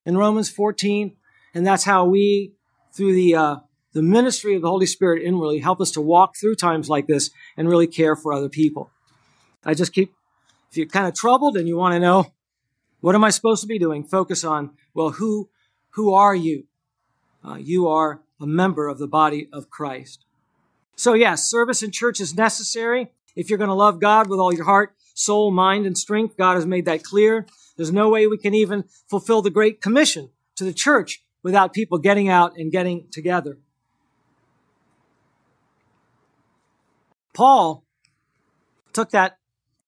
in 0.06 0.18
Romans 0.18 0.50
14. 0.50 1.16
And 1.54 1.66
that's 1.66 1.84
how 1.84 2.06
we, 2.06 2.54
through 2.94 3.14
the 3.14 3.36
uh, 3.36 3.56
the 3.94 4.02
ministry 4.02 4.56
of 4.56 4.62
the 4.62 4.70
Holy 4.70 4.88
Spirit 4.88 5.24
inwardly 5.24 5.60
help 5.60 5.80
us 5.80 5.92
to 5.92 6.02
walk 6.02 6.36
through 6.36 6.56
times 6.56 6.90
like 6.90 7.08
this 7.08 7.30
and 7.56 7.70
really 7.70 7.88
care 7.88 8.16
for 8.16 8.34
other 8.34 8.50
people. 8.50 8.90
I 9.64 9.76
just 9.76 9.94
keep, 9.94 10.14
if 10.74 10.78
you're 10.78 10.88
kind 10.88 11.06
of 11.06 11.14
troubled 11.14 11.56
and 11.56 11.68
you 11.68 11.78
want 11.78 11.94
to 11.94 12.00
know, 12.00 12.34
what 13.00 13.14
am 13.14 13.24
I 13.24 13.30
supposed 13.30 13.62
to 13.62 13.68
be 13.68 13.78
doing? 13.78 14.04
Focus 14.04 14.44
on, 14.44 14.72
well, 14.96 15.12
who, 15.12 15.48
who 15.92 16.16
are 16.16 16.34
you? 16.34 16.64
Uh, 17.48 17.58
you 17.58 17.88
are 17.88 18.24
a 18.42 18.48
member 18.48 18.88
of 18.88 18.98
the 18.98 19.06
body 19.06 19.48
of 19.54 19.70
Christ. 19.70 20.26
So 20.96 21.14
yes, 21.14 21.48
service 21.48 21.84
in 21.84 21.92
church 21.92 22.20
is 22.20 22.36
necessary. 22.36 23.12
If 23.36 23.50
you're 23.52 23.60
going 23.60 23.68
to 23.68 23.76
love 23.76 24.00
God 24.00 24.28
with 24.28 24.40
all 24.40 24.52
your 24.52 24.66
heart, 24.66 24.96
soul, 25.14 25.52
mind, 25.52 25.86
and 25.86 25.96
strength, 25.96 26.38
God 26.38 26.56
has 26.56 26.66
made 26.66 26.86
that 26.86 27.04
clear. 27.04 27.46
There's 27.78 27.92
no 27.92 28.10
way 28.10 28.26
we 28.26 28.40
can 28.40 28.56
even 28.56 28.86
fulfill 29.08 29.44
the 29.44 29.52
Great 29.52 29.80
Commission 29.80 30.32
to 30.56 30.64
the 30.64 30.74
church 30.74 31.24
without 31.44 31.72
people 31.72 32.00
getting 32.00 32.30
out 32.30 32.58
and 32.58 32.72
getting 32.72 33.06
together. 33.12 33.60
Paul 37.32 37.84
took 38.92 39.12
that 39.12 39.38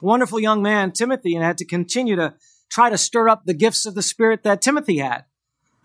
wonderful 0.02 0.40
young 0.40 0.62
man, 0.62 0.92
Timothy, 0.92 1.36
and 1.36 1.44
had 1.44 1.58
to 1.60 1.66
continue 1.66 2.16
to 2.16 2.34
try 2.70 2.90
to 2.90 2.98
stir 2.98 3.30
up 3.30 3.46
the 3.46 3.54
gifts 3.54 3.86
of 3.86 3.96
the 3.96 4.02
Spirit 4.02 4.44
that 4.44 4.62
Timothy 4.62 4.98
had. 4.98 5.26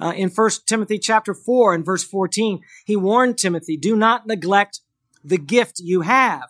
Uh, 0.00 0.12
in 0.16 0.30
1 0.30 0.50
Timothy 0.66 0.98
chapter 0.98 1.34
4 1.34 1.74
and 1.74 1.84
verse 1.84 2.02
14, 2.02 2.60
he 2.86 2.96
warned 2.96 3.36
Timothy, 3.36 3.76
do 3.76 3.94
not 3.94 4.26
neglect 4.26 4.80
the 5.22 5.38
gift 5.38 5.78
you 5.78 6.00
have. 6.00 6.48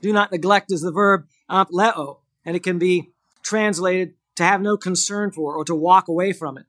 Do 0.00 0.12
not 0.12 0.32
neglect 0.32 0.72
is 0.72 0.80
the 0.80 0.90
verb 0.90 1.26
ameleo, 1.50 2.18
and 2.44 2.56
it 2.56 2.62
can 2.62 2.78
be 2.78 3.10
translated 3.42 4.14
to 4.36 4.44
have 4.44 4.62
no 4.62 4.76
concern 4.76 5.30
for 5.30 5.54
or 5.54 5.64
to 5.64 5.74
walk 5.74 6.08
away 6.08 6.32
from 6.32 6.56
it. 6.56 6.66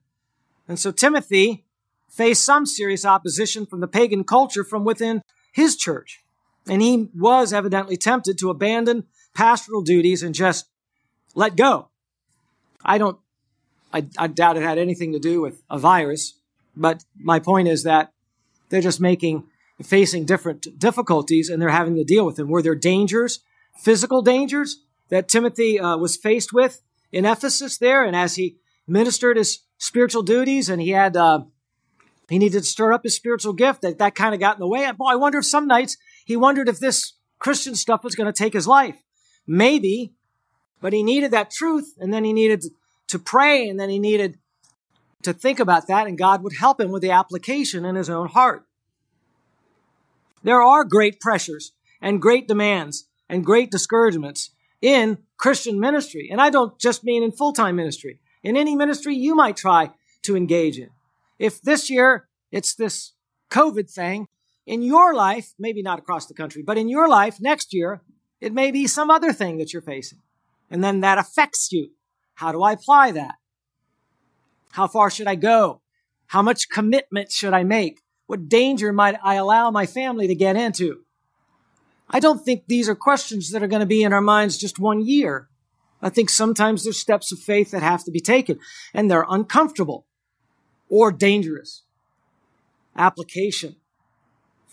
And 0.66 0.78
so 0.78 0.90
Timothy 0.90 1.64
faced 2.10 2.44
some 2.44 2.66
serious 2.66 3.04
opposition 3.04 3.64
from 3.66 3.80
the 3.80 3.88
pagan 3.88 4.24
culture 4.24 4.64
from 4.64 4.84
within 4.84 5.22
his 5.52 5.76
church. 5.76 6.20
And 6.68 6.82
he 6.82 7.08
was 7.14 7.52
evidently 7.52 7.96
tempted 7.96 8.38
to 8.38 8.50
abandon 8.50 9.04
pastoral 9.34 9.82
duties 9.82 10.22
and 10.22 10.34
just 10.34 10.66
let 11.34 11.56
go. 11.56 11.88
I 12.84 12.98
don't, 12.98 13.18
I, 13.92 14.06
I 14.18 14.26
doubt 14.26 14.56
it 14.56 14.62
had 14.62 14.78
anything 14.78 15.12
to 15.12 15.18
do 15.18 15.40
with 15.40 15.62
a 15.70 15.78
virus, 15.78 16.34
but 16.76 17.04
my 17.18 17.38
point 17.38 17.68
is 17.68 17.84
that 17.84 18.12
they're 18.68 18.80
just 18.80 19.00
making, 19.00 19.44
facing 19.82 20.26
different 20.26 20.78
difficulties 20.78 21.48
and 21.48 21.60
they're 21.60 21.70
having 21.70 21.96
to 21.96 22.04
deal 22.04 22.26
with 22.26 22.36
them. 22.36 22.48
Were 22.48 22.62
there 22.62 22.74
dangers, 22.74 23.40
physical 23.76 24.22
dangers 24.22 24.82
that 25.08 25.28
Timothy 25.28 25.80
uh, 25.80 25.96
was 25.96 26.16
faced 26.16 26.52
with 26.52 26.82
in 27.12 27.24
Ephesus 27.24 27.78
there? 27.78 28.04
And 28.04 28.14
as 28.14 28.34
he 28.34 28.56
ministered 28.86 29.36
his 29.36 29.60
spiritual 29.78 30.22
duties 30.22 30.68
and 30.68 30.82
he 30.82 30.90
had, 30.90 31.16
uh, 31.16 31.44
he 32.28 32.38
needed 32.38 32.60
to 32.60 32.68
stir 32.68 32.92
up 32.92 33.04
his 33.04 33.16
spiritual 33.16 33.54
gift 33.54 33.82
that, 33.82 33.98
that 33.98 34.14
kind 34.14 34.34
of 34.34 34.40
got 34.40 34.56
in 34.56 34.60
the 34.60 34.68
way. 34.68 34.90
Boy, 34.92 35.12
I 35.12 35.14
wonder 35.14 35.38
if 35.38 35.46
some 35.46 35.66
nights 35.66 35.96
he 36.28 36.36
wondered 36.36 36.68
if 36.68 36.78
this 36.78 37.14
Christian 37.38 37.74
stuff 37.74 38.04
was 38.04 38.14
going 38.14 38.30
to 38.30 38.38
take 38.38 38.52
his 38.52 38.68
life. 38.68 39.02
Maybe, 39.46 40.12
but 40.78 40.92
he 40.92 41.02
needed 41.02 41.30
that 41.30 41.50
truth 41.50 41.94
and 41.98 42.12
then 42.12 42.22
he 42.22 42.34
needed 42.34 42.66
to 43.06 43.18
pray 43.18 43.66
and 43.66 43.80
then 43.80 43.88
he 43.88 43.98
needed 43.98 44.38
to 45.22 45.32
think 45.32 45.58
about 45.58 45.86
that 45.86 46.06
and 46.06 46.18
God 46.18 46.42
would 46.42 46.52
help 46.60 46.82
him 46.82 46.90
with 46.90 47.00
the 47.00 47.12
application 47.12 47.86
in 47.86 47.94
his 47.94 48.10
own 48.10 48.28
heart. 48.28 48.66
There 50.42 50.60
are 50.60 50.84
great 50.84 51.18
pressures 51.18 51.72
and 51.98 52.20
great 52.20 52.46
demands 52.46 53.08
and 53.30 53.42
great 53.42 53.70
discouragements 53.70 54.50
in 54.82 55.16
Christian 55.38 55.80
ministry. 55.80 56.28
And 56.30 56.42
I 56.42 56.50
don't 56.50 56.78
just 56.78 57.04
mean 57.04 57.22
in 57.22 57.32
full-time 57.32 57.74
ministry. 57.74 58.20
In 58.42 58.54
any 58.54 58.76
ministry 58.76 59.16
you 59.16 59.34
might 59.34 59.56
try 59.56 59.92
to 60.24 60.36
engage 60.36 60.76
in. 60.78 60.90
If 61.38 61.62
this 61.62 61.88
year 61.88 62.28
it's 62.52 62.74
this 62.74 63.12
COVID 63.50 63.90
thing, 63.90 64.26
in 64.68 64.82
your 64.82 65.14
life, 65.14 65.54
maybe 65.58 65.80
not 65.80 65.98
across 65.98 66.26
the 66.26 66.34
country, 66.34 66.62
but 66.62 66.76
in 66.76 66.90
your 66.90 67.08
life 67.08 67.40
next 67.40 67.72
year, 67.72 68.02
it 68.38 68.52
may 68.52 68.70
be 68.70 68.86
some 68.86 69.10
other 69.10 69.32
thing 69.32 69.56
that 69.56 69.72
you're 69.72 69.80
facing. 69.80 70.20
And 70.70 70.84
then 70.84 71.00
that 71.00 71.16
affects 71.16 71.72
you. 71.72 71.92
How 72.34 72.52
do 72.52 72.62
I 72.62 72.72
apply 72.72 73.12
that? 73.12 73.36
How 74.72 74.86
far 74.86 75.10
should 75.10 75.26
I 75.26 75.36
go? 75.36 75.80
How 76.26 76.42
much 76.42 76.68
commitment 76.68 77.32
should 77.32 77.54
I 77.54 77.64
make? 77.64 78.02
What 78.26 78.50
danger 78.50 78.92
might 78.92 79.16
I 79.24 79.36
allow 79.36 79.70
my 79.70 79.86
family 79.86 80.26
to 80.26 80.34
get 80.34 80.54
into? 80.54 80.98
I 82.10 82.20
don't 82.20 82.44
think 82.44 82.64
these 82.66 82.90
are 82.90 82.94
questions 82.94 83.50
that 83.50 83.62
are 83.62 83.68
going 83.68 83.80
to 83.80 83.86
be 83.86 84.02
in 84.02 84.12
our 84.12 84.20
minds 84.20 84.58
just 84.58 84.78
one 84.78 85.00
year. 85.00 85.48
I 86.02 86.10
think 86.10 86.28
sometimes 86.28 86.84
there's 86.84 87.00
steps 87.00 87.32
of 87.32 87.38
faith 87.38 87.70
that 87.70 87.82
have 87.82 88.04
to 88.04 88.10
be 88.10 88.20
taken 88.20 88.60
and 88.92 89.10
they're 89.10 89.26
uncomfortable 89.26 90.06
or 90.90 91.10
dangerous. 91.10 91.84
Application 92.94 93.76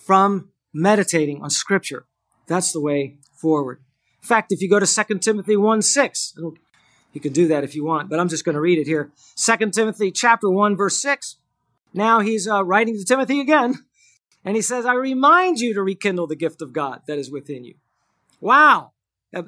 from 0.06 0.49
meditating 0.74 1.41
on 1.41 1.49
scripture. 1.49 2.06
That's 2.47 2.72
the 2.72 2.82
way 2.82 3.18
forward. 3.34 3.82
In 4.22 4.28
fact, 4.28 4.51
if 4.51 4.62
you 4.62 4.70
go 4.70 4.80
to 4.80 4.86
2 4.86 5.20
Timothy 5.20 5.58
1 5.58 5.82
6, 5.82 6.36
you 7.14 7.22
can 7.22 7.34
do 7.34 7.47
that 7.47 7.64
if 7.64 7.76
you 7.76 7.86
want, 7.86 8.10
but 8.10 8.20
I'm 8.20 8.30
just 8.30 8.45
going 8.45 8.56
to 8.56 8.62
read 8.62 8.78
it 8.78 8.88
here. 8.88 9.12
2 9.38 9.72
Timothy 9.72 10.12
chapter 10.12 10.49
1 10.49 10.76
verse 10.76 11.01
6. 11.01 11.38
Now 11.93 12.20
he's 12.20 12.47
uh, 12.47 12.64
writing 12.64 12.97
to 12.97 13.06
Timothy 13.06 13.39
again, 13.39 13.86
and 14.43 14.56
he 14.56 14.62
says, 14.62 14.86
I 14.86 14.93
remind 14.93 15.60
you 15.60 15.74
to 15.74 15.82
rekindle 15.82 16.28
the 16.28 16.36
gift 16.36 16.62
of 16.62 16.74
God 16.74 17.01
that 17.08 17.18
is 17.18 17.32
within 17.32 17.64
you. 17.64 17.76
Wow. 18.41 18.91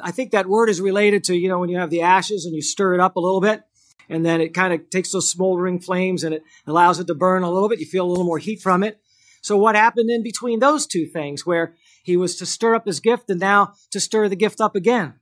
I 0.01 0.11
think 0.11 0.31
that 0.31 0.47
word 0.47 0.69
is 0.69 0.81
related 0.81 1.23
to, 1.25 1.35
you 1.35 1.49
know, 1.49 1.59
when 1.59 1.69
you 1.69 1.77
have 1.77 1.89
the 1.89 2.01
ashes 2.01 2.45
and 2.45 2.55
you 2.55 2.61
stir 2.61 2.93
it 2.93 2.99
up 2.99 3.15
a 3.15 3.19
little 3.19 3.41
bit, 3.41 3.63
and 4.09 4.25
then 4.25 4.41
it 4.41 4.53
kind 4.53 4.73
of 4.73 4.89
takes 4.89 5.11
those 5.11 5.29
smoldering 5.29 5.79
flames 5.79 6.23
and 6.23 6.33
it 6.33 6.43
allows 6.65 6.99
it 6.99 7.07
to 7.07 7.15
burn 7.15 7.43
a 7.43 7.51
little 7.51 7.69
bit. 7.69 7.79
You 7.79 7.85
feel 7.85 8.05
a 8.05 8.09
little 8.09 8.25
more 8.25 8.39
heat 8.39 8.61
from 8.61 8.83
it. 8.83 8.99
So 9.47 9.55
what 9.55 9.77
happened 9.77 10.09
in 10.09 10.23
between 10.23 10.59
those 10.59 10.85
two 10.85 11.05
things 11.05 11.45
where 11.45 11.73
he 12.03 12.17
was 12.17 12.35
to 12.35 12.45
stir 12.45 12.75
up 12.75 12.85
his 12.85 12.99
gift 12.99 13.29
and 13.29 13.39
now 13.39 13.75
to 13.91 13.99
stir 14.01 14.27
the 14.27 14.35
gift 14.35 14.59
up 14.59 14.75
again? 14.75 15.13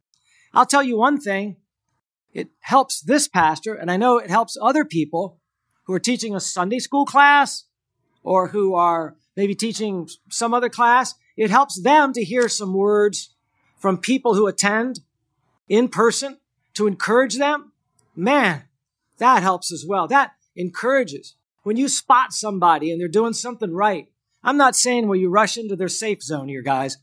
I'll 0.51 0.65
tell 0.65 0.82
you 0.82 0.97
one 0.97 1.21
thing. 1.21 1.57
It 2.34 2.49
helps 2.61 3.01
this 3.01 3.28
pastor, 3.28 3.76
and 3.76 3.91
I 3.91 3.97
know 3.97 4.17
it 4.17 4.32
helps 4.32 4.57
other 4.59 4.84
people 4.84 5.39
who 5.84 5.93
are 5.93 5.99
teaching 5.99 6.36
a 6.36 6.39
Sunday 6.39 6.80
school 6.80 7.05
class 7.05 7.65
or 8.23 8.47
who 8.47 8.73
are 8.73 9.15
maybe 9.36 9.53
teaching 9.53 10.09
some 10.32 10.55
other 10.55 10.69
class, 10.69 11.13
it 11.38 11.51
helps 11.51 11.80
them 11.80 12.11
to 12.13 12.23
hear 12.23 12.49
some 12.49 12.73
words 12.73 13.36
from 13.78 13.99
people 13.99 14.34
who 14.34 14.47
attend 14.47 15.01
in 15.69 15.88
person 15.88 16.39
to 16.73 16.88
encourage 16.88 17.38
them. 17.38 17.73
Man, 18.15 18.63
that 19.19 19.43
helps 19.43 19.71
as 19.71 19.86
well. 19.88 20.07
That 20.07 20.32
encourages. 20.55 21.36
When 21.61 21.78
you 21.78 21.88
spot 21.88 22.34
somebody 22.34 22.91
and 22.91 22.99
they're 22.99 23.07
doing 23.07 23.34
something 23.34 23.71
right, 23.71 24.07
I'm 24.46 24.58
not 24.58 24.76
saying 24.76 25.08
well 25.08 25.18
you 25.18 25.30
rush 25.30 25.58
into 25.58 25.76
their 25.76 25.89
safe 25.89 26.22
zone 26.24 26.48
here, 26.48 26.62
guys. 26.62 26.98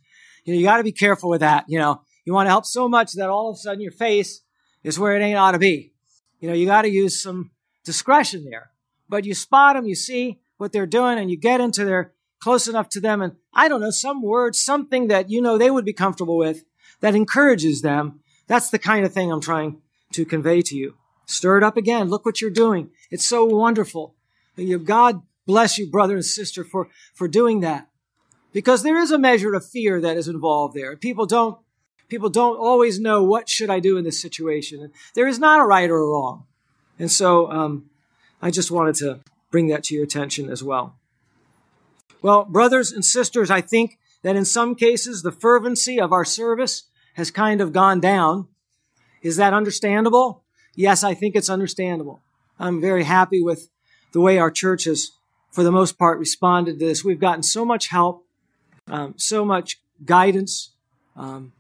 You 0.45 0.55
know, 0.55 0.59
you 0.59 0.65
got 0.65 0.79
to 0.79 0.85
be 0.85 0.93
careful 0.93 1.29
with 1.29 1.41
that. 1.41 1.65
You 1.69 1.79
know, 1.79 2.03
you 2.25 2.33
want 2.33 2.47
to 2.47 2.51
help 2.51 2.65
so 2.65 2.89
much 2.89 3.13
that 3.15 3.29
all 3.29 3.51
of 3.51 3.57
a 3.57 3.59
sudden 3.59 3.83
your 3.83 3.93
face 3.93 4.41
is 4.83 4.99
where 4.99 5.17
it 5.17 5.23
ain't 5.23 5.39
ought 5.39 5.53
to 5.53 5.59
be. 5.59 5.93
You 6.41 6.49
know, 6.49 6.55
you 6.55 6.67
got 6.67 6.83
to 6.83 6.89
use 6.89 7.23
some 7.23 7.51
discretion 7.85 8.45
there. 8.45 8.71
But 9.09 9.25
you 9.25 9.35
spot 9.35 9.77
them, 9.77 9.87
you 9.87 9.95
see 9.95 10.41
what 10.57 10.73
they're 10.73 10.87
doing, 10.87 11.19
and 11.19 11.31
you 11.31 11.37
get 11.37 11.61
into 11.61 11.85
their 11.85 12.13
close 12.41 12.67
enough 12.67 12.89
to 12.89 13.01
them, 13.01 13.23
and 13.23 13.35
I 13.55 13.69
don't 13.69 13.81
know, 13.81 13.91
some 13.91 14.21
word, 14.21 14.57
something 14.57 15.09
that 15.09 15.31
you 15.31 15.41
know 15.41 15.57
they 15.57 15.71
would 15.71 15.85
be 15.85 15.93
comfortable 15.93 16.37
with 16.37 16.65
that 17.01 17.15
encourages 17.15 17.83
them. 17.83 18.21
That's 18.49 18.71
the 18.71 18.79
kind 18.79 19.05
of 19.05 19.13
thing 19.13 19.31
I'm 19.31 19.41
trying 19.41 19.81
to 20.13 20.25
convey 20.25 20.63
to 20.63 20.77
you. 20.77 20.97
Stir 21.27 21.59
it 21.59 21.63
up 21.63 21.77
again. 21.77 22.09
Look 22.09 22.27
what 22.27 22.41
you're 22.41 22.51
doing. 22.51 22.91
It's 23.11 23.25
so 23.25 23.45
wonderful. 23.45 24.17
God 24.85 25.23
bless 25.47 25.79
you, 25.79 25.91
brother 25.91 26.15
and 26.15 26.25
sister, 26.25 26.65
for, 26.65 26.89
for 27.15 27.29
doing 27.29 27.61
that. 27.61 27.89
Because 28.53 28.83
there 28.83 28.99
is 28.99 29.11
a 29.11 29.19
measure 29.19 29.55
of 29.55 29.67
fear 29.67 30.01
that 30.01 30.17
is 30.17 30.29
involved 30.29 30.75
there. 30.75 30.97
People 30.97 31.27
don't, 31.27 31.59
people 32.09 32.29
don't 32.29 32.57
always 32.57 33.01
know 33.01 33.23
what 33.23 33.49
should 33.49 33.71
I 33.71 33.81
do 33.81 33.97
in 33.97 34.05
this 34.05 34.21
situation. 34.21 34.91
There 35.15 35.27
is 35.27 35.39
not 35.39 35.61
a 35.61 35.65
right 35.65 35.89
or 35.89 35.99
a 35.99 36.07
wrong. 36.07 36.45
And 36.99 37.11
so, 37.11 37.51
um, 37.51 37.91
I 38.43 38.51
just 38.51 38.73
wanted 38.73 38.97
to 38.97 39.21
bring 39.53 39.69
that 39.69 39.85
to 39.85 39.95
your 39.95 40.03
attention 40.03 40.51
as 40.51 40.65
well. 40.65 40.97
Well, 42.21 42.45
brothers 42.45 42.91
and 42.91 43.05
sisters, 43.05 43.51
I 43.51 43.61
think 43.61 43.99
that 44.23 44.37
in 44.37 44.45
some 44.45 44.75
cases 44.75 45.23
the 45.23 45.31
fervency 45.33 46.01
of 46.01 46.13
our 46.13 46.25
service 46.25 46.85
has 47.15 47.31
kind 47.31 47.61
of 47.61 47.73
gone 47.73 48.01
down. 48.01 48.49
Is 49.23 49.37
that 49.37 49.53
understandable? 49.53 50.43
Yes, 50.75 51.05
I 51.05 51.15
think 51.15 51.37
it's 51.37 51.51
understandable. 51.51 52.23
I'm 52.59 52.81
very 52.81 53.05
happy 53.05 53.43
with 53.43 53.69
the 54.13 54.21
way 54.21 54.39
our 54.39 54.51
church 54.51 54.85
has, 54.85 55.13
for 55.53 55.63
the 55.63 55.71
most 55.71 55.99
part, 55.99 56.19
responded 56.19 56.79
to 56.79 56.85
this. 56.85 57.05
We've 57.05 57.21
gotten 57.21 57.43
so 57.43 57.65
much 57.65 57.89
help, 57.89 58.27
um, 58.89 59.15
so 59.17 59.45
much 59.45 59.79
guidance. 60.05 60.73
Um, 61.15 61.53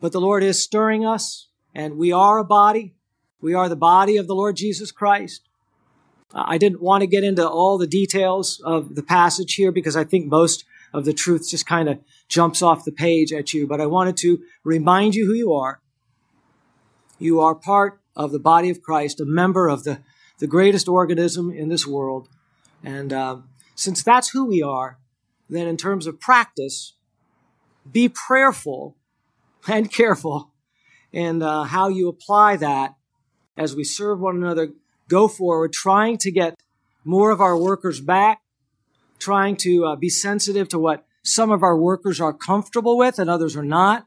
but 0.00 0.12
the 0.12 0.20
Lord 0.20 0.42
is 0.42 0.60
stirring 0.60 1.04
us, 1.04 1.48
and 1.74 1.96
we 1.96 2.10
are 2.10 2.38
a 2.38 2.44
body. 2.44 2.94
We 3.40 3.54
are 3.54 3.68
the 3.68 3.76
body 3.76 4.16
of 4.16 4.26
the 4.26 4.34
Lord 4.34 4.56
Jesus 4.56 4.90
Christ. 4.90 5.42
I 6.34 6.58
didn't 6.58 6.82
want 6.82 7.02
to 7.02 7.06
get 7.06 7.22
into 7.22 7.48
all 7.48 7.78
the 7.78 7.86
details 7.86 8.60
of 8.64 8.96
the 8.96 9.02
passage 9.02 9.54
here 9.54 9.70
because 9.70 9.96
I 9.96 10.04
think 10.04 10.26
most 10.26 10.64
of 10.92 11.04
the 11.04 11.12
truth 11.12 11.48
just 11.48 11.66
kind 11.66 11.88
of 11.88 11.98
jumps 12.28 12.62
off 12.62 12.84
the 12.84 12.92
page 12.92 13.32
at 13.32 13.52
you, 13.52 13.66
but 13.66 13.80
I 13.80 13.86
wanted 13.86 14.16
to 14.18 14.42
remind 14.64 15.14
you 15.14 15.26
who 15.26 15.34
you 15.34 15.52
are. 15.52 15.80
You 17.18 17.40
are 17.40 17.54
part 17.54 18.00
of 18.16 18.32
the 18.32 18.38
body 18.38 18.70
of 18.70 18.82
Christ, 18.82 19.20
a 19.20 19.24
member 19.24 19.68
of 19.68 19.84
the, 19.84 20.00
the 20.38 20.46
greatest 20.46 20.88
organism 20.88 21.50
in 21.50 21.68
this 21.68 21.86
world. 21.86 22.28
And 22.84 23.12
uh, 23.12 23.38
since 23.74 24.02
that's 24.02 24.30
who 24.30 24.44
we 24.44 24.62
are, 24.62 24.98
then 25.48 25.66
in 25.66 25.76
terms 25.76 26.06
of 26.06 26.20
practice, 26.20 26.94
be 27.90 28.08
prayerful 28.08 28.96
and 29.66 29.90
careful 29.90 30.52
in 31.12 31.42
uh, 31.42 31.64
how 31.64 31.88
you 31.88 32.08
apply 32.08 32.56
that 32.56 32.94
as 33.56 33.74
we 33.74 33.84
serve 33.84 34.20
one 34.20 34.36
another. 34.36 34.72
Go 35.08 35.28
forward, 35.28 35.72
trying 35.72 36.18
to 36.18 36.30
get 36.30 36.58
more 37.04 37.30
of 37.30 37.40
our 37.40 37.56
workers 37.56 38.00
back, 38.00 38.42
trying 39.18 39.56
to 39.56 39.86
uh, 39.86 39.96
be 39.96 40.08
sensitive 40.08 40.68
to 40.70 40.78
what 40.78 41.04
some 41.22 41.50
of 41.50 41.62
our 41.62 41.76
workers 41.76 42.20
are 42.20 42.32
comfortable 42.32 42.96
with 42.98 43.18
and 43.18 43.30
others 43.30 43.56
are 43.56 43.64
not. 43.64 44.06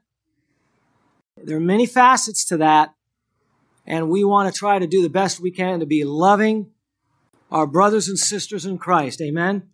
There 1.36 1.58
are 1.58 1.62
many 1.62 1.86
facets 1.86 2.46
to 2.46 2.58
that. 2.58 2.94
And 3.86 4.10
we 4.10 4.24
want 4.24 4.54
to 4.54 4.58
try 4.58 4.80
to 4.80 4.88
do 4.88 5.02
the 5.02 5.10
best 5.10 5.40
we 5.40 5.52
can 5.52 5.80
to 5.80 5.86
be 5.86 6.04
loving 6.04 6.72
our 7.52 7.68
brothers 7.68 8.08
and 8.08 8.18
sisters 8.18 8.66
in 8.66 8.78
Christ. 8.78 9.22
Amen. 9.22 9.70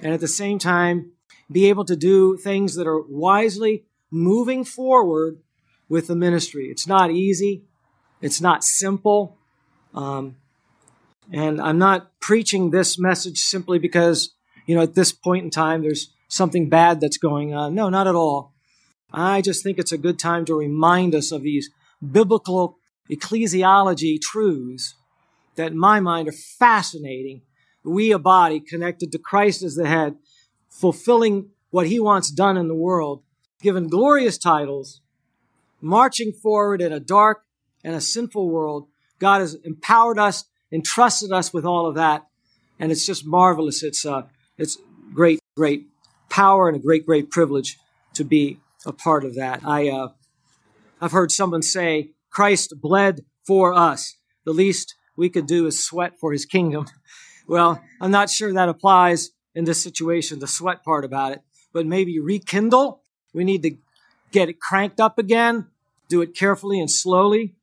And 0.00 0.14
at 0.14 0.20
the 0.20 0.28
same 0.28 0.58
time, 0.58 1.12
be 1.50 1.68
able 1.68 1.84
to 1.86 1.96
do 1.96 2.36
things 2.36 2.74
that 2.74 2.86
are 2.86 3.00
wisely 3.00 3.84
moving 4.10 4.64
forward 4.64 5.38
with 5.88 6.06
the 6.06 6.16
ministry. 6.16 6.66
It's 6.66 6.86
not 6.86 7.10
easy. 7.10 7.64
It's 8.20 8.40
not 8.40 8.64
simple. 8.64 9.36
Um, 9.94 10.36
and 11.32 11.60
I'm 11.60 11.78
not 11.78 12.18
preaching 12.20 12.70
this 12.70 12.98
message 12.98 13.38
simply 13.38 13.78
because, 13.78 14.34
you 14.66 14.74
know, 14.74 14.82
at 14.82 14.94
this 14.94 15.12
point 15.12 15.44
in 15.44 15.50
time, 15.50 15.82
there's 15.82 16.12
something 16.28 16.68
bad 16.68 17.00
that's 17.00 17.18
going 17.18 17.54
on. 17.54 17.74
No, 17.74 17.88
not 17.88 18.06
at 18.06 18.14
all. 18.14 18.52
I 19.12 19.40
just 19.40 19.62
think 19.62 19.78
it's 19.78 19.92
a 19.92 19.98
good 19.98 20.18
time 20.18 20.44
to 20.46 20.54
remind 20.54 21.14
us 21.14 21.32
of 21.32 21.42
these 21.42 21.70
biblical 22.12 22.76
ecclesiology 23.10 24.20
truths 24.20 24.94
that 25.58 25.72
in 25.72 25.78
my 25.78 26.00
mind 26.00 26.28
are 26.28 26.32
fascinating. 26.32 27.42
We, 27.84 28.10
a 28.10 28.18
body 28.18 28.60
connected 28.60 29.12
to 29.12 29.18
Christ 29.18 29.62
as 29.62 29.76
the 29.76 29.86
head, 29.86 30.16
fulfilling 30.68 31.50
what 31.70 31.86
he 31.86 32.00
wants 32.00 32.30
done 32.30 32.56
in 32.56 32.68
the 32.68 32.74
world, 32.74 33.22
given 33.62 33.88
glorious 33.88 34.38
titles, 34.38 35.00
marching 35.80 36.32
forward 36.32 36.80
in 36.80 36.92
a 36.92 37.00
dark 37.00 37.44
and 37.84 37.94
a 37.94 38.00
sinful 38.00 38.48
world. 38.48 38.88
God 39.18 39.40
has 39.40 39.54
empowered 39.64 40.18
us, 40.18 40.44
entrusted 40.72 41.32
us 41.32 41.52
with 41.52 41.64
all 41.64 41.86
of 41.86 41.94
that, 41.94 42.26
and 42.78 42.90
it's 42.90 43.06
just 43.06 43.26
marvelous. 43.26 43.82
It's 43.82 44.06
uh, 44.06 44.22
it's 44.56 44.78
great, 45.12 45.40
great 45.56 45.86
power 46.28 46.68
and 46.68 46.76
a 46.76 46.80
great, 46.80 47.06
great 47.06 47.30
privilege 47.30 47.78
to 48.14 48.24
be 48.24 48.58
a 48.86 48.92
part 48.92 49.24
of 49.24 49.34
that. 49.34 49.62
I 49.64 49.88
uh, 49.88 50.08
I've 51.00 51.12
heard 51.12 51.32
someone 51.32 51.62
say 51.62 52.10
Christ 52.30 52.74
bled 52.80 53.24
for 53.46 53.72
us. 53.72 54.16
The 54.44 54.52
least 54.52 54.94
we 55.18 55.28
could 55.28 55.46
do 55.46 55.66
is 55.66 55.84
sweat 55.84 56.18
for 56.18 56.32
his 56.32 56.46
kingdom. 56.46 56.86
Well, 57.50 57.82
I'm 57.98 58.10
not 58.10 58.28
sure 58.28 58.52
that 58.52 58.68
applies 58.68 59.30
in 59.54 59.64
this 59.64 59.82
situation, 59.82 60.38
the 60.38 60.46
sweat 60.46 60.84
part 60.84 61.06
about 61.06 61.32
it, 61.32 61.40
but 61.72 61.86
maybe 61.86 62.20
rekindle. 62.20 63.00
We 63.32 63.42
need 63.42 63.62
to 63.62 63.78
get 64.30 64.50
it 64.50 64.60
cranked 64.60 65.00
up 65.00 65.18
again, 65.18 65.68
do 66.10 66.20
it 66.20 66.34
carefully 66.34 66.78
and 66.78 66.90
slowly. 66.90 67.54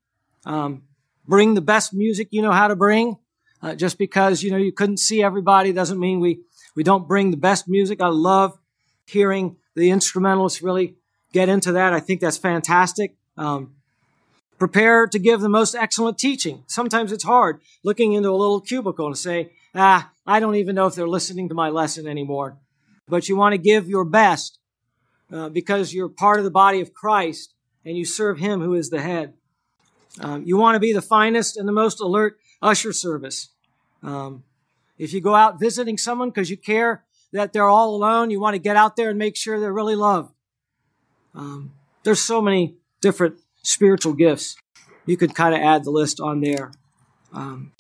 Um, 0.44 0.86
bring 1.28 1.54
the 1.54 1.62
best 1.62 1.94
music 1.94 2.30
you 2.32 2.42
know 2.42 2.52
how 2.52 2.68
to 2.68 2.76
bring. 2.76 3.18
Uh, 3.62 3.76
just 3.76 4.00
because, 4.00 4.42
you 4.42 4.50
know, 4.50 4.58
you 4.58 4.72
couldn't 4.72 4.98
see 4.98 5.22
everybody 5.22 5.72
doesn't 5.72 6.00
mean 6.00 6.20
we, 6.20 6.40
we 6.76 6.82
don't 6.82 7.08
bring 7.08 7.30
the 7.30 7.38
best 7.38 7.68
music. 7.68 8.02
I 8.02 8.08
love 8.08 8.58
hearing 9.06 9.58
the 9.76 9.92
instrumentalists 9.92 10.64
really 10.64 10.96
get 11.32 11.48
into 11.48 11.74
that. 11.74 11.94
I 11.94 12.00
think 12.00 12.22
that's 12.22 12.38
fantastic. 12.38 13.18
Um, 13.38 13.75
Prepare 14.58 15.08
to 15.08 15.20
give 15.20 15.42
the 15.42 15.50
most 15.50 15.76
excellent 15.76 16.18
teaching. 16.18 16.64
Sometimes 16.68 17.12
it's 17.12 17.24
hard 17.24 17.60
looking 17.84 18.14
into 18.14 18.30
a 18.30 18.32
little 18.32 18.62
cubicle 18.62 19.08
and 19.08 19.18
say, 19.18 19.52
ah, 19.74 20.12
I 20.26 20.40
don't 20.40 20.56
even 20.56 20.76
know 20.76 20.88
if 20.88 20.96
they're 20.96 21.08
listening 21.08 21.50
to 21.50 21.56
my 21.56 21.70
lesson 21.70 22.08
anymore. 22.08 22.58
But 23.08 23.28
you 23.28 23.36
want 23.36 23.54
to 23.54 23.58
give 23.58 23.90
your 23.90 24.06
best 24.06 24.60
uh, 25.32 25.50
because 25.50 25.94
you're 25.94 26.10
part 26.10 26.38
of 26.38 26.46
the 26.46 26.52
body 26.52 26.80
of 26.80 26.94
Christ 26.94 27.54
and 27.84 27.98
you 27.98 28.06
serve 28.06 28.40
Him 28.40 28.62
who 28.62 28.74
is 28.76 28.90
the 28.90 29.02
head. 29.02 29.34
Um, 30.20 30.44
you 30.46 30.58
want 30.58 30.76
to 30.76 30.80
be 30.80 30.94
the 30.94 31.02
finest 31.02 31.58
and 31.58 31.68
the 31.68 31.74
most 31.74 32.00
alert 32.00 32.38
usher 32.62 32.94
service. 32.94 33.50
Um, 34.02 34.44
if 34.98 35.14
you 35.14 35.20
go 35.20 35.36
out 35.36 35.60
visiting 35.60 35.98
someone 35.98 36.30
because 36.30 36.50
you 36.50 36.58
care 36.58 37.04
that 37.34 37.52
they're 37.52 37.68
all 37.68 37.96
alone, 37.96 38.32
you 38.32 38.40
want 38.40 38.54
to 38.54 38.60
get 38.60 38.78
out 38.78 38.96
there 38.96 39.10
and 39.10 39.20
make 39.20 39.36
sure 39.36 39.60
they're 39.60 39.74
really 39.74 39.96
loved. 39.96 40.34
Um, 41.34 41.74
there's 42.04 42.22
so 42.22 42.42
many 42.42 42.76
different 43.02 43.36
spiritual 43.66 44.14
gifts. 44.14 44.56
You 45.06 45.18
could 45.18 45.36
kind 45.36 45.54
of 45.54 45.62
add 45.62 45.84
the 45.84 45.92
list 45.92 46.20
on 46.20 46.42
there. 46.42 46.72
Um, 47.34 47.72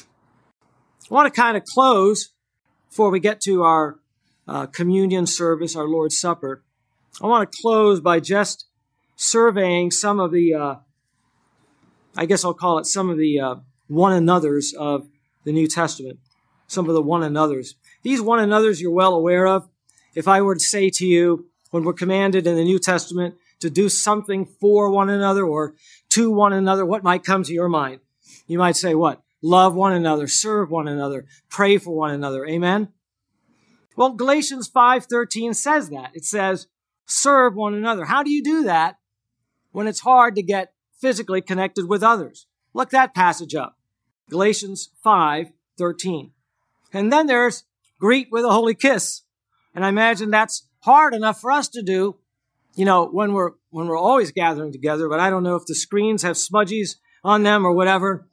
I 0.00 1.14
want 1.14 1.32
to 1.32 1.40
kind 1.40 1.56
of 1.56 1.64
close 1.64 2.30
before 2.90 3.10
we 3.10 3.20
get 3.20 3.40
to 3.42 3.62
our 3.62 3.98
uh, 4.46 4.66
communion 4.66 5.26
service, 5.26 5.74
our 5.76 5.88
Lord's 5.88 6.20
Supper. 6.20 6.62
I 7.22 7.26
want 7.26 7.50
to 7.50 7.58
close 7.62 8.00
by 8.00 8.20
just 8.20 8.66
surveying 9.16 9.90
some 9.90 10.20
of 10.20 10.30
the, 10.30 10.54
uh, 10.54 10.74
I 12.16 12.26
guess 12.26 12.44
I'll 12.44 12.54
call 12.54 12.78
it 12.78 12.86
some 12.86 13.10
of 13.10 13.16
the 13.16 13.40
uh, 13.40 13.54
one 13.88 14.12
another's 14.12 14.74
of 14.74 15.08
the 15.44 15.52
New 15.52 15.66
Testament. 15.66 16.18
Some 16.66 16.88
of 16.88 16.94
the 16.94 17.02
one 17.02 17.22
another's. 17.22 17.74
These 18.02 18.20
one 18.20 18.40
another's 18.40 18.80
you're 18.80 18.92
well 18.92 19.14
aware 19.14 19.46
of. 19.46 19.68
If 20.14 20.28
I 20.28 20.42
were 20.42 20.54
to 20.54 20.60
say 20.60 20.90
to 20.90 21.06
you, 21.06 21.46
when 21.70 21.84
we're 21.84 21.94
commanded 21.94 22.46
in 22.46 22.56
the 22.56 22.64
New 22.64 22.78
Testament 22.78 23.34
to 23.60 23.70
do 23.70 23.88
something 23.88 24.46
for 24.60 24.90
one 24.90 25.10
another 25.10 25.44
or 25.44 25.74
to 26.10 26.30
one 26.30 26.52
another, 26.52 26.84
what 26.84 27.02
might 27.02 27.24
come 27.24 27.42
to 27.42 27.52
your 27.52 27.68
mind? 27.68 28.00
You 28.46 28.58
might 28.58 28.76
say, 28.76 28.94
what? 28.94 29.22
Love 29.42 29.74
one 29.74 29.92
another, 29.92 30.26
serve 30.26 30.70
one 30.70 30.88
another, 30.88 31.26
pray 31.48 31.78
for 31.78 31.94
one 31.94 32.10
another. 32.10 32.44
Amen? 32.46 32.88
Well, 33.96 34.10
Galatians 34.10 34.70
5.13 34.70 35.54
says 35.54 35.90
that. 35.90 36.10
It 36.14 36.24
says, 36.24 36.66
serve 37.06 37.54
one 37.54 37.74
another. 37.74 38.04
How 38.04 38.22
do 38.22 38.30
you 38.30 38.42
do 38.42 38.64
that 38.64 38.96
when 39.72 39.86
it's 39.86 40.00
hard 40.00 40.34
to 40.36 40.42
get 40.42 40.72
physically 41.00 41.40
connected 41.40 41.88
with 41.88 42.02
others? 42.02 42.46
Look 42.74 42.90
that 42.90 43.14
passage 43.14 43.54
up. 43.54 43.76
Galatians 44.30 44.90
5.13. 45.04 46.30
And 46.92 47.12
then 47.12 47.26
there's 47.26 47.64
greet 47.98 48.28
with 48.30 48.44
a 48.44 48.52
holy 48.52 48.74
kiss. 48.74 49.22
And 49.74 49.84
I 49.84 49.88
imagine 49.88 50.30
that's 50.30 50.68
hard 50.80 51.14
enough 51.14 51.40
for 51.40 51.50
us 51.50 51.68
to 51.68 51.82
do, 51.82 52.16
you 52.78 52.84
know, 52.84 53.06
when 53.06 53.32
we're, 53.32 53.50
when 53.70 53.88
we're 53.88 53.98
always 53.98 54.30
gathering 54.30 54.70
together, 54.70 55.08
but 55.08 55.18
I 55.18 55.30
don't 55.30 55.42
know 55.42 55.56
if 55.56 55.66
the 55.66 55.74
screens 55.74 56.22
have 56.22 56.36
smudges 56.36 57.00
on 57.24 57.42
them 57.42 57.66
or 57.66 57.72
whatever. 57.72 58.28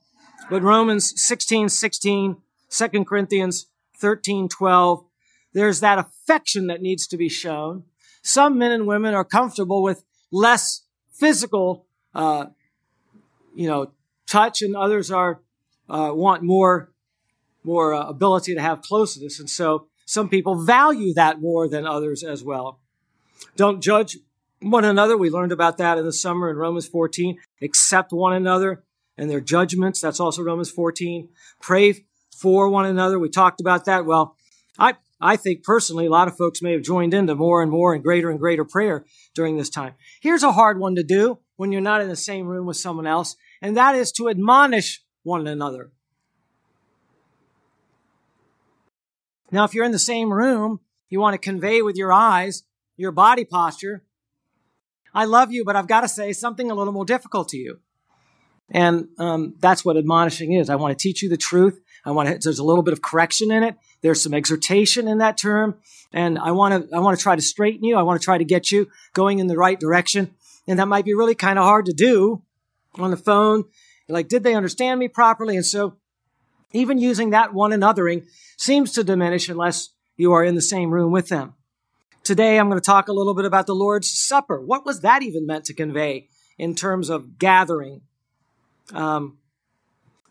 But 0.52 0.62
Romans 0.62 1.20
16, 1.20 1.70
16, 1.70 2.38
2 2.70 3.06
Corinthians 3.06 3.66
13, 3.98 4.48
12, 4.48 5.04
there's 5.54 5.80
that 5.80 5.98
affection 5.98 6.68
that 6.68 6.80
needs 6.80 7.08
to 7.08 7.18
be 7.18 7.28
shown. 7.28 7.86
Some 8.22 8.60
men 8.60 8.72
and 8.72 8.86
women 8.86 9.16
are 9.16 9.26
comfortable 9.26 9.82
with 9.82 10.04
less 10.32 10.84
physical, 11.12 11.88
uh, 12.14 12.46
you 13.56 13.68
know, 13.68 13.94
touch, 14.28 14.62
and 14.62 14.76
others 14.76 15.10
are 15.10 15.42
uh, 15.90 16.12
want 16.14 16.44
more 16.44 16.92
more 17.64 17.96
uh, 17.96 18.08
ability 18.08 18.54
to 18.54 18.62
have 18.62 18.84
closeness, 18.84 19.40
and 19.40 19.50
so 19.50 19.88
some 20.06 20.30
people 20.30 20.56
value 20.56 21.14
that 21.16 21.42
more 21.42 21.68
than 21.68 21.88
others 21.88 22.24
as 22.24 22.44
well. 22.44 22.80
Don't 23.56 23.82
judge 23.82 24.18
one 24.72 24.84
another. 24.84 25.16
We 25.16 25.30
learned 25.30 25.52
about 25.52 25.78
that 25.78 25.98
in 25.98 26.06
the 26.06 26.14
summer 26.14 26.50
in 26.50 26.58
Romans 26.58 26.88
14. 26.88 27.38
Accept 27.62 28.12
one 28.12 28.34
another 28.34 28.84
and 29.18 29.30
their 29.30 29.42
judgments. 29.42 30.02
That's 30.02 30.20
also 30.20 30.42
Romans 30.44 30.72
14. 30.72 31.30
Pray 31.62 32.06
for 32.36 32.68
one 32.70 32.86
another. 32.86 33.20
We 33.20 33.30
talked 33.30 33.62
about 33.62 33.86
that. 33.86 34.06
Well, 34.06 34.36
I, 34.78 34.96
I 35.22 35.36
think 35.36 35.64
personally, 35.64 36.08
a 36.08 36.12
lot 36.12 36.28
of 36.28 36.36
folks 36.36 36.62
may 36.62 36.74
have 36.74 36.82
joined 36.82 37.14
into 37.14 37.36
more 37.36 37.62
and 37.62 37.72
more 37.72 37.94
and 37.94 38.04
greater 38.04 38.30
and 38.30 38.40
greater 38.40 38.66
prayer 38.66 39.06
during 39.36 39.58
this 39.58 39.70
time. 39.70 39.94
Here's 40.22 40.44
a 40.44 40.52
hard 40.52 40.80
one 40.80 40.96
to 40.96 41.04
do 41.04 41.40
when 41.56 41.72
you're 41.72 41.82
not 41.82 42.02
in 42.02 42.10
the 42.10 42.16
same 42.16 42.48
room 42.48 42.66
with 42.66 42.78
someone 42.78 43.08
else, 43.08 43.36
and 43.62 43.78
that 43.78 43.96
is 43.96 44.12
to 44.14 44.30
admonish 44.30 45.04
one 45.24 45.48
another. 45.48 45.92
Now, 49.52 49.64
if 49.64 49.74
you're 49.74 49.86
in 49.86 49.94
the 49.94 50.00
same 50.00 50.34
room, 50.34 50.82
you 51.08 51.20
want 51.20 51.36
to 51.36 51.38
convey 51.38 51.82
with 51.82 51.96
your 51.96 52.12
eyes, 52.12 52.64
your 52.98 53.12
body 53.12 53.46
posture, 53.46 54.04
I 55.16 55.26
love 55.26 55.52
you, 55.52 55.64
but 55.64 55.76
I've 55.76 55.88
got 55.88 56.02
to 56.02 56.08
say 56.08 56.34
something 56.34 56.70
a 56.70 56.76
little 56.76 56.94
more 56.94 57.06
difficult 57.06 57.50
to 57.50 57.58
you. 57.58 57.80
And 58.70 59.08
um, 59.18 59.56
that's 59.60 59.86
what 59.86 59.96
admonishing 59.96 60.54
is. 60.54 60.70
I 60.70 60.76
want 60.76 60.98
to 60.98 61.02
teach 61.02 61.22
you 61.22 61.30
the 61.30 61.38
truth. 61.38 61.80
I 62.04 62.12
want 62.12 62.30
to, 62.30 62.38
there's 62.38 62.60
a 62.60 62.64
little 62.64 62.84
bit 62.84 62.94
of 62.94 63.02
correction 63.02 63.52
in 63.52 63.64
it. 63.64 63.76
There's 64.02 64.22
some 64.22 64.34
exhortation 64.34 65.08
in 65.08 65.20
that 65.20 65.38
term. 65.38 65.76
And 66.12 66.38
I 66.38 66.52
want 66.52 66.90
to, 66.90 66.96
I 66.96 67.00
want 67.00 67.18
to 67.18 67.24
try 67.24 67.36
to 67.36 67.42
straighten 67.42 67.84
you. 67.84 67.96
I 67.96 68.04
want 68.04 68.20
to 68.20 68.26
try 68.26 68.38
to 68.38 68.44
get 68.44 68.72
you 68.72 68.90
going 69.14 69.40
in 69.40 69.48
the 69.48 69.58
right 69.58 69.80
direction. 69.80 70.36
And 70.68 70.80
that 70.80 70.88
might 70.88 71.06
be 71.06 71.14
really 71.14 71.36
kind 71.36 71.58
of 71.58 71.66
hard 71.66 71.86
to 71.86 71.94
do 71.94 72.42
on 72.96 73.12
the 73.12 73.18
phone. 73.18 73.66
Like, 74.10 74.28
did 74.28 74.44
they 74.44 74.56
understand 74.56 75.00
me 75.00 75.08
properly? 75.08 75.56
And 75.56 75.66
so 75.66 75.96
even 76.74 76.98
using 76.98 77.30
that 77.30 77.54
one 77.54 77.72
anothering 77.72 78.26
seems 78.58 78.92
to 78.94 79.04
diminish 79.04 79.48
unless 79.48 79.90
you 80.18 80.34
are 80.34 80.44
in 80.44 80.56
the 80.56 80.62
same 80.62 80.92
room 80.92 81.12
with 81.12 81.30
them. 81.30 81.54
Today, 82.26 82.58
I'm 82.58 82.70
going 82.70 82.82
to 82.82 82.84
talk 82.84 83.08
a 83.08 83.14
little 83.14 83.36
bit 83.36 83.46
about 83.46 83.68
the 83.68 83.76
Lord's 83.76 84.10
Supper. 84.10 84.60
What 84.60 84.84
was 84.84 85.02
that 85.02 85.22
even 85.22 85.46
meant 85.46 85.64
to 85.66 85.76
convey 85.76 86.28
in 86.58 86.74
terms 86.74 87.12
of 87.12 87.38
gathering? 87.38 88.02
Um, 88.92 89.38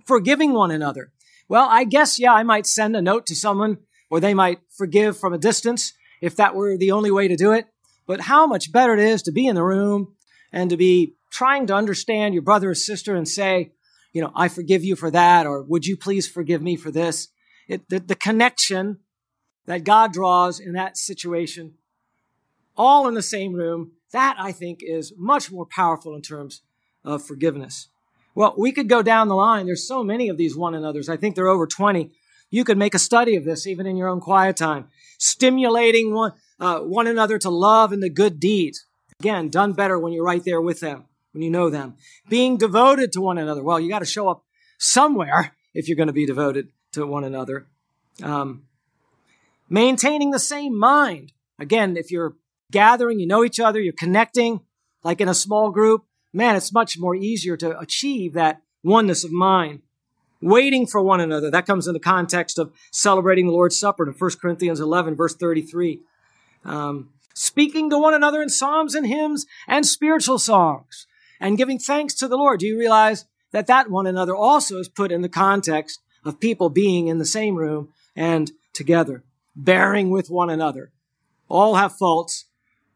forgiving 0.05 0.55
one 0.55 0.73
another. 0.73 1.13
Well, 1.49 1.69
I 1.71 1.85
guess, 1.85 2.19
yeah, 2.19 2.33
I 2.33 2.43
might 2.43 2.67
send 2.67 2.97
a 2.97 3.01
note 3.01 3.27
to 3.27 3.37
someone 3.37 3.79
or 4.11 4.19
they 4.19 4.35
might 4.35 4.59
forgive 4.77 5.17
from 5.17 5.33
a 5.33 5.39
distance 5.39 5.93
if 6.21 6.35
that 6.35 6.57
were 6.57 6.77
the 6.77 6.91
only 6.91 7.13
way 7.13 7.29
to 7.29 7.37
do 7.37 7.53
it. 7.53 7.67
But 8.09 8.23
how 8.23 8.45
much 8.45 8.73
better 8.73 8.95
it 8.95 9.01
is 9.01 9.23
to 9.23 9.33
be 9.33 9.47
in 9.47 9.55
the 9.55 9.63
room 9.63 10.17
and 10.53 10.71
to 10.71 10.77
be 10.77 11.15
trying 11.31 11.69
to 11.69 11.77
understand 11.77 12.35
your 12.35 12.43
brother 12.43 12.71
or 12.71 12.75
sister 12.75 13.15
and 13.15 13.29
say, 13.29 13.71
you 14.13 14.21
know, 14.21 14.33
I 14.35 14.49
forgive 14.49 14.83
you 14.83 14.97
for 14.97 15.13
that, 15.13 15.47
or 15.47 15.63
would 15.63 15.87
you 15.87 15.97
please 15.97 16.27
forgive 16.27 16.61
me 16.61 16.75
for 16.75 16.91
this? 16.91 17.29
It, 17.69 17.89
the, 17.89 18.01
the 18.01 18.17
connection 18.17 18.99
that 19.67 19.85
God 19.85 20.13
draws 20.13 20.59
in 20.59 20.73
that 20.73 20.97
situation, 20.97 21.75
all 22.77 23.09
in 23.09 23.15
the 23.15 23.23
same 23.23 23.53
room, 23.53 23.93
that 24.13 24.37
I 24.39 24.53
think 24.53 24.81
is 24.83 25.13
much 25.17 25.51
more 25.51 25.67
powerful 25.67 26.15
in 26.15 26.23
terms 26.23 26.63
of 27.05 27.25
forgiveness. 27.25 27.89
Well, 28.35 28.55
we 28.57 28.73
could 28.73 28.89
go 28.89 29.03
down 29.03 29.29
the 29.29 29.35
line. 29.35 29.67
There's 29.67 29.87
so 29.87 30.03
many 30.03 30.29
of 30.29 30.37
these 30.37 30.57
one 30.57 30.75
another's. 30.75 31.09
I 31.09 31.17
think 31.17 31.35
there 31.35 31.45
are 31.45 31.49
over 31.49 31.67
20. 31.67 32.11
You 32.51 32.65
could 32.65 32.79
make 32.79 32.95
a 32.95 32.99
study 32.99 33.37
of 33.37 33.45
this 33.45 33.67
even 33.67 33.87
in 33.87 33.97
your 33.97 34.09
own 34.09 34.21
quiet 34.21 34.57
time. 34.57 34.89
Stimulating 35.19 36.13
one, 36.13 36.33
uh, 36.59 36.81
one 36.81 37.07
another 37.07 37.39
to 37.39 37.51
love 37.51 37.93
and 37.93 38.03
the 38.03 38.11
good 38.11 38.41
deeds. 38.41 38.87
Again, 39.21 39.49
done 39.49 39.73
better 39.73 39.99
when 39.99 40.13
you're 40.13 40.25
right 40.25 40.45
there 40.45 40.61
with 40.61 40.81
them, 40.81 41.05
when 41.33 41.43
you 41.43 41.51
know 41.51 41.71
them. 41.71 41.97
Being 42.29 42.57
devoted 42.57 43.13
to 43.13 43.21
one 43.21 43.39
another. 43.39 43.63
Well, 43.63 43.79
you 43.79 43.89
got 43.89 44.01
to 44.01 44.05
show 44.05 44.29
up 44.29 44.45
somewhere 44.79 45.55
if 45.73 45.89
you're 45.89 45.97
going 45.97 46.09
to 46.09 46.13
be 46.13 46.27
devoted 46.27 46.69
to 46.93 47.07
one 47.07 47.25
another. 47.25 47.67
Um, 48.23 48.65
maintaining 49.69 50.31
the 50.31 50.39
same 50.39 50.79
mind. 50.79 51.33
Again, 51.59 51.97
if 51.97 52.11
you're 52.11 52.35
gathering, 52.71 53.21
you 53.21 53.27
know 53.27 53.45
each 53.45 53.61
other, 53.61 53.81
you're 53.81 53.93
connecting, 53.93 54.61
like 55.03 55.21
in 55.21 55.29
a 55.29 55.35
small 55.35 55.71
group, 55.71 56.05
man, 56.33 56.57
it's 56.57 56.73
much 56.73 56.99
more 56.99 57.15
easier 57.15 57.57
to 57.57 57.79
achieve 57.79 58.33
that 58.35 58.63
oneness 58.83 59.25
of 59.25 59.33
mind. 59.33 59.81
Waiting 60.43 60.87
for 60.87 61.01
one 61.01 61.21
another. 61.21 61.51
That 61.51 61.67
comes 61.67 61.87
in 61.87 61.95
the 61.95 62.01
context 62.01 62.59
of 62.59 62.73
celebrating 62.93 63.47
the 63.47 63.53
Lord's 63.53 63.79
Supper 63.79 64.07
in 64.07 64.13
1 64.13 64.31
Corinthians 64.43 64.79
11, 64.79 65.15
verse 65.15 65.35
33. 65.35 66.01
Um, 66.65 67.11
speaking 67.35 67.89
to 67.91 67.99
one 67.99 68.15
another 68.15 68.43
in 68.43 68.49
psalms 68.49 68.95
and 68.95 69.07
hymns 69.07 69.47
and 69.67 69.87
spiritual 69.87 70.39
songs 70.39 71.07
and 71.41 71.59
giving 71.59 71.79
thanks 71.79 72.15
to 72.15 72.29
the 72.29 72.37
Lord. 72.37 72.61
Do 72.61 72.67
you 72.67 72.79
realize 72.79 73.27
that 73.53 73.67
that 73.67 73.91
one 73.91 74.07
another 74.07 74.35
also 74.35 74.79
is 74.79 74.89
put 74.89 75.13
in 75.13 75.23
the 75.23 75.29
context 75.29 76.01
of 76.25 76.41
people 76.41 76.69
being 76.69 77.09
in 77.09 77.19
the 77.19 77.25
same 77.25 77.55
room 77.55 77.89
and 78.17 78.51
together, 78.73 79.25
bearing 79.57 80.11
with 80.11 80.31
one 80.31 80.51
another? 80.51 80.93
All 81.49 81.77
have 81.77 81.97
faults. 81.97 82.47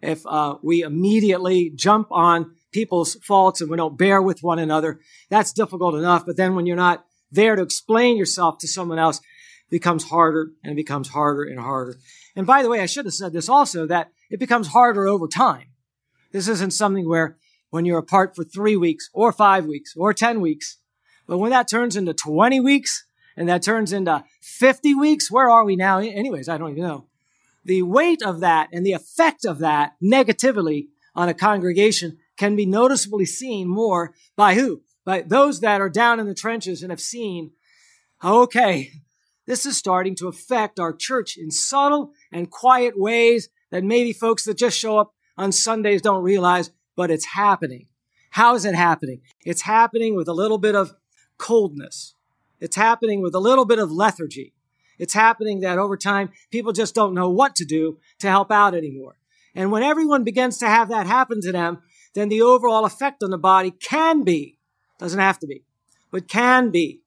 If 0.01 0.25
uh, 0.27 0.57
we 0.63 0.83
immediately 0.83 1.71
jump 1.71 2.09
on 2.11 2.53
people's 2.73 3.15
faults 3.17 3.61
and 3.61 3.71
we 3.71 3.77
don't 3.77 3.99
bear 3.99 4.23
with 4.23 4.43
one 4.43 4.59
another, 4.59 5.01
that's 5.29 5.53
difficult 5.53 5.95
enough. 5.95 6.25
But 6.25 6.37
then 6.37 6.55
when 6.55 6.67
you're 6.67 6.77
not 6.77 7.05
there 7.31 7.57
to 7.57 7.63
explain 7.63 8.17
yourself 8.17 8.59
to 8.59 8.69
someone 8.69 8.99
else, 8.99 9.19
it 9.19 9.71
becomes 9.71 10.05
harder 10.05 10.51
and 10.63 10.73
it 10.73 10.77
becomes 10.77 11.09
harder 11.09 11.43
and 11.43 11.59
harder. 11.59 11.97
And 12.37 12.47
by 12.47 12.63
the 12.63 12.69
way, 12.69 12.81
I 12.81 12.87
should 12.87 13.07
have 13.07 13.15
said 13.15 13.33
this 13.33 13.49
also 13.49 13.87
that 13.87 14.11
it 14.31 14.39
becomes 14.39 14.69
harder 14.69 15.07
over 15.07 15.27
time. 15.27 15.67
This 16.33 16.49
isn't 16.49 16.73
something 16.73 17.09
where 17.09 17.37
when 17.71 17.85
you're 17.85 17.99
apart 17.99 18.37
for 18.37 18.45
three 18.45 18.77
weeks 18.77 19.11
or 19.13 19.33
five 19.33 19.67
weeks 19.67 19.95
or 19.97 20.15
10 20.15 20.41
weeks, 20.41 20.79
but 21.27 21.39
when 21.39 21.51
that 21.51 21.69
turns 21.69 21.97
into 21.97 22.15
20 22.15 22.61
weeks 22.61 23.05
and 23.37 23.49
that 23.49 23.63
turns 23.63 23.93
into 23.93 24.25
50 24.41 24.95
weeks, 24.95 25.31
where 25.31 25.51
are 25.51 25.65
we 25.65 25.77
now? 25.77 25.99
Anyways, 25.99 26.49
I 26.49 26.59
don't 26.59 26.71
even 26.71 26.83
know. 26.83 27.07
The 27.69 27.83
weight 27.83 28.23
of 28.23 28.41
that 28.41 28.71
and 28.73 28.85
the 28.85 28.95
effect 28.95 29.45
of 29.45 29.59
that 29.59 29.93
negatively 30.01 30.89
on 31.15 31.29
a 31.29 31.35
congregation 31.35 32.17
can 32.39 32.57
be 32.57 32.65
noticeably 32.65 33.27
seen 33.27 33.69
more 33.69 34.15
by 34.37 34.55
who? 34.55 34.81
By 35.05 35.21
those 35.21 35.61
that 35.61 35.83
are 35.83 35.91
down 35.91 36.19
in 36.19 36.27
the 36.27 36.35
trenches 36.35 36.83
and 36.83 36.91
have 36.91 37.01
seen, 37.01 37.51
okay, 38.25 38.93
this 39.47 39.67
is 39.67 39.77
starting 39.77 40.15
to 40.15 40.29
affect 40.29 40.81
our 40.81 40.95
church 40.95 41.37
in 41.37 41.51
subtle 41.51 42.13
and 42.33 42.51
quiet 42.51 42.99
ways 42.99 43.51
that 43.71 43.85
maybe 43.85 44.15
folks 44.15 44.45
that 44.45 44.57
just 44.57 44.79
show 44.79 44.99
up 44.99 45.13
on 45.37 45.53
Sundays 45.53 46.01
don't 46.01 46.23
realize, 46.23 46.71
but 46.97 47.11
it's 47.11 47.27
happening. 47.27 47.89
How 48.31 48.55
is 48.55 48.65
it 48.65 48.77
happening? 48.77 49.21
It's 49.45 49.63
happening 49.63 50.17
with 50.17 50.27
a 50.27 50.33
little 50.33 50.59
bit 50.59 50.75
of 50.75 50.95
coldness. 51.37 52.15
It's 52.61 52.77
happening 52.77 53.21
with 53.21 53.35
a 53.35 53.41
little 53.41 53.67
bit 53.67 53.79
of 53.79 53.93
lethargy. 53.93 54.55
It's 54.99 55.15
happening 55.15 55.61
that 55.61 55.79
over 55.79 55.97
time, 55.97 56.31
people 56.51 56.73
just 56.73 56.95
don't 56.95 57.15
know 57.15 57.31
what 57.31 57.55
to 57.57 57.65
do 57.65 57.99
to 58.21 58.29
help 58.29 58.51
out 58.51 58.75
anymore. 58.75 59.17
And 59.55 59.71
when 59.71 59.83
everyone 59.83 60.25
begins 60.25 60.59
to 60.59 60.69
have 60.69 60.89
that 60.89 61.07
happen 61.07 61.41
to 61.43 61.53
them, 61.53 61.79
then 62.15 62.29
the 62.29 62.43
overall 62.43 62.85
effect 62.85 63.23
on 63.23 63.31
the 63.31 63.39
body 63.39 63.71
can 63.71 64.25
be, 64.25 64.59
doesn't 64.99 65.21
have 65.21 65.39
to 65.41 65.47
be, 65.47 65.65
but 66.11 66.29
can 66.29 66.71
be 66.71 67.03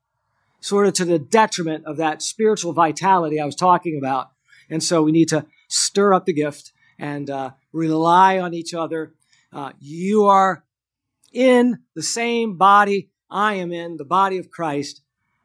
sort 0.60 0.88
of 0.88 0.94
to 0.94 1.06
the 1.06 1.20
detriment 1.20 1.86
of 1.86 1.98
that 1.98 2.22
spiritual 2.22 2.74
vitality 2.74 3.40
I 3.40 3.46
was 3.46 3.56
talking 3.56 3.98
about. 3.98 4.30
And 4.70 4.82
so 4.84 5.02
we 5.02 5.12
need 5.12 5.30
to 5.30 5.46
stir 5.68 6.14
up 6.14 6.26
the 6.26 6.34
gift 6.34 6.72
and 7.00 7.30
uh, 7.30 7.52
rely 7.74 8.40
on 8.40 8.54
each 8.54 8.74
other. 8.74 9.14
Uh, 9.52 9.72
you 9.80 10.26
are 10.26 10.64
in 11.34 11.80
the 11.96 12.04
same 12.04 12.58
body 12.58 13.10
I 13.30 13.56
am 13.56 13.72
in, 13.72 13.98
the 13.98 14.06
body 14.06 14.38
of 14.38 14.52
Christ, 14.52 15.02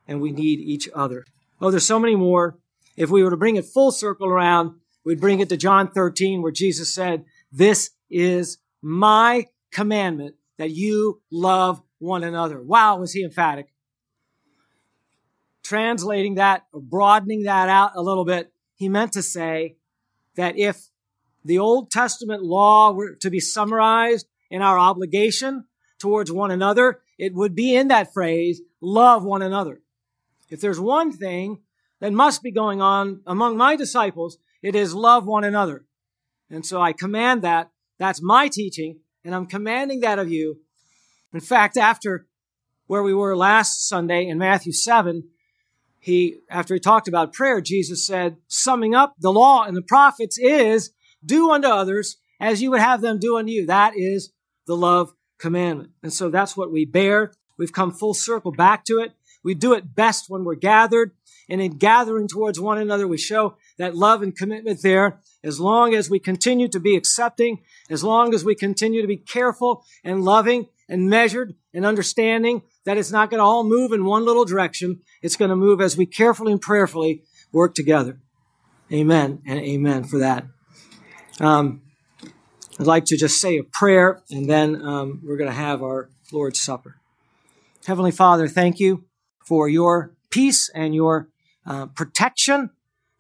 and 0.07 0.21
we 0.21 0.33
need 0.33 0.61
each 0.61 0.89
other. 0.95 1.25
Oh, 1.61 1.71
there's 1.71 1.87
so 1.87 1.99
many 1.99 2.17
more. 2.17 2.59
If 2.97 3.11
we 3.11 3.23
were 3.23 3.31
to 3.31 3.37
bring 3.37 3.57
it 3.57 3.65
full 3.65 3.93
circle 3.93 4.29
around, 4.29 4.77
we'd 5.05 5.21
bring 5.21 5.41
it 5.41 5.49
to 5.51 5.57
John 5.57 5.91
13, 5.91 6.43
where 6.43 6.53
Jesus 6.53 6.93
said, 6.93 7.25
This 7.53 7.91
is 8.11 8.59
my 8.83 9.47
commandment 9.71 10.37
that 10.59 10.71
you 10.71 11.21
love 11.31 11.83
one 11.99 12.25
another. 12.25 12.61
Wow, 12.61 12.99
was 12.99 13.13
he 13.13 13.23
emphatic. 13.23 13.73
Translating 15.63 16.37
that 16.37 16.65
or 16.73 16.81
broadening 16.81 17.45
that 17.45 17.69
out 17.69 17.93
a 17.95 18.03
little 18.03 18.25
bit, 18.25 18.53
he 18.75 18.89
meant 18.89 19.13
to 19.13 19.23
say 19.23 19.77
that 20.37 20.59
if 20.59 20.89
the 21.45 21.59
Old 21.59 21.91
Testament 21.91 22.43
law 22.43 22.93
were 22.93 23.15
to 23.17 23.31
be 23.31 23.41
summarized 23.41 24.27
in 24.51 24.63
our 24.63 24.79
obligation 24.79 25.65
towards 25.99 26.31
one 26.31 26.51
another, 26.51 27.01
it 27.19 27.35
would 27.35 27.55
be 27.55 27.75
in 27.75 27.89
that 27.89 28.13
phrase, 28.13 28.61
love 28.81 29.25
one 29.25 29.43
another. 29.43 29.81
If 30.49 30.61
there's 30.61 30.81
one 30.81 31.13
thing 31.13 31.61
that 32.01 32.13
must 32.13 32.43
be 32.43 32.51
going 32.51 32.81
on 32.81 33.21
among 33.27 33.57
my 33.57 33.77
disciples. 33.77 34.39
It 34.63 34.75
is 34.75 34.95
love 34.95 35.27
one 35.27 35.45
another. 35.45 35.85
And 36.51 36.65
so 36.65 36.81
I 36.81 36.93
command 36.93 37.43
that. 37.43 37.71
That's 37.99 38.23
my 38.23 38.49
teaching, 38.49 39.01
and 39.25 39.35
I'm 39.35 39.47
commanding 39.47 40.01
that 40.01 40.19
of 40.19 40.31
you. 40.31 40.59
In 41.33 41.41
fact, 41.41 41.77
after 41.77 42.27
where 42.87 43.03
we 43.03 43.15
were 43.15 43.37
last 43.37 43.89
Sunday 43.89 44.27
in 44.27 44.39
Matthew 44.39 44.73
7, 44.73 45.25
he, 45.99 46.41
after 46.51 46.75
he 46.75 46.81
talked 46.81 47.09
about 47.09 47.33
prayer, 47.33 47.61
Jesus 47.61 48.07
said, 48.07 48.37
summing 48.47 48.95
up 48.95 49.15
the 49.19 49.33
law 49.33 49.65
and 49.65 49.77
the 49.77 49.83
prophets 49.83 50.39
is 50.39 50.91
do 51.25 51.51
unto 51.51 51.67
others 51.67 52.19
as 52.39 52.63
you 52.63 52.71
would 52.71 52.81
have 52.81 53.01
them 53.01 53.19
do 53.19 53.39
unto 53.39 53.51
you. 53.51 53.67
That 53.67 53.95
is 53.97 54.31
the 54.67 54.77
love 54.77 55.15
commandment. 55.39 55.91
And 56.03 56.13
so 56.13 56.29
that's 56.29 56.57
what 56.57 56.71
we 56.71 56.85
bear. 56.85 57.33
We've 57.59 57.73
come 57.73 57.91
full 57.91 58.15
circle 58.15 58.53
back 58.53 58.85
to 58.85 59.01
it. 59.01 59.16
We 59.47 59.55
do 59.55 59.75
it 59.75 59.95
best 59.95 60.29
when 60.29 60.43
we're 60.43 60.57
gathered. 60.57 61.13
And 61.49 61.61
in 61.61 61.79
gathering 61.79 62.27
towards 62.27 62.59
one 62.59 62.79
another, 62.79 63.07
we 63.07 63.17
show 63.17 63.57
that 63.79 63.95
love 63.95 64.21
and 64.21 64.37
commitment 64.37 64.83
there. 64.83 65.21
As 65.45 65.61
long 65.61 65.95
as 65.95 66.11
we 66.11 66.19
continue 66.19 66.67
to 66.67 66.81
be 66.81 66.97
accepting, 66.97 67.61
as 67.89 68.03
long 68.03 68.35
as 68.35 68.45
we 68.45 68.57
continue 68.57 69.03
to 69.03 69.07
be 69.07 69.17
careful 69.17 69.85
and 70.03 70.25
loving 70.25 70.67
and 70.89 71.09
measured 71.09 71.55
and 71.73 71.87
understanding 71.87 72.63
that 72.87 72.99
it's 72.99 73.13
not 73.13 73.31
going 73.31 73.39
to 73.39 73.45
all 73.45 73.63
move 73.63 73.93
in 73.93 74.05
one 74.05 74.25
little 74.25 74.45
direction. 74.45 74.99
It's 75.23 75.37
going 75.37 75.51
to 75.51 75.57
move 75.57 75.81
as 75.81 75.97
we 75.97 76.07
carefully 76.07 76.51
and 76.51 76.61
prayerfully 76.61 77.23
work 77.53 77.77
together. 77.77 78.19
Amen 78.93 79.43
and 79.47 79.61
amen 79.61 80.05
for 80.05 80.19
that. 80.19 80.45
Um, 81.39 81.83
I'd 82.81 82.87
like 82.89 83.05
to 83.07 83.17
just 83.17 83.41
say 83.41 83.59
a 83.59 83.63
prayer 83.63 84.23
and 84.29 84.51
then 84.51 84.83
um, 84.83 85.23
we're 85.25 85.37
going 85.37 85.51
to 85.51 85.57
have 85.57 85.85
our 85.85 86.11
Lord's 86.33 86.61
Supper. 86.61 86.97
Heavenly 87.87 88.11
Father, 88.11 88.49
thank 88.49 88.81
you 88.81 89.05
for 89.47 89.69
your 89.69 90.15
peace 90.31 90.69
and 90.75 90.95
your 90.95 91.29
uh, 91.65 91.87
protection, 91.87 92.71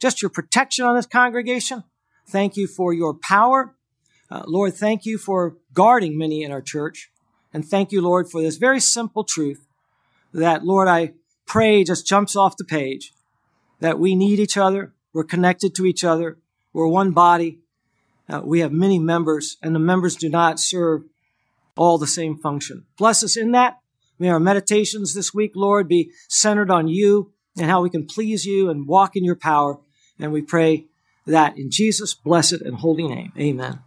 just 0.00 0.20
your 0.20 0.28
protection 0.28 0.84
on 0.84 0.96
this 0.96 1.06
congregation. 1.06 1.84
Thank 2.28 2.56
you 2.56 2.66
for 2.66 2.92
your 2.92 3.14
power. 3.14 3.74
Uh, 4.28 4.42
Lord, 4.46 4.74
thank 4.74 5.06
you 5.06 5.18
for 5.18 5.56
guarding 5.72 6.18
many 6.18 6.42
in 6.42 6.50
our 6.50 6.60
church. 6.60 7.10
And 7.52 7.64
thank 7.64 7.92
you, 7.92 8.02
Lord, 8.02 8.28
for 8.28 8.42
this 8.42 8.56
very 8.56 8.80
simple 8.80 9.24
truth 9.24 9.66
that, 10.34 10.64
Lord, 10.64 10.88
I 10.88 11.14
pray 11.46 11.84
just 11.84 12.06
jumps 12.06 12.34
off 12.34 12.56
the 12.56 12.64
page 12.64 13.14
that 13.80 13.98
we 13.98 14.16
need 14.16 14.40
each 14.40 14.56
other. 14.56 14.92
We're 15.12 15.24
connected 15.24 15.74
to 15.76 15.86
each 15.86 16.02
other. 16.02 16.38
We're 16.72 16.88
one 16.88 17.12
body. 17.12 17.60
Uh, 18.28 18.42
we 18.44 18.60
have 18.60 18.72
many 18.72 18.98
members, 18.98 19.56
and 19.62 19.74
the 19.74 19.78
members 19.78 20.16
do 20.16 20.28
not 20.28 20.58
serve 20.58 21.04
all 21.76 21.96
the 21.96 22.06
same 22.06 22.36
function. 22.36 22.84
Bless 22.98 23.22
us 23.22 23.36
in 23.36 23.52
that. 23.52 23.78
May 24.18 24.28
our 24.28 24.40
meditations 24.40 25.14
this 25.14 25.34
week, 25.34 25.52
Lord, 25.54 25.88
be 25.88 26.10
centered 26.28 26.70
on 26.70 26.88
you 26.88 27.32
and 27.56 27.70
how 27.70 27.82
we 27.82 27.90
can 27.90 28.06
please 28.06 28.44
you 28.44 28.70
and 28.70 28.86
walk 28.86 29.16
in 29.16 29.24
your 29.24 29.36
power. 29.36 29.78
And 30.18 30.32
we 30.32 30.42
pray 30.42 30.86
that 31.26 31.58
in 31.58 31.70
Jesus' 31.70 32.14
blessed 32.14 32.62
and 32.62 32.76
holy 32.76 33.06
name. 33.06 33.32
Amen. 33.38 33.80